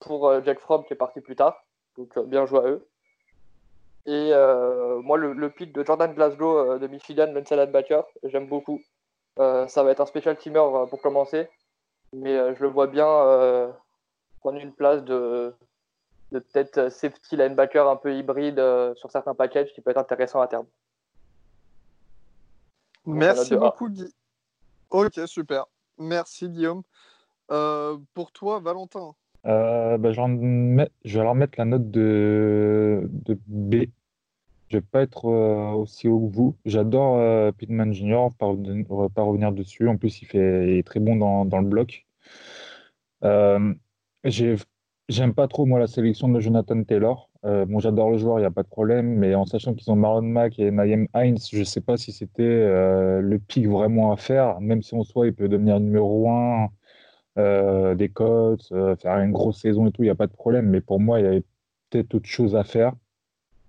pour 0.00 0.28
euh, 0.28 0.40
Jack 0.44 0.60
Fromm 0.60 0.84
qui 0.84 0.92
est 0.92 0.96
parti 0.96 1.20
plus 1.20 1.36
tard. 1.36 1.64
Donc 1.96 2.16
euh, 2.16 2.24
bien 2.24 2.46
joué 2.46 2.58
à 2.58 2.68
eux. 2.68 2.88
Et 4.04 4.32
moi, 5.04 5.16
le, 5.16 5.32
le 5.32 5.48
pick 5.48 5.72
de 5.72 5.84
Jordan 5.84 6.12
Glasgow 6.12 6.76
de 6.76 6.86
Michigan, 6.88 7.30
l'inside 7.32 7.58
linebacker, 7.58 8.04
j'aime 8.24 8.48
beaucoup. 8.48 8.80
Ça 9.36 9.82
va 9.84 9.92
être 9.92 10.00
un 10.00 10.06
special 10.06 10.36
teamer 10.36 10.88
pour 10.90 11.00
commencer, 11.00 11.48
mais 12.12 12.52
je 12.56 12.62
le 12.62 12.68
vois 12.68 12.88
bien 12.88 13.72
prendre 14.40 14.58
une 14.58 14.72
place 14.72 15.04
de, 15.04 15.54
de 16.32 16.38
peut-être 16.40 16.78
euh, 16.78 16.90
safety 16.90 17.36
linebacker 17.36 17.88
un 17.88 17.96
peu 17.96 18.14
hybride 18.14 18.58
euh, 18.58 18.94
sur 18.96 19.10
certains 19.10 19.34
packages 19.34 19.72
qui 19.72 19.80
peut 19.80 19.90
être 19.90 19.98
intéressant 19.98 20.40
à 20.40 20.48
terme. 20.48 20.66
Merci 23.04 23.56
beaucoup, 23.56 23.88
Guy. 23.88 24.12
Ok, 24.90 25.20
super. 25.26 25.66
Merci, 25.98 26.48
Guillaume. 26.48 26.82
Euh, 27.50 27.98
pour 28.14 28.32
toi, 28.32 28.60
Valentin. 28.60 29.14
Euh, 29.46 29.98
bah, 29.98 30.12
je, 30.12 30.16
vais 30.16 30.22
en 30.22 30.28
met- 30.28 30.90
je 31.04 31.18
vais 31.18 31.24
leur 31.24 31.34
mettre 31.34 31.58
la 31.58 31.64
note 31.64 31.90
de, 31.90 33.08
de 33.10 33.38
B. 33.46 33.86
Je 34.68 34.78
vais 34.78 34.82
pas 34.82 35.02
être 35.02 35.26
euh, 35.26 35.72
aussi 35.72 36.08
haut 36.08 36.28
que 36.28 36.34
vous. 36.34 36.56
J'adore 36.64 37.18
euh, 37.18 37.52
Pittman 37.52 37.92
Jr., 37.92 38.28
pas, 38.38 38.46
pas 39.14 39.22
revenir 39.22 39.52
dessus. 39.52 39.88
En 39.88 39.96
plus, 39.96 40.22
il 40.22 40.26
fait, 40.26 40.72
il 40.72 40.78
est 40.78 40.86
très 40.86 41.00
bon 41.00 41.16
dans, 41.16 41.44
dans 41.44 41.58
le 41.58 41.66
bloc. 41.66 42.06
Euh, 43.24 43.74
j'ai, 44.24 44.56
j'aime 45.08 45.34
pas 45.34 45.48
trop, 45.48 45.66
moi, 45.66 45.78
la 45.78 45.86
sélection 45.86 46.28
de 46.28 46.40
Jonathan 46.40 46.82
Taylor. 46.84 47.30
Euh, 47.44 47.64
bon, 47.66 47.80
j'adore 47.80 48.10
le 48.10 48.18
joueur, 48.18 48.38
il 48.38 48.42
n'y 48.42 48.46
a 48.46 48.50
pas 48.50 48.62
de 48.62 48.68
problème, 48.68 49.16
mais 49.16 49.34
en 49.34 49.44
sachant 49.46 49.74
qu'ils 49.74 49.90
ont 49.90 49.96
Marlon 49.96 50.22
Mack 50.22 50.58
et 50.58 50.70
Naeem 50.70 51.08
Hines, 51.14 51.38
je 51.52 51.64
sais 51.64 51.80
pas 51.80 51.96
si 51.96 52.12
c'était 52.12 52.42
euh, 52.42 53.20
le 53.20 53.38
pic 53.38 53.66
vraiment 53.68 54.12
à 54.12 54.16
faire, 54.16 54.60
même 54.60 54.82
si 54.82 54.94
en 54.94 55.02
soi, 55.02 55.26
il 55.26 55.34
peut 55.34 55.48
devenir 55.48 55.80
numéro 55.80 56.30
1 56.30 56.68
euh, 57.38 57.94
des 57.94 58.08
cotes, 58.10 58.68
faire 59.00 59.18
une 59.18 59.32
grosse 59.32 59.60
saison 59.60 59.86
et 59.88 59.92
tout, 59.92 60.02
il 60.02 60.06
n'y 60.06 60.10
a 60.10 60.14
pas 60.14 60.26
de 60.26 60.32
problème. 60.32 60.68
Mais 60.68 60.80
pour 60.80 61.00
moi, 61.00 61.20
il 61.20 61.24
y 61.24 61.28
avait 61.28 61.44
peut-être 61.90 62.14
autre 62.14 62.28
chose 62.28 62.54
à 62.56 62.64
faire. 62.64 62.92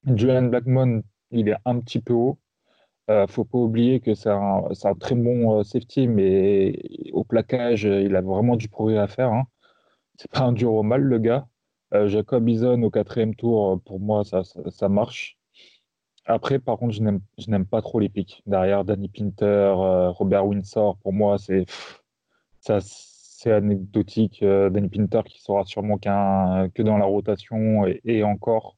Julian 0.05 0.43
Blackmon, 0.43 1.03
il 1.31 1.49
est 1.49 1.55
un 1.65 1.79
petit 1.79 1.99
peu 1.99 2.13
haut. 2.13 2.37
Euh, 3.09 3.27
faut 3.27 3.43
pas 3.45 3.57
oublier 3.57 3.99
que 3.99 4.15
c'est 4.15 4.29
un, 4.29 4.63
très 4.99 5.15
bon 5.15 5.63
safety, 5.63 6.07
mais 6.07 6.79
au 7.13 7.23
plaquage, 7.23 7.83
il 7.83 8.15
a 8.15 8.21
vraiment 8.21 8.55
du 8.55 8.69
progrès 8.69 8.97
à 8.97 9.07
faire. 9.07 9.31
Hein. 9.33 9.43
C'est 10.17 10.31
pas 10.31 10.41
un 10.41 10.53
dur 10.53 10.73
au 10.73 10.83
mal, 10.83 11.01
le 11.01 11.19
gars. 11.19 11.47
Euh, 11.93 12.07
Jacob 12.07 12.47
Eason 12.49 12.81
au 12.83 12.89
quatrième 12.89 13.35
tour, 13.35 13.73
euh, 13.73 13.77
pour 13.77 13.99
moi, 13.99 14.23
ça, 14.23 14.41
ça, 14.43 14.89
marche. 14.89 15.37
Après, 16.25 16.59
par 16.59 16.77
contre, 16.77 16.93
je 16.93 17.03
n'aime, 17.03 17.65
pas 17.65 17.81
trop 17.81 17.99
les 17.99 18.09
pics. 18.09 18.41
Derrière, 18.47 18.83
Danny 18.85 19.09
Pinter, 19.09 19.45
euh, 19.45 20.09
Robert 20.09 20.45
Windsor, 20.47 20.97
pour 20.97 21.13
moi, 21.13 21.37
c'est 21.37 21.65
anecdotique. 23.45 24.43
Danny 24.43 24.89
Pinter 24.89 25.21
qui 25.25 25.41
sera 25.41 25.65
sûrement 25.65 25.97
que 25.97 26.81
dans 26.81 26.97
la 26.97 27.05
rotation 27.05 27.85
et, 28.05 28.23
encore. 28.23 28.77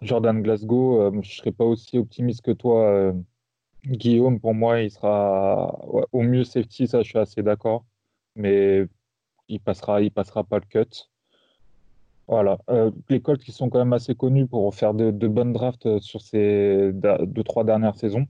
Jordan 0.00 0.42
Glasgow, 0.42 1.10
je 1.12 1.16
ne 1.16 1.22
serais 1.22 1.52
pas 1.52 1.64
aussi 1.64 1.98
optimiste 1.98 2.42
que 2.42 2.52
toi, 2.52 3.12
Guillaume. 3.84 4.40
Pour 4.40 4.54
moi, 4.54 4.80
il 4.80 4.90
sera 4.90 5.84
au 6.12 6.22
mieux 6.22 6.44
safety, 6.44 6.86
ça, 6.86 7.02
je 7.02 7.08
suis 7.08 7.18
assez 7.18 7.42
d'accord. 7.42 7.84
Mais 8.36 8.86
il 9.48 9.60
passera, 9.60 10.00
il 10.02 10.10
passera 10.10 10.44
pas 10.44 10.58
le 10.58 10.66
cut. 10.66 11.08
Voilà. 12.28 12.58
Euh, 12.68 12.90
les 13.08 13.20
Colts 13.22 13.42
qui 13.42 13.52
sont 13.52 13.70
quand 13.70 13.78
même 13.78 13.94
assez 13.94 14.14
connus 14.14 14.46
pour 14.46 14.74
faire 14.74 14.92
de, 14.92 15.10
bonnes 15.28 15.54
drafts 15.54 15.86
euh, 15.86 15.98
sur 15.98 16.20
ces 16.20 16.90
deux, 16.92 17.42
trois 17.42 17.64
dernières 17.64 17.96
saisons. 17.96 18.26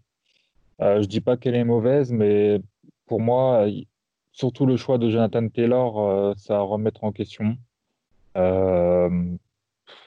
Euh, 0.80 1.02
je 1.02 1.08
dis 1.08 1.20
pas 1.20 1.36
qu'elle 1.36 1.56
est 1.56 1.64
mauvaise, 1.64 2.12
mais 2.12 2.60
pour 3.06 3.20
moi, 3.20 3.66
surtout 4.30 4.66
le 4.66 4.76
choix 4.76 4.98
de 4.98 5.10
Jonathan 5.10 5.48
Taylor, 5.48 5.98
euh, 6.00 6.32
ça 6.36 6.58
à 6.58 6.60
remettre 6.60 7.02
en 7.04 7.12
question. 7.12 7.56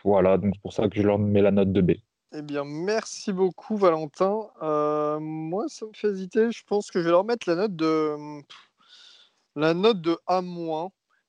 Voilà, 0.03 0.37
donc 0.37 0.53
c'est 0.55 0.61
pour 0.61 0.73
ça 0.73 0.87
que 0.87 0.95
je 0.95 1.05
leur 1.05 1.19
mets 1.19 1.41
la 1.41 1.51
note 1.51 1.73
de 1.73 1.81
B. 1.81 1.91
Eh 2.33 2.41
bien, 2.41 2.63
merci 2.63 3.33
beaucoup, 3.33 3.75
Valentin. 3.75 4.47
Moi, 5.19 5.65
ça 5.67 5.85
me 5.85 5.91
fait 5.93 6.07
hésiter. 6.07 6.49
Je 6.51 6.63
pense 6.65 6.89
que 6.91 6.99
je 6.99 7.05
vais 7.05 7.11
leur 7.11 7.25
mettre 7.25 7.49
la 7.49 7.55
note 7.55 7.75
de, 7.75 8.15
la 9.57 9.73
note 9.73 9.99
de 9.99 10.17
A-. 10.27 10.41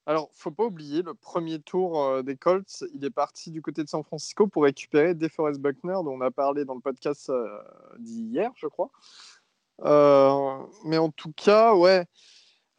Alors, 0.06 0.30
faut 0.34 0.50
pas 0.50 0.64
oublier, 0.64 1.02
le 1.02 1.14
premier 1.14 1.60
tour 1.60 2.22
des 2.24 2.36
Colts, 2.36 2.84
il 2.94 3.04
est 3.04 3.10
parti 3.10 3.50
du 3.52 3.62
côté 3.62 3.84
de 3.84 3.88
San 3.88 4.02
Francisco 4.02 4.48
pour 4.48 4.64
récupérer 4.64 5.14
DeForest 5.14 5.60
Buckner, 5.60 5.94
dont 6.04 6.14
on 6.14 6.20
a 6.20 6.30
parlé 6.32 6.64
dans 6.64 6.74
le 6.74 6.80
podcast 6.80 7.30
d'hier, 8.00 8.50
je 8.56 8.66
crois. 8.66 8.90
Mais 10.84 10.98
en 10.98 11.10
tout 11.10 11.32
cas, 11.36 11.74
ouais. 11.74 12.04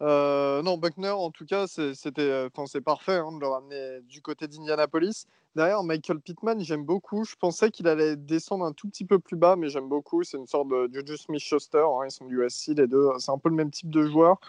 Non, 0.01 0.77
Buckner, 0.77 1.12
en 1.12 1.31
tout 1.31 1.45
cas, 1.45 1.65
c'était, 1.67 2.49
c'est 2.65 2.81
parfait 2.81 3.15
hein, 3.15 3.31
de 3.31 3.39
le 3.39 3.47
ramener 3.47 4.01
du 4.01 4.21
côté 4.21 4.47
d'Indianapolis. 4.49 5.25
Derrière, 5.55 5.83
Michael 5.83 6.19
Pittman, 6.19 6.59
j'aime 6.62 6.83
beaucoup. 6.83 7.23
Je 7.23 7.36
pensais 7.36 7.69
qu'il 7.71 7.88
allait 7.88 8.17
descendre 8.17 8.65
un 8.65 8.73
tout 8.73 8.89
petit 8.89 9.05
peu 9.05 9.19
plus 9.19 9.38
bas, 9.38 9.55
mais 9.55 9.69
j'aime 9.69 9.88
beaucoup. 9.88 10.23
C'est 10.23 10.38
une 10.38 10.47
sorte 10.47 10.67
de 10.67 10.89
Juju 10.91 11.15
Smith-Schuster. 11.15 11.86
hein, 11.88 12.05
Ils 12.05 12.12
sont 12.12 12.25
du 12.25 12.41
USC, 12.43 12.69
les 12.75 12.88
deux. 12.88 13.07
C'est 13.19 13.31
un 13.31 13.38
peu 13.38 13.47
le 13.49 13.55
même 13.55 13.71
type 13.71 13.91
de 13.91 14.05
joueur. 14.07 14.39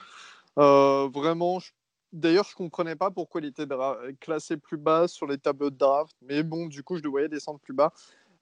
Vraiment, 0.56 1.60
je- 1.60 1.70
d'ailleurs, 2.14 2.46
je 2.48 2.54
comprenais 2.54 2.96
pas 2.96 3.10
pourquoi 3.10 3.42
il 3.42 3.46
était 3.48 3.66
dra- 3.66 3.98
classé 4.20 4.56
plus 4.56 4.78
bas 4.78 5.06
sur 5.08 5.26
les 5.26 5.36
tableaux 5.36 5.70
de 5.70 5.76
draft. 5.76 6.16
Mais 6.22 6.42
bon, 6.42 6.66
du 6.66 6.82
coup, 6.82 6.96
je 6.96 7.02
le 7.02 7.10
voyais 7.10 7.28
descendre 7.28 7.60
plus 7.60 7.74
bas. 7.74 7.92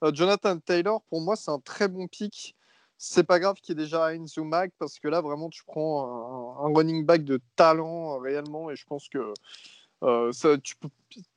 Euh, 0.03 0.11
Jonathan 0.13 0.57
Taylor, 0.59 1.01
pour 1.09 1.21
moi, 1.21 1.35
c'est 1.35 1.51
un 1.51 1.59
très 1.59 1.87
bon 1.87 2.07
pick. 2.07 2.55
C'est 2.97 3.23
pas 3.23 3.39
grave 3.39 3.55
qu'il 3.55 3.77
y 3.77 3.81
ait 3.81 3.83
déjà 3.83 4.05
Heinz 4.05 4.37
ou 4.37 4.45
Mac, 4.45 4.71
parce 4.79 4.99
que 4.99 5.07
là, 5.09 5.19
vraiment, 5.19 5.49
tu 5.49 5.63
prends 5.65 6.61
un, 6.63 6.65
un 6.65 6.73
running 6.73 7.05
back 7.05 7.25
de 7.25 7.41
talent 7.55 8.13
euh, 8.13 8.17
réellement, 8.19 8.69
et 8.69 8.75
je 8.75 8.85
pense 8.85 9.09
que 9.09 9.33
euh, 10.03 10.31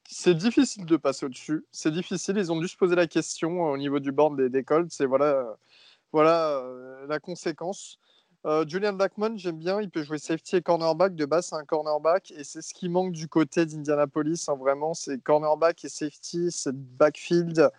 c'est 0.09 0.35
difficile 0.35 0.85
de 0.87 0.97
passer 0.97 1.27
au-dessus. 1.27 1.65
C'est 1.73 1.91
difficile. 1.91 2.37
Ils 2.37 2.53
ont 2.53 2.61
dû 2.61 2.69
se 2.69 2.77
poser 2.77 2.95
la 2.95 3.07
question 3.07 3.67
euh, 3.67 3.73
au 3.73 3.79
niveau 3.79 3.99
du 3.99 4.13
board 4.13 4.37
des, 4.37 4.49
des 4.49 4.63
Colts. 4.63 4.93
C'est 4.93 5.07
voilà, 5.07 5.25
euh, 5.25 5.55
voilà 6.13 6.59
euh, 6.59 7.07
la 7.09 7.19
conséquence. 7.19 7.99
Euh, 8.47 8.65
Julian 8.67 8.93
Blackmon, 8.93 9.37
j'aime 9.37 9.59
bien. 9.59 9.81
Il 9.81 9.91
peut 9.91 10.05
jouer 10.05 10.19
safety 10.19 10.57
et 10.57 10.63
cornerback. 10.63 11.17
De 11.17 11.25
base, 11.25 11.47
c'est 11.47 11.57
un 11.57 11.65
cornerback. 11.65 12.31
Et 12.33 12.45
c'est 12.45 12.63
ce 12.63 12.73
qui 12.73 12.89
manque 12.89 13.13
du 13.13 13.29
côté 13.29 13.67
d'Indianapolis. 13.67 14.49
hein, 14.49 14.55
vraiment, 14.57 14.95
c'est 14.95 15.19
cornerback 15.21 15.85
et 15.85 15.89
safety. 15.89 16.51
C'est 16.53 16.75
backfield. 16.75 17.71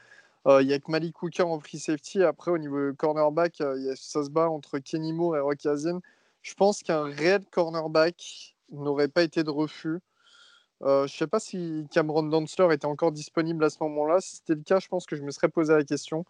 Euh, 0.47 0.61
Il 0.61 0.67
y 0.67 0.73
a 0.73 0.79
que 0.79 0.91
Malik 0.91 1.21
Hooker 1.23 1.43
en 1.43 1.59
free 1.59 1.79
safety. 1.79 2.23
Après, 2.23 2.51
au 2.51 2.57
niveau 2.57 2.93
cornerback, 2.95 3.61
euh, 3.61 3.93
ça 3.95 4.23
se 4.23 4.29
bat 4.29 4.49
entre 4.49 4.79
Kenny 4.79 5.13
Moore 5.13 5.37
et 5.37 5.39
Rock 5.39 5.63
Ya-Sin. 5.63 6.01
Je 6.41 6.53
pense 6.53 6.83
qu'un 6.83 7.03
réel 7.03 7.43
cornerback 7.51 8.55
n'aurait 8.71 9.07
pas 9.07 9.23
été 9.23 9.43
de 9.43 9.49
refus. 9.49 9.99
Euh, 10.83 11.07
je 11.07 11.13
ne 11.13 11.17
sais 11.17 11.27
pas 11.27 11.39
si 11.39 11.87
Cameron 11.91 12.23
Dantzler 12.23 12.73
était 12.73 12.85
encore 12.85 13.11
disponible 13.11 13.63
à 13.63 13.69
ce 13.69 13.77
moment-là. 13.81 14.21
Si 14.21 14.37
c'était 14.37 14.55
le 14.55 14.61
cas, 14.61 14.79
je 14.79 14.87
pense 14.87 15.05
que 15.05 15.15
je 15.15 15.23
me 15.23 15.31
serais 15.31 15.49
posé 15.49 15.73
la 15.73 15.83
question. 15.83 16.25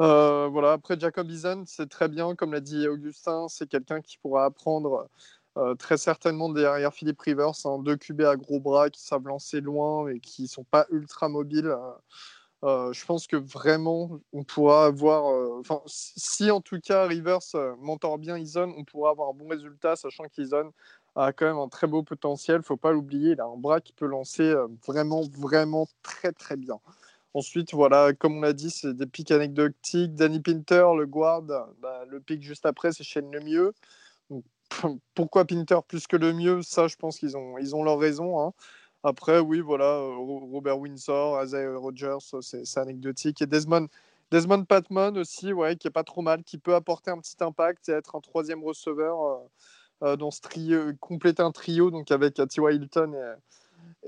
Euh, 0.00 0.48
voilà. 0.48 0.72
Après, 0.72 0.98
Jacob 0.98 1.30
Eason, 1.30 1.64
c'est 1.66 1.88
très 1.88 2.08
bien. 2.08 2.34
Comme 2.34 2.52
l'a 2.52 2.60
dit 2.60 2.86
Augustin, 2.88 3.46
c'est 3.48 3.68
quelqu'un 3.68 4.00
qui 4.00 4.18
pourra 4.18 4.44
apprendre 4.44 5.08
euh, 5.56 5.74
très 5.74 5.96
certainement 5.96 6.50
derrière 6.50 6.92
Philippe 6.92 7.20
Rivers. 7.20 7.52
un 7.64 7.78
deux 7.78 7.96
QB 7.96 8.22
à 8.22 8.36
gros 8.36 8.60
bras 8.60 8.90
qui 8.90 9.02
savent 9.02 9.26
lancer 9.26 9.60
loin 9.62 10.08
et 10.08 10.20
qui 10.20 10.42
ne 10.42 10.48
sont 10.48 10.64
pas 10.64 10.86
ultra 10.90 11.28
mobiles. 11.28 11.68
Euh, 11.68 11.92
euh, 12.64 12.92
je 12.92 13.04
pense 13.06 13.26
que 13.26 13.36
vraiment, 13.36 14.20
on 14.32 14.44
pourra 14.44 14.86
avoir. 14.86 15.24
Enfin, 15.60 15.80
si 15.86 16.50
en 16.50 16.60
tout 16.60 16.80
cas 16.80 17.06
Rivers 17.06 17.40
mentor 17.80 18.18
bien 18.18 18.36
Eason, 18.36 18.72
on 18.76 18.84
pourra 18.84 19.10
avoir 19.10 19.30
un 19.30 19.34
bon 19.34 19.48
résultat, 19.48 19.96
sachant 19.96 20.24
qu'Eason 20.24 20.72
a 21.16 21.32
quand 21.32 21.46
même 21.46 21.58
un 21.58 21.68
très 21.68 21.86
beau 21.86 22.02
potentiel. 22.02 22.62
faut 22.62 22.76
pas 22.76 22.92
l'oublier. 22.92 23.32
Il 23.32 23.40
a 23.40 23.46
un 23.46 23.56
bras 23.56 23.80
qui 23.80 23.92
peut 23.92 24.06
lancer 24.06 24.54
vraiment, 24.86 25.22
vraiment 25.38 25.86
très, 26.02 26.32
très 26.32 26.56
bien. 26.56 26.78
Ensuite, 27.36 27.74
voilà, 27.74 28.14
comme 28.14 28.38
on 28.38 28.40
l'a 28.40 28.54
dit, 28.54 28.70
c'est 28.70 28.94
des 28.94 29.06
pics 29.06 29.30
anecdotiques. 29.30 30.14
Danny 30.14 30.40
Pinter, 30.40 30.86
le 30.98 31.06
guard, 31.06 31.42
bah, 31.42 32.04
le 32.08 32.20
pic 32.20 32.42
juste 32.42 32.64
après, 32.66 32.92
c'est 32.92 33.04
Shane 33.04 33.30
Lemieux. 33.30 33.74
Donc, 34.30 34.44
pourquoi 35.14 35.44
Pinter 35.46 35.78
plus 35.88 36.06
que 36.06 36.16
le 36.16 36.32
mieux 36.32 36.62
Ça, 36.62 36.88
je 36.88 36.96
pense 36.96 37.18
qu'ils 37.18 37.36
ont, 37.36 37.58
ils 37.58 37.76
ont 37.76 37.84
leur 37.84 37.98
raison. 37.98 38.40
hein. 38.40 38.54
Après, 39.04 39.40
oui, 39.40 39.60
voilà, 39.60 39.84
euh, 39.86 40.16
Ro- 40.16 40.46
Robert 40.52 40.78
Windsor, 40.80 41.42
Isaiah 41.44 41.76
Rogers, 41.76 42.18
c'est 42.42 42.78
anecdotique. 42.78 43.42
Et 43.42 43.46
Desmond, 43.46 43.88
Desmond 44.32 44.64
Patman 44.64 45.18
aussi, 45.18 45.52
ouais, 45.52 45.76
qui 45.76 45.88
est 45.88 45.92
pas 45.92 46.04
trop 46.04 46.22
mal, 46.22 46.44
qui 46.44 46.58
peut 46.58 46.74
apporter 46.74 47.10
un 47.12 47.18
petit 47.20 47.36
impact 47.42 47.88
et 47.90 47.92
être 47.92 48.16
un 48.16 48.20
troisième 48.20 48.64
receveur 48.64 49.22
euh, 49.24 49.38
euh, 50.04 50.16
dans 50.16 50.30
ce 50.30 50.40
trio, 50.42 50.92
compléter 51.00 51.42
un 51.42 51.52
trio 51.52 51.90
donc 51.90 52.10
avec 52.10 52.40
euh, 52.40 52.46
T.Y. 52.46 52.76
Hilton 52.76 53.12
et 53.14 53.34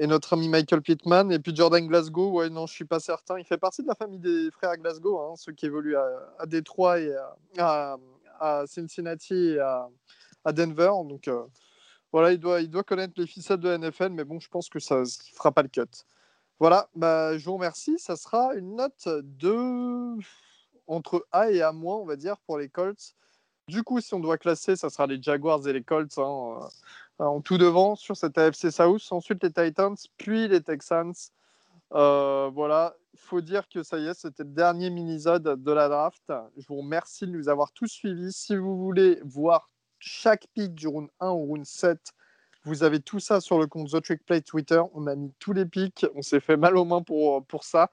notre 0.06 0.32
ami 0.34 0.48
Michael 0.48 0.82
Pittman. 0.82 1.32
Et 1.32 1.38
puis 1.38 1.54
Jordan 1.54 1.86
Glasgow, 1.86 2.30
ouais, 2.32 2.50
non, 2.50 2.66
je 2.66 2.74
suis 2.74 2.84
pas 2.84 3.00
certain. 3.00 3.38
Il 3.38 3.44
fait 3.44 3.58
partie 3.58 3.82
de 3.82 3.88
la 3.88 3.94
famille 3.94 4.18
des 4.18 4.50
frères 4.50 4.76
Glasgow, 4.76 5.18
hein, 5.18 5.34
ceux 5.36 5.52
qui 5.52 5.66
évoluent 5.66 5.96
à, 5.96 6.06
à 6.38 6.46
Détroit 6.46 7.00
et 7.00 7.14
à, 7.58 7.96
à, 8.38 8.66
Cincinnati 8.66 9.34
et 9.34 9.58
à, 9.58 9.88
à 10.44 10.52
Denver. 10.52 10.92
Donc 11.08 11.28
euh, 11.28 11.44
voilà, 12.12 12.32
il 12.32 12.38
doit, 12.38 12.60
il 12.60 12.70
doit 12.70 12.84
connaître 12.84 13.14
les 13.16 13.26
ficelles 13.26 13.58
de 13.58 13.68
la 13.68 13.78
NFL, 13.78 14.10
mais 14.10 14.24
bon, 14.24 14.40
je 14.40 14.48
pense 14.48 14.68
que 14.68 14.78
ça 14.78 15.00
ne 15.00 15.04
fera 15.34 15.52
pas 15.52 15.62
le 15.62 15.68
cut. 15.68 15.82
Voilà, 16.60 16.88
bah, 16.94 17.36
je 17.36 17.44
vous 17.44 17.54
remercie. 17.54 17.98
Ça 17.98 18.16
sera 18.16 18.54
une 18.54 18.76
note 18.76 19.06
de 19.06 20.16
entre 20.86 21.26
A 21.32 21.50
et 21.50 21.62
A-, 21.62 21.72
on 21.72 22.06
va 22.06 22.16
dire, 22.16 22.38
pour 22.46 22.58
les 22.58 22.68
Colts. 22.68 23.14
Du 23.68 23.82
coup, 23.82 24.00
si 24.00 24.14
on 24.14 24.20
doit 24.20 24.38
classer, 24.38 24.76
ça 24.76 24.88
sera 24.88 25.06
les 25.06 25.22
Jaguars 25.22 25.66
et 25.68 25.72
les 25.74 25.82
Colts 25.82 26.16
hein, 26.18 26.58
euh, 26.62 26.66
en 27.18 27.40
tout 27.40 27.58
devant 27.58 27.96
sur 27.96 28.16
cette 28.16 28.38
AFC 28.38 28.70
South. 28.70 29.06
Ensuite, 29.10 29.42
les 29.42 29.52
Titans, 29.52 29.96
puis 30.16 30.48
les 30.48 30.62
Texans. 30.62 31.14
Euh, 31.94 32.50
voilà, 32.52 32.94
il 33.14 33.20
faut 33.20 33.40
dire 33.40 33.68
que 33.68 33.82
ça 33.82 33.98
y 33.98 34.06
est, 34.06 34.14
c'était 34.14 34.44
le 34.44 34.50
dernier 34.50 34.90
mini-zode 34.90 35.62
de 35.62 35.72
la 35.72 35.88
draft. 35.88 36.32
Je 36.56 36.66
vous 36.68 36.76
remercie 36.76 37.26
de 37.26 37.32
nous 37.32 37.48
avoir 37.48 37.72
tous 37.72 37.88
suivis. 37.88 38.32
Si 38.32 38.56
vous 38.56 38.76
voulez 38.76 39.20
voir 39.24 39.70
chaque 39.98 40.46
pick 40.54 40.74
du 40.74 40.86
round 40.86 41.08
1 41.20 41.28
au 41.30 41.38
round 41.38 41.64
7, 41.64 41.98
vous 42.64 42.82
avez 42.82 43.00
tout 43.00 43.20
ça 43.20 43.40
sur 43.40 43.58
le 43.58 43.66
compte 43.66 43.90
The 43.90 44.02
Trick 44.02 44.24
Play 44.26 44.42
Twitter. 44.42 44.80
On 44.92 45.06
a 45.06 45.16
mis 45.16 45.32
tous 45.38 45.52
les 45.52 45.64
picks. 45.64 46.06
On 46.14 46.22
s'est 46.22 46.40
fait 46.40 46.56
mal 46.56 46.76
aux 46.76 46.84
mains 46.84 47.02
pour, 47.02 47.44
pour 47.46 47.64
ça. 47.64 47.90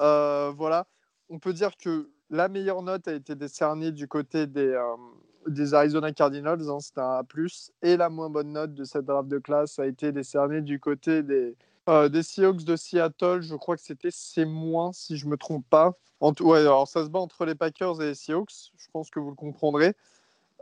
Euh, 0.00 0.50
voilà. 0.56 0.86
On 1.28 1.38
peut 1.38 1.52
dire 1.52 1.76
que 1.76 2.10
la 2.30 2.48
meilleure 2.48 2.82
note 2.82 3.06
a 3.08 3.12
été 3.12 3.34
décernée 3.34 3.92
du 3.92 4.08
côté 4.08 4.46
des, 4.46 4.68
euh, 4.68 4.96
des 5.46 5.74
Arizona 5.74 6.12
Cardinals, 6.12 6.68
hein, 6.68 6.80
c'était 6.80 7.00
un 7.00 7.20
A+, 7.20 7.24
et 7.82 7.96
la 7.96 8.08
moins 8.08 8.30
bonne 8.30 8.52
note 8.52 8.74
de 8.74 8.84
cette 8.84 9.04
draft 9.04 9.28
de 9.28 9.38
classe 9.38 9.78
a 9.78 9.86
été 9.86 10.12
décernée 10.12 10.60
du 10.60 10.80
côté 10.80 11.22
des, 11.22 11.56
euh, 11.88 12.22
Seahawks 12.22 12.64
de 12.64 12.76
Seattle. 12.76 13.40
Je 13.42 13.54
crois 13.54 13.76
que 13.76 13.82
c'était 13.82 14.10
C-, 14.10 14.46
si 14.92 15.16
je 15.16 15.26
ne 15.26 15.30
me 15.30 15.36
trompe 15.36 15.64
pas. 15.70 15.92
En 16.20 16.32
ouais, 16.40 16.60
alors 16.60 16.88
ça 16.88 17.04
se 17.04 17.08
bat 17.08 17.20
entre 17.20 17.44
les 17.44 17.54
Packers 17.54 18.02
et 18.02 18.06
les 18.06 18.14
Seahawks, 18.14 18.72
je 18.76 18.86
pense 18.92 19.10
que 19.10 19.20
vous 19.20 19.30
le 19.30 19.36
comprendrez. 19.36 19.94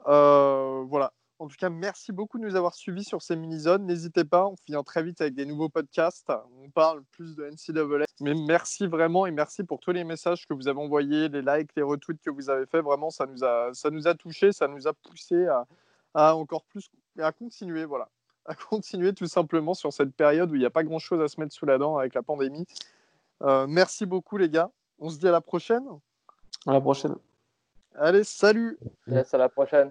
Euh, 0.07 0.85
voilà. 0.87 1.13
En 1.39 1.49
tout 1.49 1.57
cas, 1.59 1.69
merci 1.69 2.13
beaucoup 2.13 2.39
de 2.39 2.45
nous 2.45 2.57
avoir 2.57 2.75
suivis 2.75 3.05
sur 3.05 3.21
ces 3.21 3.37
mini-zones. 3.37 3.85
N'hésitez 3.85 4.25
pas, 4.25 4.47
on 4.47 4.55
vient 4.67 4.83
très 4.83 5.03
vite 5.03 5.21
avec 5.21 5.35
des 5.35 5.45
nouveaux 5.45 5.69
podcasts. 5.69 6.33
On 6.63 6.71
parle 6.71 7.03
plus 7.11 7.37
de 7.37 7.45
NCAA. 7.45 8.07
Mais 8.23 8.35
merci 8.35 8.87
vraiment 8.87 9.27
et 9.27 9.31
merci 9.31 9.63
pour 9.63 9.79
tous 9.79 9.93
les 9.93 10.05
messages 10.05 10.47
que 10.47 10.55
vous 10.55 10.67
avez 10.67 10.81
envoyés, 10.81 11.29
les 11.29 11.43
likes, 11.43 11.77
les 11.77 11.83
retweets 11.83 12.23
que 12.23 12.31
vous 12.31 12.49
avez 12.49 12.65
fait. 12.65 12.81
Vraiment, 12.81 13.11
ça 13.11 13.27
nous 13.27 13.45
a, 13.45 13.69
ça 13.75 13.91
nous 13.91 14.09
a 14.09 14.15
touchés, 14.15 14.53
ça 14.53 14.67
nous 14.67 14.89
a 14.89 14.95
poussé 14.95 15.47
à, 16.15 16.35
encore 16.35 16.65
plus, 16.65 16.91
à 17.19 17.33
continuer, 17.33 17.85
voilà. 17.85 18.09
À 18.47 18.55
continuer 18.55 19.13
tout 19.13 19.27
simplement 19.27 19.75
sur 19.75 19.93
cette 19.93 20.15
période 20.15 20.51
où 20.51 20.55
il 20.55 20.61
n'y 20.61 20.67
a 20.67 20.71
pas 20.71 20.85
grand-chose 20.85 21.21
à 21.21 21.29
se 21.29 21.39
mettre 21.39 21.53
sous 21.53 21.67
la 21.67 21.77
dent 21.77 21.99
avec 21.99 22.15
la 22.15 22.23
pandémie. 22.23 22.65
Euh, 23.43 23.67
merci 23.67 24.07
beaucoup, 24.07 24.39
les 24.39 24.49
gars. 24.49 24.71
On 24.99 25.11
se 25.11 25.19
dit 25.19 25.29
à 25.29 25.33
la 25.33 25.43
prochaine. 25.43 25.85
À 26.67 26.73
la 26.73 26.81
prochaine. 26.81 27.17
Allez, 27.95 28.25
salut. 28.25 28.79
Yes, 29.07 29.35
à 29.35 29.39
la 29.39 29.51
prochaine. 29.51 29.91